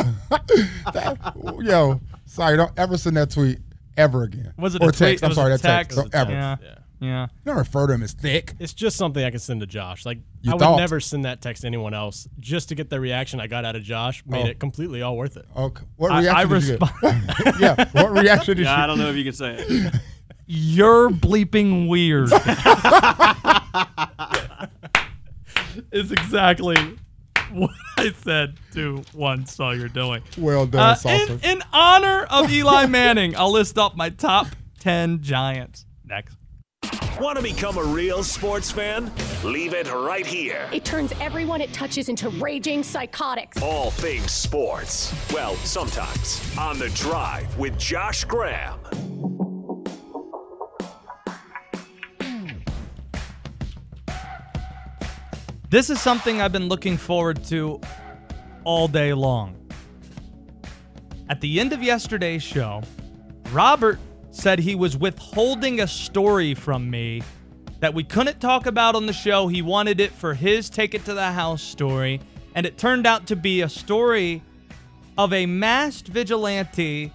That- 0.94 1.34
yo, 1.62 2.00
sorry, 2.26 2.58
don't 2.58 2.72
ever 2.78 2.98
send 2.98 3.16
that 3.18 3.30
tweet 3.32 3.60
ever 3.98 4.24
again. 4.24 4.54
Was 4.58 4.76
it 4.76 4.82
or 4.82 4.90
a 4.90 4.92
text? 4.92 5.24
It 5.24 5.28
I'm 5.28 5.34
sorry, 5.34 5.54
a 5.54 5.58
that 5.58 5.62
text. 5.62 5.98
text. 5.98 6.12
Don't 6.12 6.16
ever. 6.22 6.32
Yeah. 6.32 6.56
Yeah. 6.62 6.76
Yeah. 7.00 7.28
Don't 7.46 7.58
refer 7.58 7.88
to 7.88 7.94
him 7.94 8.04
as 8.04 8.14
thick. 8.14 8.54
It's 8.60 8.74
just 8.74 8.96
something 8.96 9.24
I 9.24 9.32
can 9.32 9.40
send 9.40 9.62
to 9.62 9.66
Josh. 9.68 10.06
Like 10.06 10.20
You 10.42 10.52
I 10.52 10.56
would 10.56 10.78
never 10.78 11.00
send 11.00 11.26
that 11.26 11.42
text 11.42 11.62
to 11.62 11.68
anyone 11.68 11.94
else 11.96 12.28
just 12.40 12.70
to 12.70 12.76
get 12.76 12.90
the 12.92 13.00
reaction 13.00 13.40
I 13.40 13.48
got 13.48 13.66
out 13.66 13.76
of 13.76 13.82
Josh. 13.84 14.24
Made 14.28 14.46
Oh. 14.46 14.50
it 14.50 14.60
completely 14.60 15.02
all 15.02 15.18
worth 15.18 15.36
it. 15.38 15.46
Okay. 15.56 15.84
What 15.98 16.12
I- 16.12 16.22
reaction 16.22 16.52
I 16.52 16.60
did 16.60 16.68
you 16.68 16.78
get? 16.78 17.60
yeah. 17.60 17.86
What 17.94 18.12
reaction 18.12 18.58
did 18.58 18.64
Yeah, 18.66 18.78
you? 18.78 18.84
I 18.84 18.88
don't 18.88 18.98
know 19.00 19.10
if 19.10 19.16
you 19.16 19.24
can 19.24 19.34
say 19.34 19.56
it. 19.58 19.96
You're 20.48 21.10
bleeping 21.10 21.88
weird. 21.88 22.30
it's 25.92 26.12
exactly 26.12 26.76
what 27.56 27.72
I 27.98 28.12
said 28.24 28.56
to 28.74 29.04
one 29.14 29.46
Sawyer 29.46 29.88
doing. 29.88 30.24
Well 30.38 30.66
done, 30.66 30.98
Uh, 31.06 31.10
in, 31.10 31.40
in 31.44 31.64
honor 31.74 32.24
of 32.30 32.52
Eli 32.52 32.86
Manning, 32.86 33.36
I'll 33.36 33.52
list 33.52 33.78
off 33.78 33.96
my 33.96 34.10
top 34.10 34.48
10 34.80 35.22
Giants 35.22 35.86
next. 36.06 36.36
Want 37.20 37.38
to 37.38 37.44
become 37.44 37.78
a 37.78 37.84
real 37.84 38.24
sports 38.24 38.72
fan? 38.72 39.12
Leave 39.44 39.74
it 39.74 39.92
right 39.94 40.26
here. 40.26 40.68
It 40.72 40.84
turns 40.84 41.14
everyone 41.20 41.62
it 41.62 41.72
touches 41.72 42.10
into 42.10 42.30
raging 42.30 42.82
psychotics. 42.82 43.62
All 43.62 43.92
things 43.92 44.32
sports. 44.32 45.14
Well, 45.32 45.56
sometimes. 45.58 46.42
On 46.58 46.80
the 46.80 46.90
drive 46.90 47.56
with 47.60 47.78
Josh 47.78 48.24
Graham. 48.24 48.80
This 55.72 55.90
is 55.90 56.02
something 56.02 56.42
I've 56.42 56.52
been 56.52 56.68
looking 56.68 56.98
forward 56.98 57.46
to 57.46 57.80
all 58.66 58.90
day 58.90 59.14
long. 59.14 59.56
At 61.30 61.40
the 61.40 61.62
end 61.62 61.72
of 61.72 61.82
yesterday's 61.82 62.44
show, 62.44 62.84
Robert 63.54 63.98
said 64.32 64.60
he 64.60 64.76
was 64.76 64.98
withholding 64.98 65.80
a 65.80 65.88
story 65.88 66.54
from 66.56 66.90
me 66.90 67.24
that 67.80 67.94
we 67.94 68.04
couldn't 68.04 68.42
talk 68.42 68.66
about 68.66 68.96
on 68.96 69.06
the 69.06 69.14
show. 69.14 69.48
He 69.48 69.62
wanted 69.62 70.02
it 70.02 70.12
for 70.12 70.34
his 70.34 70.70
Take 70.70 70.94
It 70.94 71.06
to 71.06 71.14
the 71.14 71.32
House 71.32 71.64
story. 71.64 72.20
And 72.54 72.66
it 72.66 72.78
turned 72.78 73.08
out 73.08 73.28
to 73.28 73.38
be 73.38 73.62
a 73.62 73.70
story 73.70 74.44
of 75.18 75.32
a 75.32 75.46
masked 75.46 76.10
vigilante 76.10 77.14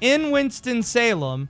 in 0.00 0.30
Winston-Salem 0.30 1.48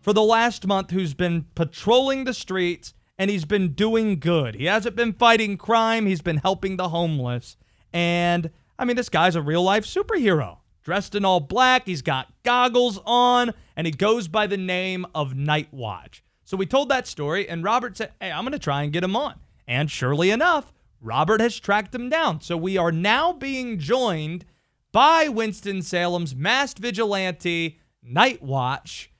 for 0.00 0.14
the 0.14 0.22
last 0.22 0.66
month 0.66 0.90
who's 0.90 1.12
been 1.12 1.44
patrolling 1.54 2.24
the 2.24 2.32
streets 2.32 2.94
and 3.18 3.30
he's 3.30 3.44
been 3.44 3.72
doing 3.72 4.20
good. 4.20 4.54
He 4.54 4.66
hasn't 4.66 4.96
been 4.96 5.12
fighting 5.12 5.56
crime, 5.56 6.06
he's 6.06 6.22
been 6.22 6.38
helping 6.38 6.76
the 6.76 6.90
homeless. 6.90 7.56
And 7.92 8.50
I 8.78 8.84
mean, 8.84 8.96
this 8.96 9.08
guy's 9.08 9.36
a 9.36 9.42
real 9.42 9.62
life 9.62 9.84
superhero. 9.84 10.58
Dressed 10.82 11.14
in 11.14 11.24
all 11.24 11.40
black, 11.40 11.84
he's 11.86 12.00
got 12.00 12.32
goggles 12.44 12.98
on, 13.04 13.52
and 13.76 13.86
he 13.86 13.90
goes 13.90 14.28
by 14.28 14.46
the 14.46 14.56
name 14.56 15.04
of 15.14 15.34
Night 15.34 15.68
Watch. 15.70 16.22
So 16.44 16.56
we 16.56 16.64
told 16.64 16.88
that 16.88 17.06
story, 17.06 17.46
and 17.46 17.62
Robert 17.62 17.96
said, 17.96 18.12
Hey, 18.20 18.30
I'm 18.30 18.44
going 18.44 18.52
to 18.52 18.58
try 18.58 18.82
and 18.82 18.92
get 18.92 19.04
him 19.04 19.16
on. 19.16 19.34
And 19.66 19.90
surely 19.90 20.30
enough, 20.30 20.72
Robert 21.00 21.42
has 21.42 21.60
tracked 21.60 21.94
him 21.94 22.08
down. 22.08 22.40
So 22.40 22.56
we 22.56 22.78
are 22.78 22.90
now 22.90 23.34
being 23.34 23.78
joined 23.78 24.46
by 24.90 25.28
Winston-Salem's 25.28 26.34
masked 26.34 26.78
vigilante, 26.78 27.78
Night 28.02 28.42
Watch. 28.42 29.12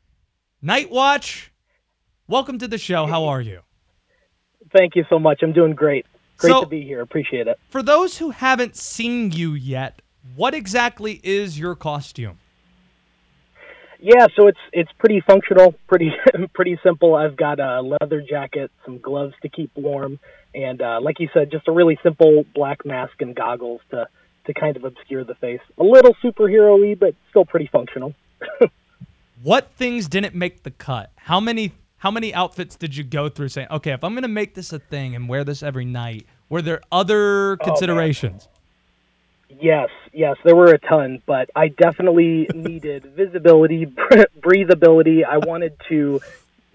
Night 0.62 0.90
Watch, 0.90 1.53
welcome 2.26 2.59
to 2.59 2.66
the 2.66 2.78
show. 2.78 3.05
How 3.05 3.26
are 3.26 3.42
you? 3.42 3.61
Thank 4.73 4.97
you 4.97 5.05
so 5.09 5.19
much. 5.19 5.43
I'm 5.43 5.53
doing 5.53 5.75
great. 5.75 6.07
Great 6.39 6.51
So- 6.51 6.61
to 6.62 6.66
be 6.69 6.83
here. 6.83 7.01
Appreciate 7.01 7.47
it. 7.49 7.59
For 7.71 7.83
those 7.83 8.19
who 8.19 8.31
haven't 8.31 8.77
seen 8.77 9.31
you 9.33 9.53
yet, 9.55 10.01
what 10.37 10.55
exactly 10.55 11.21
is 11.23 11.59
your 11.59 11.75
costume? 11.75 12.39
Yeah, 14.01 14.29
so 14.37 14.47
it's 14.47 14.59
it's 14.73 14.91
pretty 15.01 15.21
functional, 15.27 15.75
pretty 15.89 16.12
pretty 16.55 16.79
simple. 16.85 17.16
I've 17.16 17.37
got 17.37 17.59
a 17.59 17.81
leather 17.81 18.21
jacket, 18.21 18.71
some 18.85 18.99
gloves 18.99 19.35
to 19.43 19.49
keep 19.49 19.73
warm, 19.75 20.21
and 20.55 20.81
uh, 20.81 21.01
like 21.03 21.19
you 21.19 21.29
said, 21.35 21.51
just 21.51 21.66
a 21.66 21.73
really 21.73 21.99
simple 22.05 22.45
black 22.55 22.87
mask 22.87 23.14
and 23.21 23.35
goggles 23.35 23.81
to 23.91 24.07
to 24.47 24.55
kind 24.55 24.77
of 24.77 24.85
obscure 24.85 25.25
the 25.25 25.35
face. 25.35 25.61
A 25.79 25.83
little 25.83 26.14
superhero-y, 26.23 26.95
but 26.95 27.14
still 27.31 27.45
pretty 27.45 27.66
functional. 27.73 28.14
What 29.41 29.71
things 29.77 30.09
didn't 30.09 30.35
make 30.35 30.64
the 30.64 30.73
cut? 30.73 31.12
How 31.14 31.39
many 31.39 31.71
how 31.99 32.11
many 32.11 32.32
outfits 32.32 32.76
did 32.76 32.96
you 32.96 33.05
go 33.05 33.28
through 33.28 33.49
saying, 33.49 33.68
"Okay, 33.70 33.92
if 33.92 34.05
I'm 34.05 34.12
going 34.14 34.22
to 34.22 34.28
make 34.28 34.55
this 34.55 34.72
a 34.72 34.78
thing 34.78 35.14
and 35.14 35.28
wear 35.28 35.44
this 35.44 35.62
every 35.62 35.84
night?" 35.84 36.26
Were 36.49 36.62
there 36.62 36.80
other 36.90 37.59
considerations? 37.59 38.49
Yes, 39.61 39.88
yes, 40.12 40.36
there 40.44 40.57
were 40.57 40.72
a 40.72 40.78
ton, 40.78 41.22
but 41.26 41.51
I 41.55 41.68
definitely 41.68 42.49
needed 42.55 43.05
visibility, 43.14 43.86
breathability. 44.40 45.24
I 45.24 45.38
wanted 45.38 45.76
to 45.88 46.20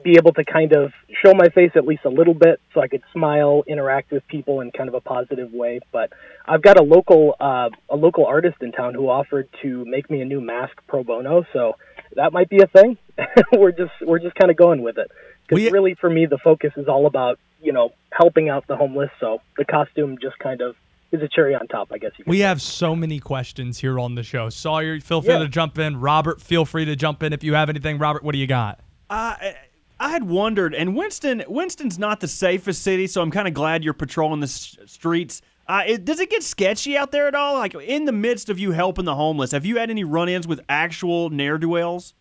be 0.03 0.17
able 0.17 0.33
to 0.33 0.43
kind 0.43 0.73
of 0.73 0.91
show 1.23 1.33
my 1.33 1.47
face 1.49 1.71
at 1.75 1.87
least 1.87 2.03
a 2.03 2.09
little 2.09 2.33
bit 2.33 2.59
so 2.73 2.81
I 2.81 2.87
could 2.87 3.03
smile, 3.13 3.63
interact 3.67 4.11
with 4.11 4.27
people 4.27 4.59
in 4.59 4.71
kind 4.71 4.89
of 4.89 4.95
a 4.95 5.01
positive 5.01 5.53
way. 5.53 5.79
But 5.91 6.11
I've 6.45 6.61
got 6.61 6.79
a 6.79 6.83
local 6.83 7.35
uh, 7.39 7.69
a 7.89 7.95
local 7.95 8.25
artist 8.25 8.57
in 8.61 8.73
town 8.73 8.93
who 8.93 9.09
offered 9.09 9.47
to 9.61 9.85
make 9.85 10.09
me 10.09 10.21
a 10.21 10.25
new 10.25 10.41
mask 10.41 10.73
pro 10.87 11.03
bono, 11.03 11.45
so 11.53 11.77
that 12.15 12.33
might 12.33 12.49
be 12.49 12.59
a 12.61 12.67
thing. 12.67 12.97
we're 13.53 13.71
just 13.71 13.91
we're 14.01 14.19
just 14.19 14.35
kind 14.35 14.49
of 14.51 14.57
going 14.57 14.81
with 14.81 14.97
it 14.97 15.09
because 15.47 15.71
really 15.71 15.95
for 15.99 16.09
me 16.09 16.25
the 16.25 16.37
focus 16.43 16.71
is 16.77 16.87
all 16.87 17.05
about 17.05 17.39
you 17.61 17.71
know 17.73 17.93
helping 18.11 18.49
out 18.49 18.65
the 18.67 18.75
homeless. 18.75 19.09
So 19.19 19.39
the 19.57 19.65
costume 19.65 20.17
just 20.21 20.37
kind 20.39 20.61
of 20.61 20.75
is 21.11 21.21
a 21.21 21.27
cherry 21.27 21.53
on 21.53 21.67
top, 21.67 21.89
I 21.91 21.99
guess 21.99 22.11
you 22.17 22.23
could 22.25 22.29
We 22.31 22.39
have 22.39 22.59
so 22.61 22.95
many 22.95 23.19
questions 23.19 23.77
here 23.79 23.99
on 23.99 24.15
the 24.15 24.23
show. 24.23 24.49
Sawyer, 24.49 24.99
feel 24.99 25.21
free 25.21 25.33
Yeah. 25.33 25.39
to 25.39 25.47
jump 25.47 25.77
in. 25.77 25.99
Robert, 25.99 26.41
feel 26.41 26.65
free 26.65 26.85
to 26.85 26.95
jump 26.95 27.21
in 27.21 27.33
if 27.33 27.43
you 27.43 27.53
have 27.53 27.69
anything. 27.69 27.99
Robert, 27.99 28.23
what 28.23 28.31
do 28.33 28.39
you 28.39 28.47
got? 28.47 28.79
I 29.11 29.55
I 29.99 30.09
had 30.09 30.23
wondered, 30.23 30.73
and 30.73 30.95
Winston 30.97 31.43
Winston's 31.47 31.99
not 31.99 32.19
the 32.19 32.27
safest 32.27 32.81
city, 32.81 33.05
so 33.07 33.21
I'm 33.21 33.29
kind 33.31 33.47
of 33.47 33.53
glad 33.53 33.83
you're 33.83 33.93
patrolling 33.93 34.39
the 34.39 34.45
s- 34.45 34.75
streets. 34.85 35.41
Uh, 35.67 35.83
it, 35.87 36.05
does 36.05 36.19
it 36.19 36.29
get 36.29 36.43
sketchy 36.43 36.97
out 36.97 37.11
there 37.11 37.27
at 37.27 37.35
all? 37.35 37.55
Like 37.55 37.73
in 37.75 38.05
the 38.05 38.11
midst 38.11 38.49
of 38.49 38.59
you 38.59 38.71
helping 38.71 39.05
the 39.05 39.15
homeless, 39.15 39.51
have 39.51 39.65
you 39.65 39.77
had 39.77 39.89
any 39.89 40.03
run-ins 40.03 40.47
with 40.47 40.59
actual 40.67 41.29
ne'er 41.29 41.57
do 41.57 41.69
wells? 41.69 42.13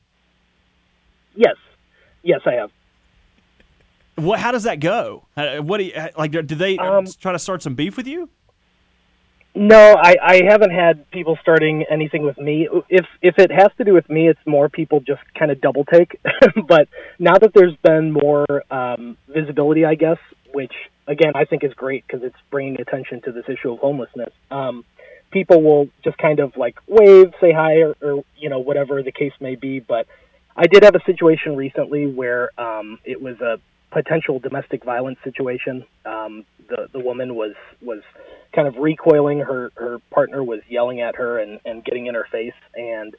Yes, 1.34 1.56
yes, 2.22 2.40
I 2.46 2.52
have. 2.52 2.70
What? 4.16 4.38
How 4.38 4.52
does 4.52 4.64
that 4.64 4.78
go? 4.78 5.24
What 5.34 5.78
do 5.78 5.84
you, 5.84 5.92
like? 6.16 6.32
Do 6.32 6.42
they 6.42 6.76
uh, 6.76 6.98
Um, 6.98 7.06
try 7.20 7.32
to 7.32 7.38
start 7.38 7.62
some 7.62 7.74
beef 7.74 7.96
with 7.96 8.06
you? 8.06 8.28
No, 9.54 9.96
I, 10.00 10.16
I 10.22 10.40
haven't 10.48 10.70
had 10.70 11.10
people 11.10 11.38
starting 11.42 11.84
anything 11.90 12.22
with 12.22 12.38
me. 12.38 12.68
If 12.88 13.06
if 13.20 13.38
it 13.38 13.50
has 13.50 13.68
to 13.78 13.84
do 13.84 13.92
with 13.92 14.08
me, 14.08 14.28
it's 14.28 14.40
more 14.46 14.68
people 14.68 15.00
just 15.00 15.20
kind 15.38 15.50
of 15.50 15.60
double 15.60 15.84
take. 15.84 16.18
but 16.66 16.88
now 17.18 17.36
that 17.38 17.52
there's 17.54 17.76
been 17.82 18.12
more 18.12 18.46
um, 18.70 19.16
visibility, 19.28 19.84
I 19.84 19.94
guess, 19.94 20.18
which 20.52 20.72
again 21.06 21.32
I 21.34 21.44
think 21.44 21.64
is 21.64 21.72
great 21.74 22.04
because 22.06 22.22
it's 22.22 22.36
bringing 22.50 22.80
attention 22.80 23.22
to 23.22 23.32
this 23.32 23.44
issue 23.48 23.72
of 23.72 23.78
homelessness. 23.78 24.32
Um, 24.50 24.84
people 25.30 25.62
will 25.62 25.88
just 26.04 26.18
kind 26.18 26.38
of 26.38 26.56
like 26.56 26.76
wave, 26.86 27.32
say 27.40 27.52
hi, 27.52 27.80
or, 27.80 27.94
or 28.00 28.24
you 28.36 28.48
know 28.48 28.60
whatever 28.60 29.02
the 29.02 29.12
case 29.12 29.32
may 29.40 29.56
be. 29.56 29.80
But 29.80 30.06
I 30.56 30.66
did 30.66 30.84
have 30.84 30.94
a 30.94 31.04
situation 31.04 31.56
recently 31.56 32.06
where 32.06 32.50
um, 32.60 32.98
it 33.04 33.20
was 33.20 33.40
a 33.40 33.58
potential 33.90 34.38
domestic 34.38 34.84
violence 34.84 35.18
situation. 35.24 35.84
Um, 36.04 36.44
the 36.68 36.88
the 36.92 37.00
woman 37.00 37.34
was 37.34 37.54
was 37.80 38.02
kind 38.54 38.68
of 38.68 38.76
recoiling. 38.76 39.40
Her 39.40 39.72
her 39.76 39.98
partner 40.10 40.44
was 40.44 40.60
yelling 40.68 41.00
at 41.00 41.16
her 41.16 41.38
and 41.38 41.60
and 41.64 41.84
getting 41.84 42.06
in 42.06 42.14
her 42.14 42.26
face, 42.30 42.54
and 42.74 43.14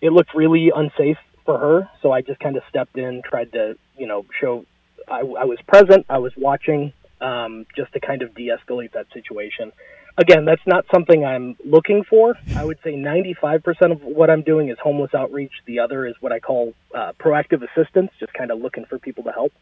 it 0.00 0.12
looked 0.12 0.34
really 0.34 0.70
unsafe 0.74 1.18
for 1.44 1.58
her. 1.58 1.88
So 2.02 2.12
I 2.12 2.20
just 2.20 2.40
kind 2.40 2.56
of 2.56 2.62
stepped 2.68 2.96
in, 2.96 3.22
tried 3.24 3.52
to 3.52 3.76
you 3.96 4.06
know 4.06 4.24
show 4.40 4.64
I, 5.08 5.20
I 5.20 5.44
was 5.44 5.58
present, 5.66 6.06
I 6.08 6.18
was 6.18 6.32
watching, 6.36 6.92
um, 7.20 7.66
just 7.76 7.92
to 7.92 8.00
kind 8.00 8.22
of 8.22 8.34
de-escalate 8.34 8.92
that 8.92 9.06
situation. 9.12 9.72
Again, 10.18 10.46
that's 10.46 10.66
not 10.66 10.86
something 10.92 11.24
I'm 11.24 11.56
looking 11.64 12.02
for. 12.08 12.36
I 12.54 12.64
would 12.64 12.78
say 12.82 12.94
95% 12.94 13.92
of 13.92 14.02
what 14.02 14.30
I'm 14.30 14.42
doing 14.42 14.70
is 14.70 14.78
homeless 14.82 15.12
outreach. 15.14 15.52
The 15.66 15.80
other 15.80 16.06
is 16.06 16.14
what 16.20 16.32
I 16.32 16.40
call 16.40 16.72
uh, 16.94 17.12
proactive 17.18 17.62
assistance, 17.62 18.10
just 18.18 18.32
kind 18.32 18.50
of 18.50 18.60
looking 18.60 18.86
for 18.86 18.98
people 18.98 19.24
to 19.24 19.32
help. 19.32 19.52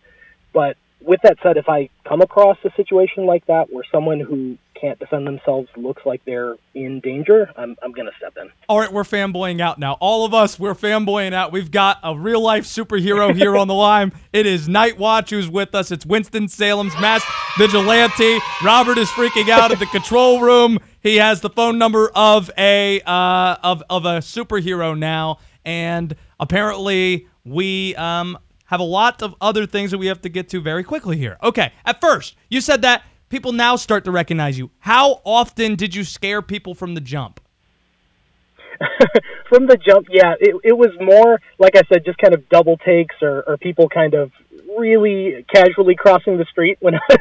But 0.53 0.77
with 1.01 1.21
that 1.23 1.37
said, 1.43 1.57
if 1.57 1.69
I 1.69 1.91
come 2.09 2.21
across 2.21 2.57
a 2.65 2.71
situation 2.77 3.27
like 3.27 3.47
that 3.47 3.73
where 3.73 3.85
someone 3.93 4.21
who 4.21 4.57
can't 4.81 4.99
defend 4.99 5.27
themselves 5.27 5.69
looks 5.77 6.03
like 6.05 6.25
they're 6.25 6.57
in 6.75 7.01
danger, 7.01 7.51
I'm, 7.57 7.77
I'm 7.83 7.93
going 7.93 8.07
to 8.07 8.13
step 8.17 8.37
in. 8.41 8.51
All 8.69 8.81
right, 8.81 8.93
we're 8.93 9.03
fanboying 9.05 9.61
out 9.61 9.79
now. 9.79 9.95
All 10.01 10.25
of 10.25 10.35
us, 10.35 10.59
we're 10.59 10.75
fanboying 10.75 11.33
out. 11.33 11.53
We've 11.53 11.71
got 11.71 11.99
a 12.03 12.17
real 12.17 12.41
life 12.41 12.65
superhero 12.65 13.35
here 13.35 13.57
on 13.57 13.69
the 13.69 13.75
line. 13.75 14.13
It 14.33 14.47
is 14.47 14.69
Night 14.69 14.99
Watch 14.99 15.31
who's 15.31 15.49
with 15.49 15.75
us. 15.75 15.91
It's 15.91 16.07
Winston 16.07 16.49
Salem's 16.49 16.95
masked 16.95 17.31
vigilante. 17.59 18.39
Robert 18.63 18.99
is 18.99 19.09
freaking 19.11 19.49
out 19.49 19.73
at 19.73 19.79
the 19.79 19.87
control 19.87 20.41
room. 20.41 20.79
He 21.03 21.17
has 21.17 21.41
the 21.41 21.51
phone 21.51 21.79
number 21.79 22.11
of 22.15 22.51
a 22.57 23.01
uh, 23.03 23.57
of 23.63 23.83
of 23.91 24.07
a 24.07 24.19
superhero 24.19 24.99
now, 24.99 25.39
and 25.65 26.17
apparently 26.41 27.29
we 27.45 27.95
um 27.97 28.39
have 28.75 28.81
a 28.81 28.85
lot 28.85 29.23
of 29.23 29.37
other 29.41 29.67
things 29.67 29.93
that 29.93 29.99
we 29.99 30.07
have 30.07 30.21
to 30.23 30.29
get 30.29 30.49
to 30.49 30.61
very 30.61 30.83
quickly 30.83 31.17
here. 31.17 31.39
Okay, 31.43 31.73
at 31.85 32.01
first 32.01 32.35
you 32.49 32.61
said 32.61 32.83
that 32.83 33.05
people 33.29 33.53
now 33.53 33.77
start 33.77 34.05
to 34.05 34.11
recognize 34.11 34.59
you. 34.59 34.71
How 34.81 35.21
often 35.25 35.77
did 35.77 35.95
you 35.95 36.03
scare 36.03 36.43
people 36.43 36.75
from 36.75 36.95
the 36.95 37.01
jump? 37.01 37.41
From 39.49 39.69
the 39.69 39.77
jump, 39.77 40.09
yeah, 40.11 40.35
it, 40.41 40.57
it 40.65 40.77
was 40.77 40.91
more, 41.01 41.41
like 41.61 41.77
I 41.77 41.83
said, 41.89 42.05
just 42.05 42.19
kind 42.19 42.35
of 42.35 42.49
double 42.49 42.77
takes 42.79 43.15
or, 43.23 43.45
or 43.47 43.57
people 43.57 43.89
kind 43.89 44.15
of 44.15 44.33
really 44.77 45.47
casually 45.55 45.95
crossing 45.95 46.39
the 46.39 46.47
street 46.51 46.79
when 46.81 46.95
I 46.97 47.01
was, 47.09 47.19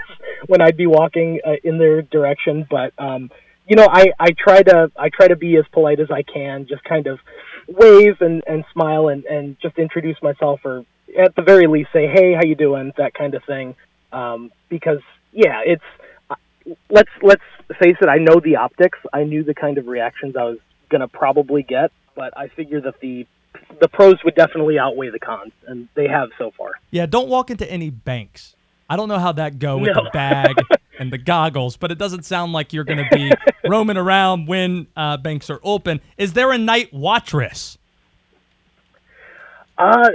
when 0.48 0.62
I'd 0.62 0.78
be 0.78 0.88
walking 0.88 1.42
uh, 1.46 1.52
in 1.64 1.78
their 1.78 2.02
direction. 2.02 2.66
But 2.68 2.94
um, 2.98 3.30
you 3.68 3.76
know, 3.76 3.88
I, 3.90 4.08
I 4.20 4.30
try 4.32 4.64
to 4.64 4.92
I 4.98 5.10
try 5.10 5.28
to 5.28 5.36
be 5.36 5.58
as 5.58 5.66
polite 5.72 6.00
as 6.00 6.10
I 6.10 6.24
can, 6.24 6.66
just 6.68 6.84
kind 6.86 7.06
of 7.06 7.20
wave 7.68 8.22
and, 8.22 8.44
and 8.48 8.64
smile 8.74 9.08
and, 9.08 9.26
and 9.26 9.58
just 9.62 9.78
introduce 9.78 10.22
myself 10.22 10.62
or 10.66 10.86
at 11.18 11.36
the 11.36 11.42
very 11.42 11.68
least 11.68 11.90
say, 11.94 12.08
Hey, 12.08 12.34
how 12.34 12.44
you 12.44 12.56
doing? 12.56 12.92
That 12.98 13.14
kind 13.14 13.34
of 13.36 13.44
thing. 13.46 13.76
Um, 14.12 14.52
because 14.70 15.00
yeah, 15.32 15.62
it's 15.66 15.84
let's 16.90 17.10
let's 17.22 17.42
face 17.80 17.98
it, 18.02 18.08
I 18.10 18.18
know 18.18 18.40
the 18.40 18.58
optics. 18.58 19.00
I 19.12 19.24
knew 19.24 19.44
the 19.44 19.54
kind 19.54 19.78
of 19.78 19.88
reactions 19.88 20.36
I 20.36 20.44
was 20.44 20.58
gonna 20.90 21.08
probably 21.08 21.64
get, 21.64 21.92
but 22.16 22.38
I 22.38 22.48
figure 22.50 22.82
that 22.82 23.00
the 23.00 23.26
the 23.82 23.88
pros 23.88 24.24
would 24.24 24.36
definitely 24.36 24.78
outweigh 24.80 25.10
the 25.10 25.20
cons, 25.20 25.52
and 25.68 25.88
they 25.96 26.08
have 26.08 26.30
so 26.38 26.52
far. 26.58 26.72
Yeah, 26.92 27.06
don't 27.06 27.28
walk 27.30 27.50
into 27.52 27.70
any 27.72 27.90
banks. 27.90 28.56
I 28.90 28.96
don't 28.96 29.08
know 29.10 29.20
how 29.20 29.32
that 29.34 29.60
go 29.60 29.78
with 29.78 29.96
No. 29.96 30.04
the 30.04 30.10
bag 30.12 30.56
and 31.04 31.12
the 31.12 31.18
goggles, 31.18 31.76
but 31.78 31.92
it 31.92 31.98
doesn't 31.98 32.24
sound 32.24 32.54
like 32.54 32.72
you're 32.72 32.86
going 32.86 32.98
to 33.10 33.10
be 33.16 33.32
roaming 33.68 33.98
around 33.98 34.48
when 34.48 34.88
uh, 34.96 35.18
banks 35.18 35.50
are 35.50 35.60
open. 35.62 36.00
Is 36.18 36.32
there 36.34 36.52
a 36.54 36.58
night 36.58 36.92
watchress? 36.94 37.78
Uh, 39.78 40.10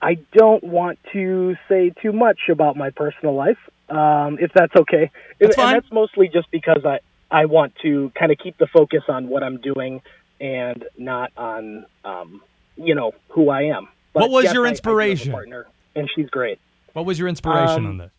I 0.00 0.14
don't 0.32 0.62
want 0.62 0.98
to 1.12 1.56
say 1.68 1.92
too 2.02 2.12
much 2.12 2.38
about 2.48 2.76
my 2.76 2.90
personal 2.90 3.34
life, 3.34 3.58
um, 3.88 4.38
if 4.40 4.52
that's 4.54 4.74
okay. 4.76 5.10
That's 5.40 5.50
and, 5.50 5.54
fine. 5.56 5.74
and 5.74 5.82
that's 5.82 5.92
mostly 5.92 6.28
just 6.28 6.50
because 6.50 6.84
I 6.84 7.00
I 7.32 7.46
want 7.46 7.74
to 7.82 8.12
kind 8.18 8.30
of 8.32 8.38
keep 8.38 8.58
the 8.58 8.66
focus 8.66 9.02
on 9.08 9.28
what 9.28 9.42
I'm 9.42 9.58
doing 9.60 10.02
and 10.40 10.84
not 10.98 11.30
on, 11.36 11.86
um, 12.04 12.42
you 12.76 12.94
know, 12.94 13.12
who 13.28 13.50
I 13.50 13.62
am. 13.64 13.88
But 14.12 14.22
What 14.22 14.30
was 14.30 14.44
yes, 14.44 14.54
your 14.54 14.66
I- 14.66 14.70
I 14.70 14.72
do 14.72 14.72
have 14.72 14.72
a 14.72 14.76
inspiration? 14.76 15.32
partner, 15.32 15.66
and 15.94 16.08
she's 16.14 16.28
great. 16.30 16.58
What 16.92 17.06
was 17.06 17.18
your 17.18 17.28
inspiration 17.28 17.84
Um, 17.84 17.86
on 17.86 17.98
this? 17.98 18.10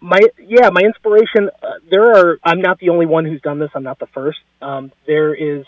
My 0.00 0.20
yeah 0.38 0.70
my 0.70 0.80
inspiration 0.80 1.50
uh, 1.62 1.72
there 1.90 2.10
are 2.12 2.38
i'm 2.42 2.60
not 2.60 2.78
the 2.78 2.88
only 2.88 3.06
one 3.06 3.24
who's 3.24 3.40
done 3.42 3.58
this. 3.58 3.70
I'm 3.74 3.82
not 3.82 3.98
the 3.98 4.06
first. 4.06 4.38
Um, 4.62 4.92
there 5.06 5.34
is 5.34 5.66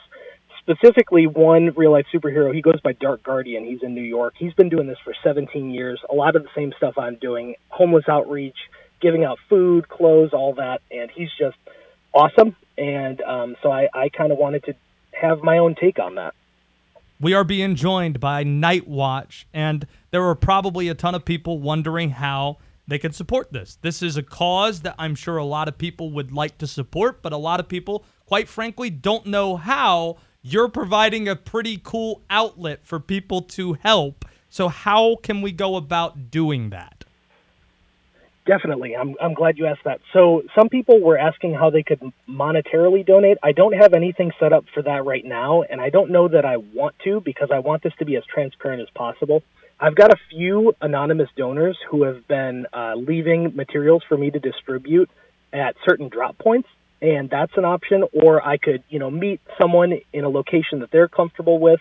specifically 0.60 1.26
one 1.26 1.72
real 1.76 1.92
life 1.92 2.06
superhero. 2.14 2.54
He 2.54 2.62
goes 2.62 2.80
by 2.80 2.92
dark 2.92 3.22
guardian. 3.22 3.64
He's 3.64 3.82
in 3.82 3.94
new 3.94 4.02
york. 4.02 4.34
He's 4.38 4.54
been 4.54 4.68
doing 4.68 4.86
this 4.86 4.98
for 5.04 5.14
17 5.22 5.70
years. 5.70 6.00
A 6.10 6.14
lot 6.14 6.36
of 6.36 6.42
the 6.42 6.48
same 6.54 6.72
stuff 6.76 6.94
i'm 6.98 7.16
doing. 7.16 7.56
Homeless 7.68 8.04
outreach 8.08 8.56
giving 9.00 9.24
out 9.24 9.38
food 9.48 9.88
clothes 9.88 10.30
all 10.32 10.54
that. 10.54 10.80
And 10.90 11.10
he's 11.10 11.30
just 11.38 11.56
awesome. 12.14 12.56
And 12.78 13.20
um, 13.22 13.56
so 13.62 13.70
i, 13.70 13.88
I 13.92 14.08
kind 14.08 14.32
of 14.32 14.38
wanted 14.38 14.64
to 14.64 14.74
have 15.12 15.42
my 15.42 15.58
own 15.58 15.74
take 15.74 15.98
on 15.98 16.14
that. 16.14 16.34
We 17.20 17.34
are 17.34 17.44
being 17.44 17.76
joined 17.76 18.18
by 18.18 18.42
Night 18.42 18.88
Watch, 18.88 19.46
and 19.54 19.86
there 20.10 20.22
were 20.22 20.34
probably 20.34 20.88
a 20.88 20.94
ton 20.94 21.14
of 21.14 21.24
people 21.24 21.60
wondering 21.60 22.10
how 22.10 22.58
they 22.92 22.98
can 22.98 23.12
support 23.12 23.52
this. 23.52 23.78
This 23.80 24.02
is 24.02 24.18
a 24.18 24.22
cause 24.22 24.82
that 24.82 24.94
I'm 24.98 25.14
sure 25.14 25.38
a 25.38 25.44
lot 25.44 25.66
of 25.66 25.78
people 25.78 26.10
would 26.10 26.30
like 26.30 26.58
to 26.58 26.66
support, 26.66 27.22
but 27.22 27.32
a 27.32 27.38
lot 27.38 27.58
of 27.58 27.66
people, 27.66 28.04
quite 28.26 28.48
frankly, 28.48 28.90
don't 28.90 29.24
know 29.24 29.56
how. 29.56 30.18
You're 30.42 30.68
providing 30.68 31.26
a 31.26 31.34
pretty 31.34 31.80
cool 31.82 32.22
outlet 32.28 32.84
for 32.84 33.00
people 33.00 33.40
to 33.42 33.74
help. 33.74 34.26
So, 34.50 34.68
how 34.68 35.16
can 35.22 35.40
we 35.40 35.52
go 35.52 35.76
about 35.76 36.30
doing 36.30 36.68
that? 36.70 37.04
Definitely. 38.44 38.96
I'm, 38.96 39.14
I'm 39.20 39.34
glad 39.34 39.56
you 39.56 39.66
asked 39.66 39.84
that. 39.84 40.00
So, 40.12 40.42
some 40.56 40.68
people 40.68 41.00
were 41.00 41.16
asking 41.16 41.54
how 41.54 41.70
they 41.70 41.84
could 41.84 42.00
monetarily 42.28 43.06
donate. 43.06 43.38
I 43.40 43.52
don't 43.52 43.74
have 43.74 43.94
anything 43.94 44.32
set 44.40 44.52
up 44.52 44.64
for 44.74 44.82
that 44.82 45.04
right 45.04 45.24
now, 45.24 45.62
and 45.62 45.80
I 45.80 45.90
don't 45.90 46.10
know 46.10 46.26
that 46.26 46.44
I 46.44 46.56
want 46.56 46.96
to 47.04 47.20
because 47.20 47.50
I 47.52 47.60
want 47.60 47.84
this 47.84 47.92
to 48.00 48.04
be 48.04 48.16
as 48.16 48.24
transparent 48.24 48.82
as 48.82 48.88
possible. 48.94 49.44
I've 49.78 49.94
got 49.94 50.12
a 50.12 50.16
few 50.30 50.74
anonymous 50.80 51.28
donors 51.36 51.78
who 51.88 52.02
have 52.02 52.26
been 52.26 52.66
uh, 52.72 52.94
leaving 52.96 53.54
materials 53.54 54.02
for 54.08 54.16
me 54.16 54.30
to 54.30 54.40
distribute 54.40 55.08
at 55.52 55.76
certain 55.84 56.08
drop 56.08 56.36
points, 56.38 56.68
and 57.00 57.30
that's 57.30 57.52
an 57.56 57.64
option. 57.64 58.04
Or 58.12 58.44
I 58.44 58.56
could, 58.56 58.82
you 58.88 58.98
know, 58.98 59.10
meet 59.10 59.40
someone 59.60 59.92
in 60.12 60.24
a 60.24 60.28
location 60.28 60.80
that 60.80 60.90
they're 60.90 61.08
comfortable 61.08 61.60
with. 61.60 61.80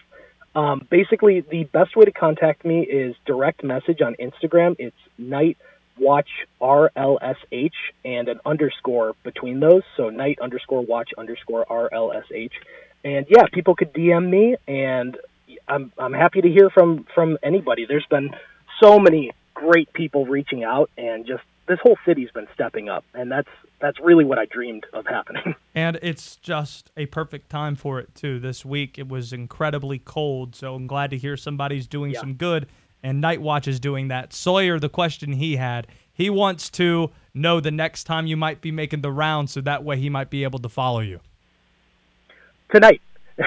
Um, 0.53 0.85
basically, 0.91 1.41
the 1.41 1.63
best 1.63 1.95
way 1.95 2.05
to 2.05 2.11
contact 2.11 2.65
me 2.65 2.81
is 2.81 3.15
direct 3.25 3.63
message 3.63 4.01
on 4.01 4.15
Instagram. 4.19 4.75
It's 4.77 4.95
night 5.17 5.57
watch 6.01 6.27
RLSH 6.59 7.71
and 8.03 8.27
an 8.27 8.39
underscore 8.45 9.13
between 9.23 9.59
those. 9.59 9.83
So 9.95 10.09
night 10.09 10.39
underscore 10.41 10.81
watch 10.81 11.11
underscore 11.17 11.65
RLSH. 11.65 12.51
And 13.03 13.25
yeah, 13.29 13.45
people 13.51 13.75
could 13.75 13.93
DM 13.93 14.29
me 14.29 14.57
and 14.67 15.17
I'm 15.67 15.91
I'm 15.97 16.13
happy 16.13 16.41
to 16.41 16.49
hear 16.49 16.69
from 16.69 17.05
from 17.15 17.37
anybody. 17.43 17.85
There's 17.85 18.05
been 18.09 18.31
so 18.81 18.99
many 18.99 19.31
great 19.53 19.93
people 19.93 20.25
reaching 20.25 20.63
out 20.63 20.89
and 20.97 21.25
just 21.25 21.43
this 21.67 21.79
whole 21.83 21.97
city's 22.05 22.31
been 22.31 22.47
stepping 22.53 22.89
up 22.89 23.05
and 23.13 23.31
that's 23.31 23.49
that's 23.81 23.99
really 23.99 24.23
what 24.23 24.39
I 24.39 24.45
dreamed 24.45 24.85
of 24.93 25.05
happening. 25.05 25.55
And 25.73 25.97
it's 26.01 26.35
just 26.35 26.91
a 26.97 27.05
perfect 27.05 27.49
time 27.49 27.77
for 27.77 27.97
it, 27.97 28.13
too. 28.13 28.39
This 28.39 28.65
week, 28.65 28.99
it 28.99 29.07
was 29.07 29.31
incredibly 29.31 29.99
cold, 29.99 30.53
so 30.53 30.75
I'm 30.75 30.85
glad 30.85 31.11
to 31.11 31.17
hear 31.17 31.37
somebody's 31.37 31.87
doing 31.87 32.13
some 32.13 32.33
good, 32.33 32.67
and 33.03 33.21
Night 33.21 33.41
Watch 33.41 33.67
is 33.67 33.79
doing 33.79 34.07
that. 34.09 34.33
Sawyer, 34.33 34.79
the 34.79 34.89
question 34.89 35.33
he 35.33 35.55
had, 35.55 35.87
he 36.13 36.29
wants 36.29 36.69
to 36.71 37.11
know 37.33 37.59
the 37.59 37.71
next 37.71 38.03
time 38.03 38.27
you 38.27 38.37
might 38.37 38.61
be 38.61 38.71
making 38.71 39.01
the 39.01 39.11
round, 39.11 39.49
so 39.49 39.61
that 39.61 39.83
way 39.83 39.97
he 39.97 40.09
might 40.09 40.29
be 40.29 40.43
able 40.43 40.59
to 40.59 40.69
follow 40.69 40.99
you. 40.99 41.19
tonight. 42.71 43.01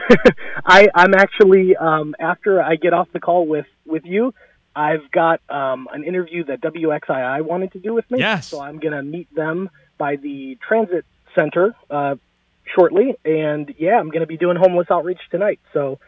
I, 0.66 0.88
I'm 0.94 1.14
actually 1.14 1.76
um, 1.76 2.14
after 2.18 2.60
I 2.62 2.76
get 2.76 2.92
off 2.92 3.08
the 3.12 3.20
call 3.20 3.46
with 3.46 3.66
with 3.86 4.04
you, 4.04 4.34
I've 4.74 5.10
got 5.10 5.40
um, 5.48 5.88
an 5.92 6.04
interview 6.04 6.44
that 6.44 6.60
WXII 6.60 7.42
wanted 7.42 7.72
to 7.72 7.78
do 7.78 7.94
with 7.94 8.10
me. 8.10 8.18
Yes. 8.18 8.48
So 8.48 8.60
I'm 8.60 8.78
gonna 8.78 9.02
meet 9.02 9.32
them 9.34 9.70
by 9.98 10.16
the 10.16 10.58
transit 10.66 11.04
center 11.34 11.76
uh, 11.90 12.16
shortly, 12.74 13.16
and 13.24 13.72
yeah, 13.78 13.98
I'm 13.98 14.10
gonna 14.10 14.26
be 14.26 14.36
doing 14.36 14.56
homeless 14.56 14.88
outreach 14.90 15.20
tonight. 15.30 15.60
So 15.72 16.00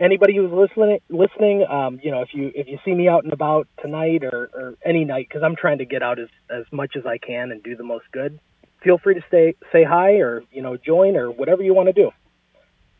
anybody 0.00 0.34
who's 0.34 0.50
listening, 0.50 0.98
listening, 1.08 1.64
um, 1.68 2.00
you 2.02 2.10
know, 2.10 2.22
if 2.22 2.30
you 2.32 2.50
if 2.54 2.66
you 2.66 2.78
see 2.84 2.94
me 2.94 3.08
out 3.08 3.24
and 3.24 3.32
about 3.32 3.68
tonight 3.80 4.24
or, 4.24 4.50
or 4.54 4.74
any 4.84 5.04
night, 5.04 5.28
because 5.28 5.42
I'm 5.44 5.54
trying 5.54 5.78
to 5.78 5.84
get 5.84 6.02
out 6.02 6.18
as 6.18 6.28
as 6.50 6.64
much 6.72 6.96
as 6.96 7.06
I 7.06 7.18
can 7.18 7.52
and 7.52 7.62
do 7.62 7.76
the 7.76 7.84
most 7.84 8.06
good. 8.12 8.40
Feel 8.82 8.98
free 8.98 9.14
to 9.14 9.20
stay 9.28 9.54
say 9.72 9.84
hi 9.84 10.14
or 10.14 10.42
you 10.50 10.62
know 10.62 10.76
join 10.76 11.16
or 11.16 11.30
whatever 11.30 11.62
you 11.62 11.74
want 11.74 11.88
to 11.88 11.92
do. 11.92 12.10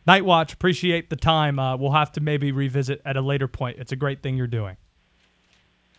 Night 0.06 0.24
Watch, 0.24 0.52
appreciate 0.52 1.10
the 1.10 1.16
time. 1.16 1.58
Uh, 1.58 1.76
we'll 1.76 1.92
have 1.92 2.12
to 2.12 2.20
maybe 2.20 2.52
revisit 2.52 3.02
at 3.04 3.16
a 3.16 3.20
later 3.20 3.48
point. 3.48 3.78
It's 3.78 3.92
a 3.92 3.96
great 3.96 4.22
thing 4.22 4.36
you're 4.36 4.46
doing. 4.46 4.76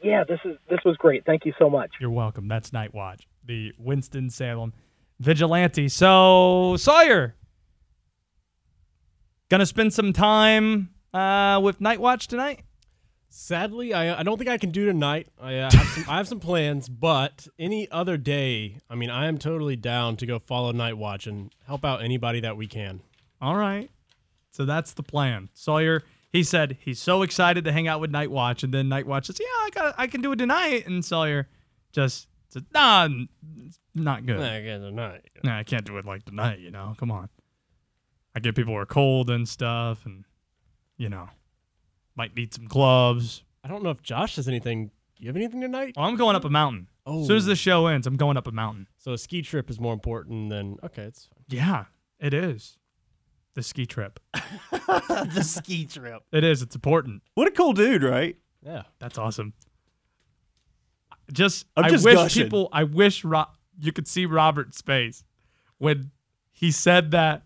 Yeah, 0.04 0.24
this 0.24 0.40
is 0.46 0.58
this 0.70 0.80
was 0.86 0.98
great. 0.98 1.26
Thank 1.26 1.46
you 1.46 1.54
so 1.60 1.70
much. 1.70 1.92
You're 2.00 2.10
welcome. 2.10 2.48
That's 2.48 2.72
Night 2.72 2.94
Watch, 2.94 3.28
the 3.44 3.74
Winston 3.78 4.30
Salem 4.30 4.74
vigilante. 5.20 5.88
So 5.90 6.76
Sawyer, 6.78 7.36
gonna 9.50 9.66
spend 9.66 9.94
some 9.94 10.14
time 10.14 10.90
uh, 11.14 11.60
with 11.62 11.82
Night 11.82 12.00
Watch 12.00 12.28
tonight. 12.28 12.62
Sadly, 13.34 13.94
I, 13.94 14.20
I 14.20 14.24
don't 14.24 14.38
think 14.38 14.50
I 14.50 14.58
can 14.58 14.72
do 14.72 14.86
tonight. 14.86 15.28
I, 15.40 15.56
uh, 15.60 15.72
have 15.72 15.88
some, 15.88 16.06
I 16.10 16.18
have 16.18 16.28
some 16.28 16.40
plans, 16.42 16.90
but 16.90 17.48
any 17.58 17.90
other 17.90 18.18
day, 18.18 18.76
I 18.90 18.96
mean, 18.96 19.10
I 19.10 19.28
am 19.28 19.38
totally 19.38 19.78
down 19.78 20.18
to 20.18 20.26
go 20.26 20.38
follow 20.38 20.74
Night 20.74 20.98
Watch 20.98 21.28
and 21.28 21.50
help 21.66 21.86
out 21.86 22.04
anybody 22.04 22.42
that 22.42 22.58
we 22.58 22.68
can. 22.68 23.02
All 23.42 23.56
right. 23.56 23.90
So 24.50 24.66
that's 24.66 24.92
the 24.94 25.04
plan. 25.04 25.48
Sawyer, 25.54 26.04
he 26.30 26.44
said 26.44 26.78
he's 26.82 27.00
so 27.00 27.22
excited 27.22 27.64
to 27.64 27.72
hang 27.72 27.88
out 27.88 28.02
with 28.02 28.12
Night 28.12 28.30
Watch, 28.32 28.64
and 28.64 28.74
then 28.74 28.90
Night 28.90 29.08
Watch 29.08 29.28
says, 29.28 29.40
"Yeah, 29.40 29.46
I 29.48 29.70
got, 29.74 29.96
I 29.98 30.08
can 30.08 30.22
do 30.22 30.34
it 30.34 30.36
tonight." 30.36 30.86
And 30.86 31.04
Sawyer 31.04 31.48
just 31.94 32.28
said, 32.50 32.66
"Nah, 32.74 33.08
it's 33.66 33.80
not 33.96 34.26
good. 34.26 34.40
Nah, 34.40 34.54
I 34.54 34.62
guess 34.62 34.82
tonight. 34.82 35.22
Nah, 35.44 35.58
I 35.58 35.64
can't 35.64 35.86
do 35.86 35.98
it 35.98 36.06
like 36.06 36.26
tonight. 36.26 36.60
You 36.60 36.72
know, 36.72 36.96
come 36.98 37.12
on. 37.12 37.30
I 38.36 38.42
get 38.42 38.56
people 38.56 38.74
who 38.74 38.80
are 38.80 38.86
cold 38.86 39.30
and 39.30 39.48
stuff, 39.48 40.06
and 40.06 40.26
you 41.02 41.10
know, 41.10 41.28
might 42.16 42.36
need 42.36 42.54
some 42.54 42.66
gloves. 42.66 43.44
I 43.64 43.68
don't 43.68 43.82
know 43.82 43.90
if 43.90 44.04
Josh 44.04 44.36
has 44.36 44.48
anything. 44.48 44.92
You 45.18 45.28
have 45.30 45.36
anything 45.36 45.60
tonight? 45.60 45.96
Well, 45.98 46.06
I'm 46.06 46.16
going 46.16 46.36
up 46.36 46.46
a 46.46 46.50
mountain. 46.50 46.90
Oh. 47.08 47.22
As 47.22 47.28
soon 47.28 47.38
as 47.38 47.46
the 47.46 47.54
oh. 47.54 47.56
show 47.56 47.88
ends, 47.88 48.06
I'm 48.06 48.18
going 48.18 48.38
up 48.38 48.46
a 48.46 48.52
mountain. 48.52 48.88
So 49.00 49.14
a 49.14 49.18
ski 49.18 49.42
trip 49.42 49.72
is 49.72 49.80
more 49.80 49.94
important 49.94 50.52
than 50.52 50.78
okay. 50.84 51.02
It's 51.04 51.26
fine. 51.26 51.58
Yeah, 51.58 51.86
it 52.20 52.36
is. 52.36 52.78
The 53.56 53.64
ski 53.64 53.88
trip. 53.88 54.20
the 54.72 55.42
ski 55.44 55.86
trip. 55.86 56.22
It 56.32 56.44
is. 56.44 56.62
It's 56.62 56.76
important. 56.76 57.24
What 57.34 57.48
a 57.48 57.52
cool 57.52 57.74
dude, 57.74 58.04
right? 58.04 58.38
Yeah. 58.64 58.84
That's 59.00 59.18
awesome. 59.18 59.54
Just, 61.34 61.66
I'm 61.76 61.86
I 61.86 61.92
wish 61.92 62.04
gushing. 62.04 62.44
people, 62.44 62.70
I 62.72 62.84
wish 62.84 63.24
Ro- 63.24 63.46
you 63.80 63.92
could 63.92 64.08
see 64.08 64.28
Robert's 64.28 64.82
face 64.82 65.24
when 65.80 66.12
he 66.52 66.70
said 66.70 67.10
that 67.12 67.42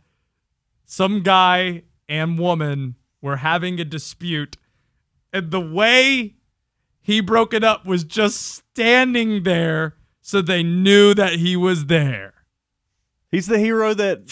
some 0.86 1.24
guy 1.24 1.84
and 2.10 2.38
woman 2.38 2.96
were 3.26 3.38
having 3.38 3.80
a 3.80 3.84
dispute, 3.86 4.56
and 5.34 5.50
the 5.50 5.60
way 5.60 6.36
he 7.02 7.20
broke 7.22 7.56
it 7.56 7.64
up 7.64 7.84
was 7.84 8.04
just 8.04 8.40
standing 8.40 9.42
there 9.42 9.96
so 10.22 10.42
they 10.44 10.62
knew 10.62 11.16
that 11.16 11.34
he 11.34 11.56
was 11.58 11.88
there. 11.88 12.36
He's 13.32 13.48
the 13.48 13.58
hero 13.58 13.96
that, 13.96 14.32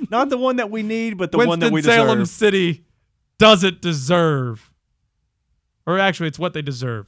not 0.10 0.30
the 0.30 0.38
one 0.38 0.56
that 0.56 0.70
we 0.70 0.82
need, 0.82 1.18
but 1.18 1.30
the 1.30 1.38
one 1.38 1.58
that 1.60 1.70
we 1.70 1.82
deserve. 1.82 2.08
Winston-Salem. 2.08 2.26
City 2.26 2.84
doesn't 3.38 3.82
deserve. 3.82 4.72
Or 5.86 5.98
actually, 5.98 6.28
it's 6.28 6.38
what 6.38 6.54
they 6.54 6.62
deserve. 6.62 7.06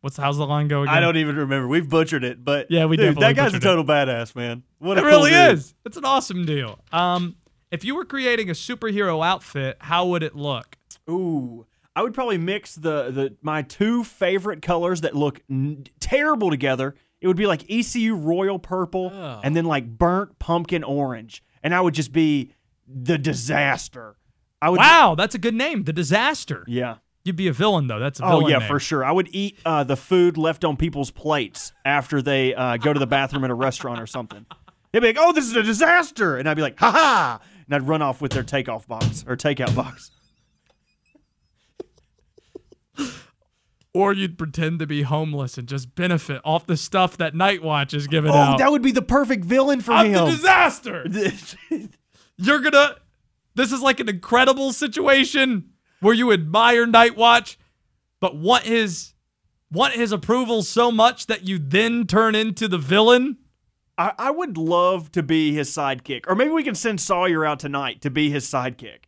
What's 0.00 0.16
how's 0.16 0.38
the 0.38 0.46
line 0.46 0.66
go 0.66 0.82
again? 0.82 0.92
I 0.94 0.98
don't 1.00 1.18
even 1.18 1.36
remember. 1.36 1.68
We've 1.68 1.88
butchered 1.88 2.24
it, 2.24 2.44
but 2.44 2.68
Yeah, 2.70 2.86
we 2.86 2.96
dude, 2.96 3.16
that 3.18 3.36
guy's 3.36 3.54
a 3.54 3.58
butchered 3.58 3.62
it. 3.62 3.64
total 3.64 3.84
badass, 3.84 4.34
man. 4.34 4.64
What 4.78 4.98
it 4.98 5.04
really 5.04 5.30
dude. 5.30 5.54
is. 5.54 5.74
It's 5.84 5.96
an 5.96 6.04
awesome 6.04 6.46
deal. 6.46 6.80
Um, 6.90 7.36
if 7.70 7.84
you 7.84 7.94
were 7.94 8.04
creating 8.04 8.48
a 8.50 8.52
superhero 8.54 9.24
outfit, 9.24 9.76
how 9.80 10.06
would 10.06 10.22
it 10.22 10.34
look? 10.34 10.76
Ooh, 11.08 11.66
I 11.96 12.02
would 12.02 12.14
probably 12.14 12.38
mix 12.38 12.74
the 12.74 13.10
the 13.10 13.36
my 13.42 13.62
two 13.62 14.04
favorite 14.04 14.62
colors 14.62 15.00
that 15.02 15.14
look 15.14 15.40
n- 15.50 15.84
terrible 16.00 16.50
together. 16.50 16.94
It 17.20 17.26
would 17.26 17.36
be 17.36 17.46
like 17.46 17.70
ECU 17.70 18.14
royal 18.14 18.58
purple 18.58 19.10
Oh. 19.12 19.40
and 19.44 19.54
then 19.54 19.64
like 19.66 19.86
burnt 19.98 20.38
pumpkin 20.38 20.82
orange, 20.84 21.42
and 21.62 21.74
I 21.74 21.80
would 21.80 21.94
just 21.94 22.12
be 22.12 22.52
the 22.86 23.18
disaster. 23.18 24.16
I 24.62 24.70
would. 24.70 24.78
Wow, 24.78 25.14
that's 25.16 25.34
a 25.34 25.38
good 25.38 25.54
name. 25.54 25.84
The 25.84 25.92
Disaster. 25.92 26.64
Yeah. 26.66 26.96
You'd 27.24 27.36
be 27.36 27.48
a 27.48 27.52
villain 27.52 27.86
though. 27.86 27.98
That's 27.98 28.18
a 28.20 28.24
Oh 28.24 28.48
yeah, 28.48 28.58
name. 28.58 28.68
for 28.68 28.80
sure. 28.80 29.04
I 29.04 29.12
would 29.12 29.28
eat 29.32 29.58
uh, 29.66 29.84
the 29.84 29.96
food 29.96 30.38
left 30.38 30.64
on 30.64 30.76
people's 30.76 31.10
plates 31.10 31.72
after 31.84 32.22
they 32.22 32.54
uh, 32.54 32.76
go 32.78 32.92
to 32.94 32.98
the 32.98 33.06
bathroom 33.06 33.44
at 33.44 33.50
a 33.50 33.54
restaurant 33.54 34.00
or 34.00 34.06
something. 34.06 34.46
They'd 34.92 35.00
be 35.00 35.08
like, 35.08 35.16
"Oh, 35.20 35.32
this 35.32 35.44
is 35.44 35.54
a 35.54 35.62
disaster," 35.62 36.36
and 36.38 36.48
I'd 36.48 36.56
be 36.56 36.62
like, 36.62 36.78
"Ha 36.80 36.90
ha!" 36.90 37.40
And 37.70 37.74
I'd 37.82 37.86
run 37.88 38.02
off 38.02 38.20
with 38.20 38.32
their 38.32 38.42
takeoff 38.42 38.88
box 38.88 39.24
or 39.28 39.36
takeout 39.36 39.74
box. 39.76 40.10
Or 43.92 44.12
you'd 44.12 44.38
pretend 44.38 44.78
to 44.78 44.86
be 44.86 45.02
homeless 45.02 45.58
and 45.58 45.66
just 45.66 45.96
benefit 45.96 46.40
off 46.44 46.64
the 46.66 46.76
stuff 46.76 47.16
that 47.16 47.34
Night 47.34 47.60
Watch 47.60 47.92
is 47.92 48.06
giving 48.06 48.30
Oh, 48.30 48.34
out. 48.36 48.58
that 48.58 48.70
would 48.70 48.82
be 48.82 48.92
the 48.92 49.02
perfect 49.02 49.44
villain 49.44 49.80
for 49.80 49.90
I'm 49.92 50.06
him. 50.12 50.24
the 50.26 50.30
disaster. 50.30 51.04
You're 52.36 52.60
gonna 52.60 52.96
This 53.56 53.72
is 53.72 53.80
like 53.82 53.98
an 53.98 54.08
incredible 54.08 54.72
situation 54.72 55.70
where 55.98 56.14
you 56.14 56.30
admire 56.32 56.86
Night 56.86 57.16
Watch, 57.16 57.58
but 58.20 58.36
want 58.36 58.62
his 58.64 59.14
want 59.72 59.94
his 59.94 60.12
approval 60.12 60.62
so 60.62 60.92
much 60.92 61.26
that 61.26 61.48
you 61.48 61.58
then 61.58 62.06
turn 62.06 62.36
into 62.36 62.68
the 62.68 62.78
villain. 62.78 63.38
I, 64.00 64.12
I 64.18 64.30
would 64.30 64.56
love 64.56 65.12
to 65.12 65.22
be 65.22 65.52
his 65.52 65.70
sidekick, 65.70 66.24
or 66.26 66.34
maybe 66.34 66.50
we 66.50 66.62
can 66.62 66.74
send 66.74 67.00
Sawyer 67.00 67.44
out 67.44 67.58
tonight 67.60 68.00
to 68.02 68.10
be 68.10 68.30
his 68.30 68.46
sidekick. 68.46 69.00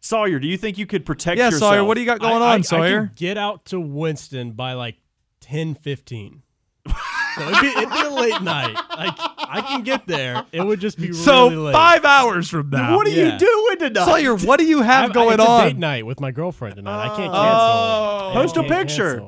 Sawyer, 0.00 0.38
do 0.38 0.48
you 0.48 0.56
think 0.56 0.78
you 0.78 0.86
could 0.86 1.04
protect 1.04 1.36
Yeah, 1.38 1.46
yourself? 1.46 1.72
Sawyer, 1.72 1.84
what 1.84 1.94
do 1.94 2.00
you 2.00 2.06
got 2.06 2.20
going 2.20 2.40
I- 2.42 2.46
I- 2.46 2.54
on, 2.54 2.58
I 2.60 2.62
Sawyer? 2.62 3.06
can 3.08 3.12
get 3.16 3.36
out 3.36 3.66
to 3.66 3.78
Winston 3.78 4.52
by 4.52 4.72
like 4.72 4.96
10, 5.40 5.74
15. 5.74 6.42
So 7.36 7.48
it'd, 7.48 7.60
be, 7.60 7.68
it'd 7.68 7.90
be 7.92 8.00
a 8.00 8.10
late 8.10 8.42
night. 8.42 8.74
Like 8.74 9.14
I 9.38 9.60
can 9.68 9.82
get 9.84 10.04
there. 10.08 10.44
It 10.50 10.62
would 10.62 10.80
just 10.80 10.98
be 10.98 11.12
so 11.12 11.44
really 11.48 11.56
late. 11.66 11.72
five 11.74 12.04
hours 12.04 12.48
from 12.50 12.70
now. 12.70 12.96
What 12.96 13.06
are 13.06 13.10
Yeah. 13.10 13.34
you 13.34 13.38
doing 13.38 13.78
tonight? 13.78 14.04
Sawyer, 14.04 14.34
what 14.36 14.58
do 14.58 14.66
you 14.66 14.80
I 14.80 14.84
have 14.86 15.02
have- 15.04 15.12
going 15.12 15.34
it's 15.38 15.44
a 15.44 15.48
on? 15.48 15.64
date 15.68 15.76
night 15.78 16.04
with 16.06 16.20
my 16.20 16.32
girlfriend 16.32 16.74
tonight. 16.74 17.04
I 17.04 17.06
can't 17.06 17.32
cancel. 17.32 17.34
Oh. 17.34 18.30
I 18.30 18.32
Post 18.34 18.56
a 18.56 18.64
can't 18.64 18.68
picture. 18.88 19.22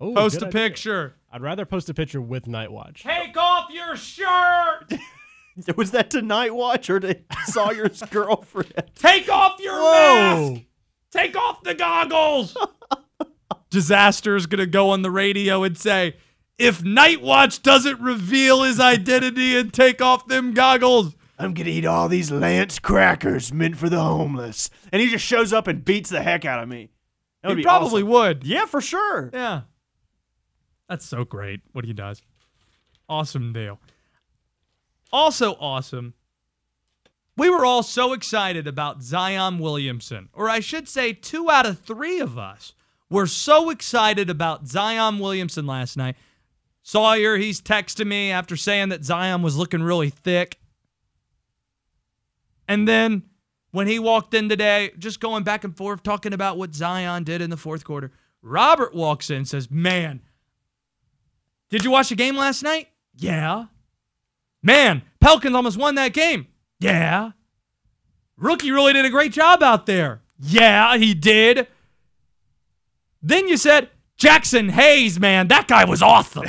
Ooh, 0.00 0.14
Post 0.14 0.36
good 0.38 0.42
a 0.44 0.46
idea. 0.46 0.50
Picture. 1.36 1.44
I'd 1.44 1.48
rather 1.48 1.66
post 1.66 1.88
a 1.88 1.94
picture 1.94 2.20
with 2.20 2.46
Night 2.46 2.72
Watch. 2.72 3.02
Take 3.02 3.36
off 3.36 3.70
your 3.70 3.96
shirt. 3.96 4.92
Was 5.76 5.92
that 5.92 6.10
to 6.10 6.22
Night 6.22 6.54
Watch 6.54 6.90
or 6.90 7.00
to 7.00 7.18
Sawyer's 7.46 8.02
girlfriend? 8.10 8.90
Take 8.94 9.28
off 9.28 9.58
your 9.60 9.74
Whoa. 9.74 10.50
mask. 10.50 10.62
Take 11.10 11.36
off 11.36 11.62
the 11.62 11.74
goggles. 11.74 12.56
Disaster 13.70 14.36
is 14.36 14.46
going 14.46 14.58
to 14.60 14.66
go 14.66 14.90
on 14.90 15.02
the 15.02 15.10
radio 15.10 15.62
and 15.62 15.76
say, 15.76 16.16
if 16.58 16.82
Night 16.82 17.20
Watch 17.22 17.62
doesn't 17.62 18.00
reveal 18.00 18.62
his 18.62 18.80
identity 18.80 19.56
and 19.56 19.72
take 19.72 20.00
off 20.00 20.26
them 20.26 20.52
goggles, 20.54 21.14
I'm 21.38 21.52
gonna 21.52 21.68
eat 21.68 21.84
all 21.84 22.08
these 22.08 22.30
Lance 22.30 22.78
crackers 22.78 23.52
meant 23.52 23.76
for 23.76 23.90
the 23.90 24.00
homeless, 24.00 24.70
and 24.90 25.02
he 25.02 25.08
just 25.10 25.24
shows 25.24 25.52
up 25.52 25.66
and 25.66 25.84
beats 25.84 26.08
the 26.08 26.22
heck 26.22 26.46
out 26.46 26.62
of 26.62 26.68
me. 26.68 26.88
That 27.42 27.48
would 27.48 27.58
he 27.58 27.62
be 27.62 27.66
probably 27.66 28.02
awesome. 28.02 28.08
would. 28.08 28.44
Yeah, 28.44 28.64
for 28.64 28.80
sure. 28.80 29.28
Yeah. 29.34 29.62
That's 30.88 31.04
so 31.04 31.24
great 31.24 31.60
what 31.72 31.84
he 31.84 31.92
does. 31.92 32.22
Awesome 33.08 33.52
deal. 33.52 33.80
Also 35.12 35.54
awesome. 35.54 36.14
We 37.36 37.50
were 37.50 37.64
all 37.64 37.82
so 37.82 38.12
excited 38.12 38.66
about 38.66 39.02
Zion 39.02 39.58
Williamson, 39.58 40.30
or 40.32 40.48
I 40.48 40.60
should 40.60 40.88
say, 40.88 41.12
two 41.12 41.50
out 41.50 41.66
of 41.66 41.80
three 41.80 42.18
of 42.18 42.38
us 42.38 42.72
were 43.10 43.26
so 43.26 43.70
excited 43.70 44.30
about 44.30 44.66
Zion 44.66 45.18
Williamson 45.18 45.66
last 45.66 45.96
night. 45.96 46.16
Sawyer, 46.82 47.36
he's 47.36 47.60
texting 47.60 48.06
me 48.06 48.30
after 48.30 48.56
saying 48.56 48.88
that 48.88 49.04
Zion 49.04 49.42
was 49.42 49.56
looking 49.56 49.82
really 49.82 50.08
thick. 50.10 50.58
And 52.68 52.88
then 52.88 53.24
when 53.70 53.86
he 53.86 53.98
walked 53.98 54.34
in 54.34 54.48
today, 54.48 54.92
just 54.98 55.20
going 55.20 55.42
back 55.42 55.62
and 55.62 55.76
forth 55.76 56.02
talking 56.02 56.32
about 56.32 56.56
what 56.56 56.74
Zion 56.74 57.24
did 57.24 57.42
in 57.42 57.50
the 57.50 57.56
fourth 57.56 57.84
quarter, 57.84 58.12
Robert 58.40 58.94
walks 58.94 59.30
in 59.30 59.38
and 59.38 59.48
says, 59.48 59.70
Man, 59.70 60.22
did 61.70 61.84
you 61.84 61.90
watch 61.90 62.08
the 62.08 62.14
game 62.14 62.36
last 62.36 62.62
night? 62.62 62.88
Yeah. 63.16 63.66
Man, 64.62 65.02
Pelicans 65.20 65.54
almost 65.54 65.78
won 65.78 65.94
that 65.96 66.12
game. 66.12 66.46
Yeah. 66.80 67.32
Rookie 68.36 68.70
really 68.70 68.92
did 68.92 69.04
a 69.04 69.10
great 69.10 69.32
job 69.32 69.62
out 69.62 69.86
there. 69.86 70.22
Yeah, 70.38 70.96
he 70.98 71.14
did. 71.14 71.68
Then 73.22 73.48
you 73.48 73.56
said, 73.56 73.90
Jaxson 74.18 74.70
Hayes, 74.70 75.18
man, 75.18 75.48
that 75.48 75.68
guy 75.68 75.84
was 75.84 76.02
awesome. 76.02 76.44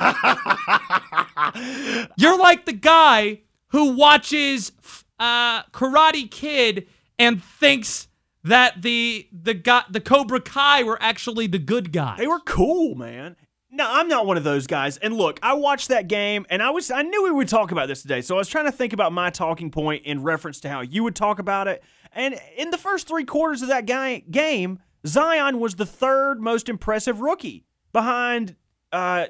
You're 2.16 2.38
like 2.38 2.64
the 2.64 2.72
guy 2.72 3.40
who 3.68 3.92
watches 3.92 4.72
uh, 5.18 5.64
Karate 5.64 6.30
Kid 6.30 6.86
and 7.18 7.42
thinks 7.42 8.08
that 8.44 8.82
the 8.82 9.28
the 9.32 9.54
guy, 9.54 9.82
the 9.88 10.00
Cobra 10.00 10.40
Kai 10.40 10.82
were 10.82 10.98
actually 11.00 11.46
the 11.46 11.58
good 11.58 11.92
guys. 11.92 12.18
They 12.18 12.26
were 12.26 12.40
cool, 12.40 12.96
man. 12.96 13.36
No, 13.74 13.86
I'm 13.90 14.06
not 14.06 14.26
one 14.26 14.36
of 14.36 14.44
those 14.44 14.66
guys. 14.66 14.98
And 14.98 15.14
look, 15.14 15.40
I 15.42 15.54
watched 15.54 15.88
that 15.88 16.06
game 16.06 16.44
and 16.50 16.62
I 16.62 16.68
was 16.68 16.90
I 16.90 17.00
knew 17.00 17.24
we 17.24 17.30
would 17.30 17.48
talk 17.48 17.72
about 17.72 17.88
this 17.88 18.02
today. 18.02 18.20
So 18.20 18.34
I 18.34 18.38
was 18.38 18.48
trying 18.48 18.66
to 18.66 18.72
think 18.72 18.92
about 18.92 19.12
my 19.12 19.30
talking 19.30 19.70
point 19.70 20.04
in 20.04 20.22
reference 20.22 20.60
to 20.60 20.68
how 20.68 20.82
you 20.82 21.02
would 21.04 21.16
talk 21.16 21.38
about 21.38 21.68
it. 21.68 21.82
And 22.12 22.38
in 22.58 22.68
the 22.70 22.76
first 22.76 23.08
3 23.08 23.24
quarters 23.24 23.62
of 23.62 23.68
that 23.68 23.86
guy, 23.86 24.24
game, 24.30 24.80
Zion 25.06 25.58
was 25.58 25.76
the 25.76 25.86
third 25.86 26.38
most 26.38 26.68
impressive 26.68 27.20
rookie 27.22 27.64
behind 27.94 28.56
uh 28.92 29.26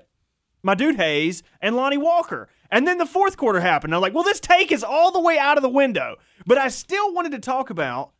my 0.65 0.75
dude 0.75 0.97
Hayes 0.97 1.45
and 1.61 1.77
Lonnie 1.77 1.97
Walker. 1.97 2.49
And 2.69 2.87
then 2.87 2.99
the 2.99 3.07
fourth 3.07 3.37
quarter 3.37 3.61
happened. 3.61 3.95
I'm 3.95 4.01
like, 4.01 4.15
well, 4.15 4.25
this 4.25 4.41
take 4.41 4.73
is 4.73 4.83
all 4.83 5.13
the 5.13 5.21
way 5.21 5.39
out 5.39 5.57
of 5.57 5.63
the 5.63 5.69
window. 5.69 6.17
But 6.47 6.59
I 6.59 6.67
still 6.67 7.15
wanted 7.15 7.33
to 7.33 7.39
talk 7.39 7.71
about 7.71 8.11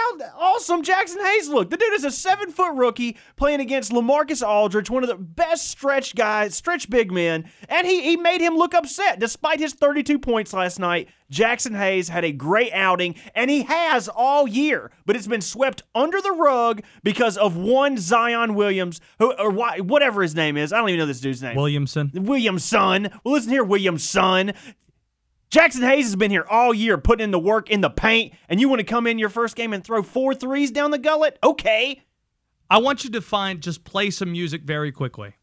how 0.00 0.30
awesome 0.38 0.82
Jaxson 0.82 1.24
Hayes 1.24 1.48
looked. 1.48 1.70
The 1.70 1.76
dude 1.76 1.94
is 1.94 2.04
a 2.04 2.10
seven 2.10 2.50
foot 2.50 2.74
rookie 2.74 3.16
playing 3.36 3.60
against 3.60 3.92
LaMarcus 3.92 4.46
Aldridge, 4.46 4.90
one 4.90 5.02
of 5.02 5.08
the 5.08 5.16
best 5.16 5.68
stretch 5.68 6.14
guys, 6.14 6.54
stretch 6.54 6.90
big 6.90 7.12
men, 7.12 7.50
and 7.68 7.86
he, 7.86 8.02
he 8.02 8.16
made 8.16 8.40
him 8.40 8.56
look 8.56 8.74
upset. 8.74 9.18
Despite 9.18 9.60
his 9.60 9.74
32 9.74 10.18
points 10.18 10.52
last 10.52 10.78
night, 10.78 11.08
Jaxson 11.30 11.76
Hayes 11.76 12.08
had 12.08 12.24
a 12.24 12.32
great 12.32 12.72
outing, 12.72 13.14
and 13.34 13.50
he 13.50 13.62
has 13.62 14.08
all 14.08 14.48
year, 14.48 14.90
but 15.06 15.14
it's 15.14 15.28
been 15.28 15.40
swept 15.40 15.82
under 15.94 16.20
the 16.20 16.32
rug 16.32 16.82
because 17.04 17.36
of 17.36 17.56
one 17.56 17.98
Zion 17.98 18.54
Williams, 18.54 19.00
who 19.18 19.32
or 19.34 19.50
why, 19.50 19.78
whatever 19.78 20.22
his 20.22 20.34
name 20.34 20.56
is. 20.56 20.72
I 20.72 20.78
don't 20.78 20.88
even 20.88 20.98
know 20.98 21.06
this 21.06 21.20
dude's 21.20 21.42
name. 21.42 21.56
Williamson. 21.56 22.10
Williamson. 22.14 23.08
Well, 23.22 23.34
listen 23.34 23.50
here, 23.50 23.64
Williamson. 23.64 24.52
Jaxson 25.50 25.80
Hayes 25.88 26.04
has 26.04 26.16
been 26.16 26.30
here 26.30 26.46
all 26.48 26.72
year 26.72 26.96
putting 26.96 27.24
in 27.24 27.30
the 27.32 27.38
work 27.38 27.70
in 27.70 27.80
the 27.80 27.90
paint, 27.90 28.34
and 28.48 28.60
you 28.60 28.68
want 28.68 28.78
to 28.78 28.84
come 28.84 29.06
in 29.08 29.18
your 29.18 29.28
first 29.28 29.56
game 29.56 29.72
and 29.72 29.82
throw 29.82 30.02
four 30.02 30.32
threes 30.32 30.70
down 30.70 30.92
the 30.92 30.98
gullet? 30.98 31.38
Okay. 31.42 32.04
I 32.70 32.78
want 32.78 33.02
you 33.02 33.10
to 33.10 33.20
find 33.20 33.60
just 33.60 33.82
play 33.82 34.10
some 34.10 34.30
music 34.30 34.62
very 34.62 34.92
quickly. 34.92 35.34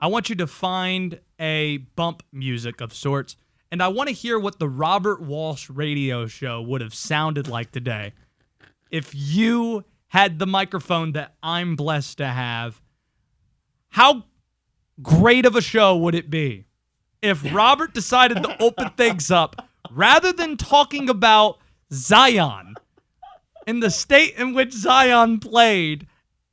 I 0.00 0.06
want 0.06 0.30
you 0.30 0.36
to 0.36 0.46
find 0.46 1.20
a 1.38 1.76
bump 1.96 2.22
music 2.32 2.80
of 2.80 2.94
sorts, 2.94 3.36
and 3.70 3.82
I 3.82 3.88
want 3.88 4.08
to 4.08 4.14
hear 4.14 4.38
what 4.38 4.58
the 4.58 4.68
Robert 4.68 5.20
Walsh 5.20 5.68
radio 5.68 6.26
show 6.26 6.62
would 6.62 6.80
have 6.80 6.94
sounded 6.94 7.46
like 7.46 7.72
today 7.72 8.14
if 8.90 9.14
you 9.14 9.84
had 10.08 10.38
the 10.38 10.46
microphone 10.46 11.12
that 11.12 11.34
I'm 11.42 11.76
blessed 11.76 12.18
to 12.18 12.26
have. 12.26 12.80
How 13.90 14.24
great 15.02 15.44
of 15.44 15.56
a 15.56 15.60
show 15.60 15.94
would 15.98 16.14
it 16.14 16.30
be 16.30 16.64
if 17.22 17.42
Robert 17.54 17.94
decided 17.94 18.42
to 18.42 18.62
open 18.62 18.90
things 18.96 19.30
up 19.30 19.68
rather 19.90 20.32
than 20.32 20.56
talking 20.56 21.08
about 21.08 21.58
Zion 21.92 22.74
in 23.66 23.80
the 23.80 23.90
state 23.90 24.34
in 24.36 24.54
which 24.54 24.72
Zion 24.72 25.38
played? 25.40 26.06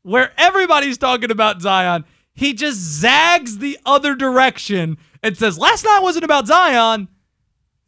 where 0.04 0.32
everybody's 0.38 0.98
talking 0.98 1.30
about 1.30 1.62
Zion, 1.62 2.06
he 2.34 2.54
just 2.54 2.78
zags 2.80 3.58
the 3.58 3.78
other 3.86 4.16
direction 4.16 4.98
and 5.22 5.38
says, 5.38 5.58
"Last 5.58 5.84
night 5.84 6.00
wasn't 6.02 6.24
about 6.24 6.48
Zion; 6.48 7.10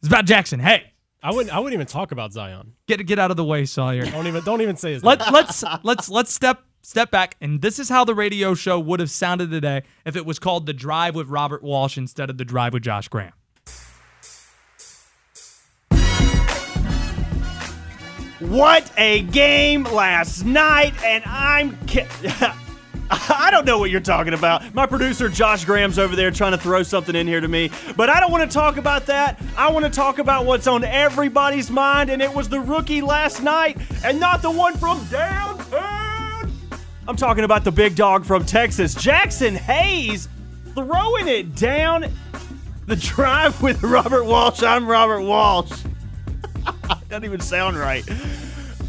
it's 0.00 0.08
about 0.08 0.26
Jaxson." 0.26 0.60
Hey, 0.60 0.92
I 1.22 1.32
wouldn't. 1.32 1.54
I 1.54 1.58
wouldn't 1.58 1.74
even 1.74 1.86
talk 1.86 2.12
about 2.12 2.32
Zion. 2.32 2.74
get 2.86 3.04
get 3.06 3.18
out 3.18 3.30
of 3.30 3.36
the 3.38 3.44
way, 3.44 3.64
Sawyer. 3.64 4.04
Don't 4.04 4.26
even. 4.26 4.44
Don't 4.44 4.60
even 4.60 4.76
say 4.76 4.92
his 4.92 5.02
Let, 5.02 5.20
name. 5.20 5.32
let's 5.32 5.64
let's 5.82 6.08
let's 6.10 6.32
step 6.32 6.62
step 6.82 7.10
back, 7.10 7.36
and 7.40 7.62
this 7.62 7.78
is 7.78 7.88
how 7.88 8.04
the 8.04 8.14
radio 8.14 8.54
show 8.54 8.78
would 8.78 9.00
have 9.00 9.10
sounded 9.10 9.50
today 9.50 9.82
if 10.04 10.16
it 10.16 10.26
was 10.26 10.38
called 10.38 10.66
"The 10.66 10.72
Drive 10.74 11.14
with 11.14 11.28
Robert 11.28 11.62
Walsh" 11.62 11.96
instead 11.96 12.28
of 12.28 12.38
"The 12.38 12.44
Drive 12.44 12.72
with 12.74 12.82
Josh 12.82 13.08
Graham." 13.08 13.32
What 18.40 18.92
a 18.98 19.22
game 19.22 19.84
last 19.84 20.44
night, 20.44 20.94
and 21.04 21.22
I'm. 21.24 21.78
Ki- 21.86 22.06
I 23.10 23.50
don't 23.50 23.66
know 23.66 23.78
what 23.78 23.90
you're 23.90 24.00
talking 24.00 24.32
about. 24.32 24.74
My 24.74 24.86
producer 24.86 25.28
Josh 25.28 25.64
Graham's 25.64 25.98
over 25.98 26.16
there 26.16 26.30
trying 26.30 26.52
to 26.52 26.58
throw 26.58 26.82
something 26.82 27.14
in 27.14 27.26
here 27.26 27.40
to 27.40 27.48
me, 27.48 27.70
but 27.96 28.08
I 28.08 28.18
don't 28.20 28.32
want 28.32 28.50
to 28.50 28.52
talk 28.52 28.78
about 28.78 29.06
that. 29.06 29.40
I 29.56 29.70
want 29.70 29.84
to 29.84 29.90
talk 29.90 30.18
about 30.18 30.44
what's 30.46 30.66
on 30.66 30.82
everybody's 30.82 31.70
mind, 31.70 32.10
and 32.10 32.20
it 32.20 32.34
was 32.34 32.48
the 32.48 32.58
rookie 32.58 33.02
last 33.02 33.42
night, 33.42 33.78
and 34.02 34.18
not 34.18 34.42
the 34.42 34.50
one 34.50 34.76
from 34.76 35.04
downtown. 35.06 36.01
I'm 37.08 37.16
talking 37.16 37.42
about 37.42 37.64
the 37.64 37.72
big 37.72 37.96
dog 37.96 38.24
from 38.24 38.44
Texas, 38.44 38.94
Jaxson 38.94 39.56
Hayes, 39.56 40.28
throwing 40.74 41.26
it 41.26 41.56
down 41.56 42.06
the 42.86 42.94
drive 42.94 43.60
with 43.60 43.82
Robert 43.82 44.24
Walsh. 44.24 44.62
I'm 44.62 44.86
Robert 44.86 45.22
Walsh. 45.22 45.82
Doesn't 47.08 47.24
even 47.24 47.40
sound 47.40 47.76
right. 47.76 48.08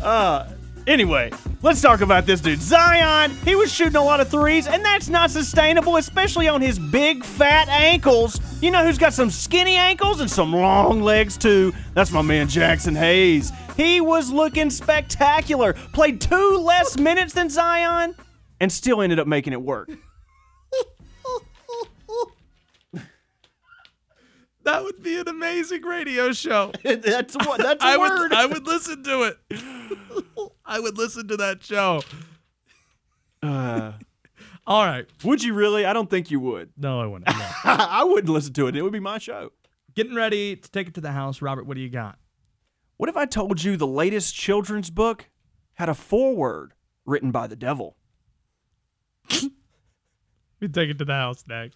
Uh, 0.01 0.47
anyway, 0.88 1.31
let's 1.61 1.81
talk 1.81 2.01
about 2.01 2.25
this 2.25 2.41
dude. 2.41 2.61
Zion, 2.61 3.31
he 3.45 3.55
was 3.55 3.71
shooting 3.71 3.95
a 3.95 4.03
lot 4.03 4.19
of 4.19 4.29
threes, 4.29 4.67
and 4.67 4.84
that's 4.84 5.09
not 5.09 5.31
sustainable, 5.31 5.97
especially 5.97 6.47
on 6.47 6.61
his 6.61 6.79
big 6.79 7.23
fat 7.23 7.67
ankles. 7.69 8.39
You 8.61 8.71
know 8.71 8.84
who's 8.84 8.97
got 8.97 9.13
some 9.13 9.29
skinny 9.29 9.75
ankles 9.75 10.21
and 10.21 10.29
some 10.29 10.53
long 10.53 11.01
legs 11.01 11.38
too? 11.38 11.73
That's 11.93 12.11
my 12.11 12.21
man 12.21 12.47
Jaxson 12.47 12.97
Hayes. 12.97 13.51
He 13.75 14.01
was 14.01 14.31
looking 14.31 14.69
spectacular. 14.69 15.73
Played 15.73 16.21
two 16.21 16.57
less 16.57 16.97
minutes 16.97 17.34
than 17.34 17.49
Zion, 17.49 18.15
and 18.59 18.71
still 18.71 19.01
ended 19.01 19.19
up 19.19 19.27
making 19.27 19.53
it 19.53 19.61
work. 19.61 19.89
That 24.64 24.84
would 24.84 25.03
be 25.03 25.20
an 25.20 25.28
amazing 25.28 25.82
radio 25.84 26.32
show. 26.32 26.72
that's 26.84 27.36
what. 27.36 27.59
That's 27.61 27.84
a 27.84 27.88
I 27.88 27.97
word. 27.97 28.20
would. 28.20 28.34
I 28.34 28.45
would 28.45 28.66
listen 28.66 29.03
to 29.03 29.24
it. 29.24 29.38
I 30.66 30.80
would 30.80 30.97
listen 30.97 31.28
to 31.28 31.38
that 31.38 31.64
show. 31.64 32.01
Uh, 33.41 33.93
All 34.68 34.86
right. 34.86 35.05
would 35.24 35.43
you 35.43 35.53
really? 35.53 35.86
I 35.86 35.91
don't 35.91 36.09
think 36.09 36.32
you 36.32 36.39
would. 36.39 36.72
No, 36.78 37.01
I 37.01 37.05
wouldn't. 37.05 37.28
No. 37.28 37.49
I 37.66 38.03
wouldn't 38.05 38.30
listen 38.30 38.53
to 38.53 38.68
it. 38.68 38.76
It 38.78 38.82
would 38.82 38.93
be 38.93 39.01
my 39.01 39.18
show. 39.18 39.51
Getting 39.95 40.16
ready 40.16 40.55
to 40.55 40.72
take 40.72 40.88
it 40.88 40.93
to 40.95 41.01
the 41.01 41.11
house. 41.11 41.41
Robert, 41.41 41.66
what 41.66 41.76
do 41.76 41.82
you 41.82 41.89
got? 41.89 42.18
What 42.97 43.09
if 43.09 43.18
I 43.18 43.26
told 43.26 43.64
you 43.64 43.76
the 43.76 43.86
latest 43.86 44.34
children's 44.34 44.89
book 44.89 45.30
had 45.74 45.89
a 45.89 45.93
foreword 45.93 46.74
written 47.05 47.32
by 47.32 47.47
the 47.47 47.55
devil? 47.57 47.97
We 50.59 50.70
take 50.70 50.89
it 50.89 50.97
to 50.99 51.05
the 51.05 51.14
house 51.14 51.43
next. 51.47 51.72